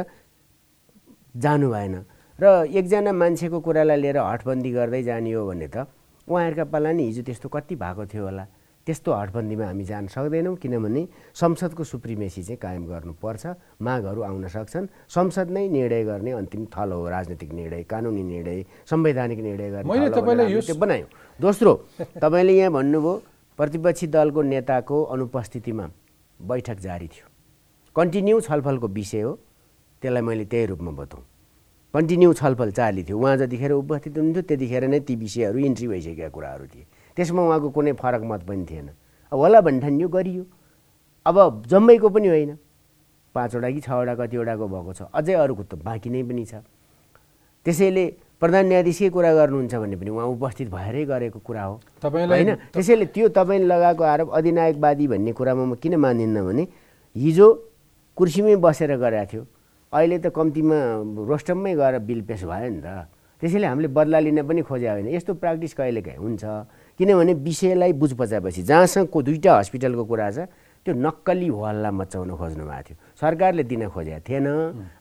जानु 1.37 1.69
भएन। 1.71 1.95
र 2.39 2.45
एकजना 2.73 3.13
मान्छेको 3.13 3.61
कुरालाई 3.61 4.01
लिएर 4.01 4.19
हटबन्दी 4.19 4.71
गर्दै 4.73 5.03
जाने 5.03 5.33
हो 5.33 5.47
भने 5.47 5.69
त 5.69 5.87
उहाँहरूका 6.29 6.65
पाला 6.73 6.93
नि 6.97 7.05
हिजो 7.05 7.23
त्यस्तो 7.29 7.49
कति 7.49 7.75
भएको 7.77 8.07
थियो 8.09 8.25
होला। 8.25 8.45
त्यस्तो 8.87 9.13
हटबन्दीमा 9.13 9.65
हामी 9.65 9.85
जान 9.85 10.07
सक्दैनौँ 10.13 10.55
किनभने 10.61 11.03
संसदको 11.35 11.85
सुप्रिमेसी 11.85 12.43
चाहिँ 12.43 12.59
कायम 12.61 12.85
गर्नुपर्छ 12.87 13.45
मागहरू 13.81 14.21
आउन 14.23 14.47
सक्छन्। 14.49 14.87
संसद 15.09 15.51
नै 15.51 15.69
निर्णय 15.69 16.05
गर्ने 16.05 16.31
अन्तिम 16.33 16.65
थल 16.69 16.93
हो 16.93 17.09
राजनीतिक 17.09 17.53
निर्णय 17.53 17.83
कानुनी 17.89 18.23
निर्णय 18.23 18.65
संवैधानिक 18.85 19.39
निर्णय 19.41 19.71
गर्ने 19.71 20.73
बनायौँ। 20.77 21.09
दोस्रो 21.41 21.73
तपाईँले 22.21 22.53
यहाँ 22.53 22.73
भन्नुभयो 22.73 23.23
प्रतिपक्षी 23.59 24.07
दलको 24.07 24.43
नेताको 24.43 25.03
अनुपस्थितिमा 25.15 25.87
बैठक 26.41 26.79
जारी 26.81 27.09
थियो। 27.09 27.27
कन्टिन्यू 27.97 28.41
छलफलको 28.41 28.89
विषय 28.91 29.21
हो 29.23 29.33
त्यसलाई 30.03 30.23
मैले 30.23 30.45
त्यही 30.45 30.67
रूपमा 30.67 30.91
बताउँ। 30.93 31.25
कन्टिन्यू 31.95 32.33
छलफल 32.35 32.71
चाली 32.77 33.03
थियो 33.05 33.19
उहाँ 33.19 33.37
जतिखेर 33.39 33.73
उपस्थित 33.73 34.13
हुनुहुन्थ्यो 34.19 34.43
त्यतिखेर 34.43 34.85
नै 34.93 35.01
ती 35.01 35.15
विषयहरू 35.17 35.59
इन्ट्री 35.59 35.87
भइसकेका 35.89 36.29
कुराहरू 36.29 36.67
थिए। 36.67 36.85
त्यसमा 37.17 37.43
उहाँको 37.43 37.69
कुनै 37.71 37.93
फरक 37.95 38.23
मत 38.23 38.43
पनि 38.43 38.65
थिएन। 38.71 38.89
अब 39.33 39.39
होला 39.39 39.61
भन्ठानियो 39.61 40.09
गरियो। 40.09 40.45
अब 41.27 41.63
जम्मैको 41.67 42.09
पनि 42.09 42.29
होइन। 42.29 42.59
पाँचवटा 43.35 43.71
कि 43.71 43.81
छवटा 43.81 44.15
कतिवटाको 44.15 44.67
भएको 44.69 44.93
छ। 44.93 45.03
अझै 45.15 45.35
अरूको 45.35 45.63
त 45.65 45.75
बाँकी 45.83 46.11
नै 46.11 46.23
पनि 46.23 46.45
छ। 46.45 46.55
त्यसैले 47.67 48.05
प्रधान 48.39 48.67
न्यायाधीशकै 48.67 49.09
कुरा 49.09 49.31
गर्नुहुन्छ 49.35 49.75
भने 49.75 49.97
पनि 49.97 50.11
उहाँ 50.11 50.27
उपस्थित 50.27 50.69
भएरै 50.69 51.05
गरेको 51.05 51.39
कुरा 51.39 51.63
हो। 51.65 51.75
होइन? 52.05 52.51
त्यसैले 52.71 53.07
त्यो 53.11 53.29
तपाईँले 53.33 53.67
लगाएको 53.67 54.03
आरोप 54.05 54.29
अधिनायकवादी 54.37 55.07
भन्ने 55.09 55.33
कुरामा 55.33 55.65
म 55.65 55.75
किन 55.81 55.97
मानिन्न 55.97 56.45
भने 56.45 56.65
हिजो 57.17 57.47
कुर्सीमै 58.19 58.57
बसेर 58.61 58.97
गरेको 59.01 59.27
थियो। 59.31 59.43
अहिले 59.93 60.19
त 60.19 60.27
कम्तीमा 60.35 60.79
रोस्टममै 61.25 61.75
गएर 61.75 61.95
बिल 62.05 62.21
पेस 62.29 62.45
भयो 62.45 62.69
नि 62.71 62.81
त। 62.85 63.09
त्यसैले 63.41 63.67
हामीले 63.67 63.89
बदला 63.89 64.19
लिन 64.21 64.43
पनि 64.47 64.63
खोजे 64.63 64.89
होइन। 64.89 65.09
यस्तो 65.09 65.35
प्र्याक्टिस 65.41 65.73
कहिलेकाहीँ 65.75 66.21
हुन्छ? 66.21 66.45
किनभने 67.01 67.33
विषयलाई 67.43 67.93
बुझ 67.95 68.13
पचाएपछि 68.15 68.63
जहाँसँग 68.63 69.07
को 69.09 69.23
दुईवटा 69.23 69.53
हस्पिटलको 69.59 70.05
कुरा 70.05 70.31
छ 70.31 70.39
त्यो 70.87 70.95
नक्कली 70.97 71.49
हल्ला 71.51 71.91
मचाउन 71.93 72.31
खोज्नु 72.37 72.65
भएको 72.65 72.83
थियो 72.85 72.97
सरकारले 73.21 73.63
दिन 73.65 73.83
खोजेको 73.89 74.21
थिएन 74.23 74.47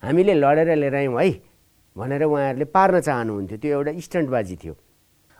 हामीले 0.01 0.33
लडेर 0.33 0.69
लिएर 0.75 0.95
आयौँ 0.95 1.21
है 1.21 1.29
भनेर 1.95 2.23
उहाँहरूले 2.23 2.65
पार्न 2.67 2.99
चाहनुहुन्थ्यो 3.01 3.57
त्यो 3.57 3.71
एउटा 3.77 3.91
स्टन्टबाजी 4.01 4.55
थियो 4.57 4.73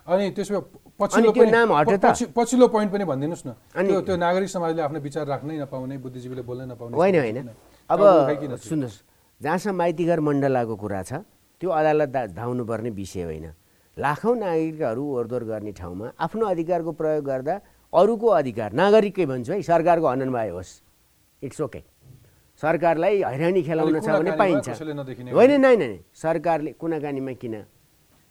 अनि 0.07 0.29
त्यसो 0.35 0.53
भए 0.53 0.61
पछिल्लो 0.99 1.31
त्यो 1.31 1.45
नाम 1.49 1.69
हट्यो 1.73 1.97
त? 1.97 2.05
पछि- 2.05 2.29
पछिल्लो 2.35 2.67
पोइन्ट 2.67 2.89
पनि 2.91 3.03
भनिदिनुहोस् 3.07 3.45
न 3.47 3.51
अनि- 3.73 4.03
त्यो 4.05 4.15
नागरिक 4.15 4.49
समाजले 4.49 4.81
आफ्नो 4.83 4.99
विचार 4.99 5.25
राख्नै 5.25 5.55
नपाउने 5.59 5.95
बुद्धिजीवीले 5.97 6.41
बोल्नै 6.43 6.65
नपाउने 6.69 6.93
होइन 6.93 7.15
होइन? 7.17 7.37
अब? 7.89 7.99
सुन्नुहोस् 8.59 8.97
जहाँसम्म 9.41 9.75
माइतीघर 9.75 10.19
मण्डलाको 10.19 10.75
कुरा 10.75 11.01
छ 11.03 11.13
त्यो 11.61 11.69
अदालत 11.71 12.09
धाउनुपर्ने 12.35 12.89
विषय 12.91 13.23
होइन 13.23 13.45
लाखौँ 13.97 14.35
नागरिकहरू 14.37 15.03
ओरदोर 15.17 15.43
गर्ने 15.43 15.71
ठाउँमा 15.71 16.07
आफ्नो 16.17 16.45
अधिकारको 16.45 16.91
प्रयोग 16.97 17.25
गर्दा 17.25 17.55
अरूको 17.93 18.27
अधिकार 18.41 18.73
नागरिकै 18.73 19.25
भन्छु 19.25 19.53
है 19.53 19.61
सरकारको 19.61 20.07
हननबाय 20.07 20.49
होस् 20.49 20.71
इट्स 21.41 21.61
ओके 21.61 21.81
सरकारलाई 22.61 23.21
हैरानी 23.21 23.61
खेलाउन 23.63 23.99
छ 23.99 24.09
भने 24.17 24.31
पाइन्छ। 24.37 24.67
होइन 25.33 25.51
नै 25.61 25.75
नै 25.77 25.91
सरकारले 26.15 26.71
कुनाकानीमा 26.81 27.33
किन? 27.41 27.55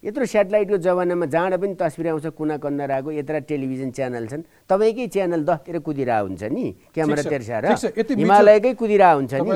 यत्रो 0.03 0.25
सेटेलाइटको 0.27 0.77
जमानामा 0.83 1.27
जहाँबाट 1.31 1.61
पनि 1.63 1.75
तस्बिर 1.79 2.07
आउँछ 2.11 2.27
कुना 2.35 2.57
कन्दराको 2.59 3.11
यत्र 3.13 3.41
टेलिभिजन 3.47 3.91
च्यानल 3.95 4.27
छन्। 4.31 4.43
तपाईँकै 4.67 5.07
च्यानल 5.15 5.43
दसतिर 5.47 5.79
कुदिरह 5.79 6.19
हुन्छ 6.27 6.43
नि? 6.51 6.65
क्यामेरा 6.95 7.23
तेर्साएर 7.23 7.67
हिमालयकै 8.19 8.73
कुदिरह 8.75 9.11
हुन्छ 9.15 9.33
नि? 9.35 9.51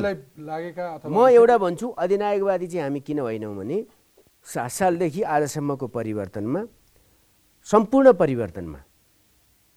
म 1.02 1.16
एउटा 1.34 1.56
भन्छु 1.58 1.86
अधिनायकवादी 1.98 2.66
चाहिँ 2.66 2.82
हामी 2.86 3.00
किन 3.02 3.18
होइनौँ 3.26 3.54
भने 3.58 3.78
सात 4.46 4.70
सालदेखि 4.70 5.22
आजसम्मको 5.26 5.86
परिवर्तनमा 5.90 6.60
सम्पूर्ण 7.66 8.12
परिवर्तनमा 8.12 8.78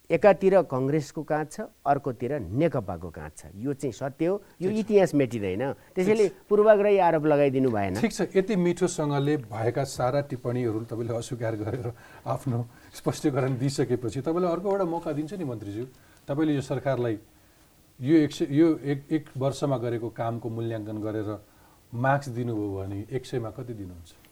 एकातिर 0.10 0.62
कङ्ग्रेसको 0.70 1.22
काँध 1.24 1.48
छ 1.52 1.62
अर्कोतिर 1.86 2.32
नेकपाको 2.40 3.10
काँध 3.10 3.32
छ। 3.38 3.46
यो 3.56 3.74
चाहिँ 3.74 3.94
सत्य 3.94 4.26
हो 4.26 4.42
यो 4.62 4.70
इतिहास 4.70 5.14
मेटिँदैन। 5.14 5.64
त्यसैले 5.96 6.28
पूर्वाग्रही 6.50 6.98
आरोप 6.98 7.26
लगाइदिनु 7.26 7.70
भएन। 7.70 7.94
ठिक 8.02 8.14
छ 8.14 8.22
यति 8.36 8.56
मिठोसँगले 8.56 9.38
भएका 9.50 9.84
सारा 9.86 10.22
टिप्पणीहरू 10.30 10.80
तपाईँले 10.86 11.14
अस्वीकार 11.18 11.56
गरेर 11.62 11.94
आफ्नो 12.26 12.66
स्पष्टीकरण 12.94 13.58
दिइसकेपछि 13.58 14.22
तपाईँलाई 14.22 14.52
अर्को 14.54 14.70
एउटा 14.70 14.86
मौका 14.86 15.12
दिन्छ 15.14 15.34
नि 15.34 15.46
मन्त्रीज्यू। 15.46 15.86
तपाईँले 16.30 16.54
यो 16.56 16.62
सरकारलाई 16.62 17.18
यो 18.00 18.16
एक 18.18 18.32
सय 18.34 18.46
यो 18.50 18.68
एक 18.86 19.00
एक 19.12 19.26
वर्षमा 19.38 19.78
गरेको 19.78 20.10
कामको 20.10 20.50
मूल्याङ्कन 20.50 20.98
गरेर 21.02 21.30
मार्क्स 21.94 22.30
दिनुभयो 22.38 22.70
भने 22.78 23.06
एक 23.10 23.26
सयमा 23.26 23.50
कति 23.58 23.74
दिनुहुन्छ? 23.74 24.29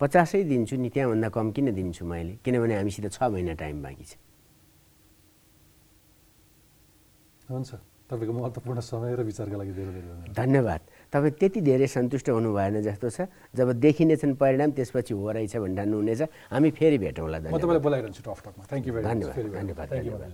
पचासै 0.00 0.42
दिन्छु 0.48 0.76
नि 0.80 0.88
त्यहाँभन्दा 0.88 1.28
कम 1.28 1.46
किन 1.52 1.66
दिन्छु 1.76 2.04
मैले? 2.08 2.32
किनभने 2.40 2.74
हामीसित 2.80 3.12
छ 3.12 3.22
महिना 3.22 3.52
टाइम 3.54 3.76
बाँकी 3.84 4.04
छ। 4.04 4.16
हुन्छ। 7.46 7.70
तपाईँको 8.10 8.32
महत्त्वपूर्ण 8.32 8.80
समय 8.80 9.14
र 9.14 9.22
विचारका 9.22 9.56
लागि 9.60 9.70
धेरै 9.70 9.92
धेरै 9.92 10.34
धन्यवाद। 10.34 10.80
तपाईँ 11.12 11.30
त्यति 11.30 11.60
धेरै 11.60 11.86
सन्तुष्ट 11.86 12.28
हुनु 12.34 12.50
भएन 12.50 12.82
जस्तो 12.82 13.06
छ। 13.06 13.30
जब 13.54 13.68
देखिनेछन् 13.78 14.34
परिणाम 14.34 14.70
त्यसपछि 14.74 15.14
हो 15.14 15.30
रहेछ 15.30 15.54
हुनेछ 15.56 16.22
हामी 16.50 16.70
फेरि 16.74 16.98
भेटौँला। 16.98 17.38
धन्यवाद। 17.38 17.84
धन्यवाद, 19.54 20.32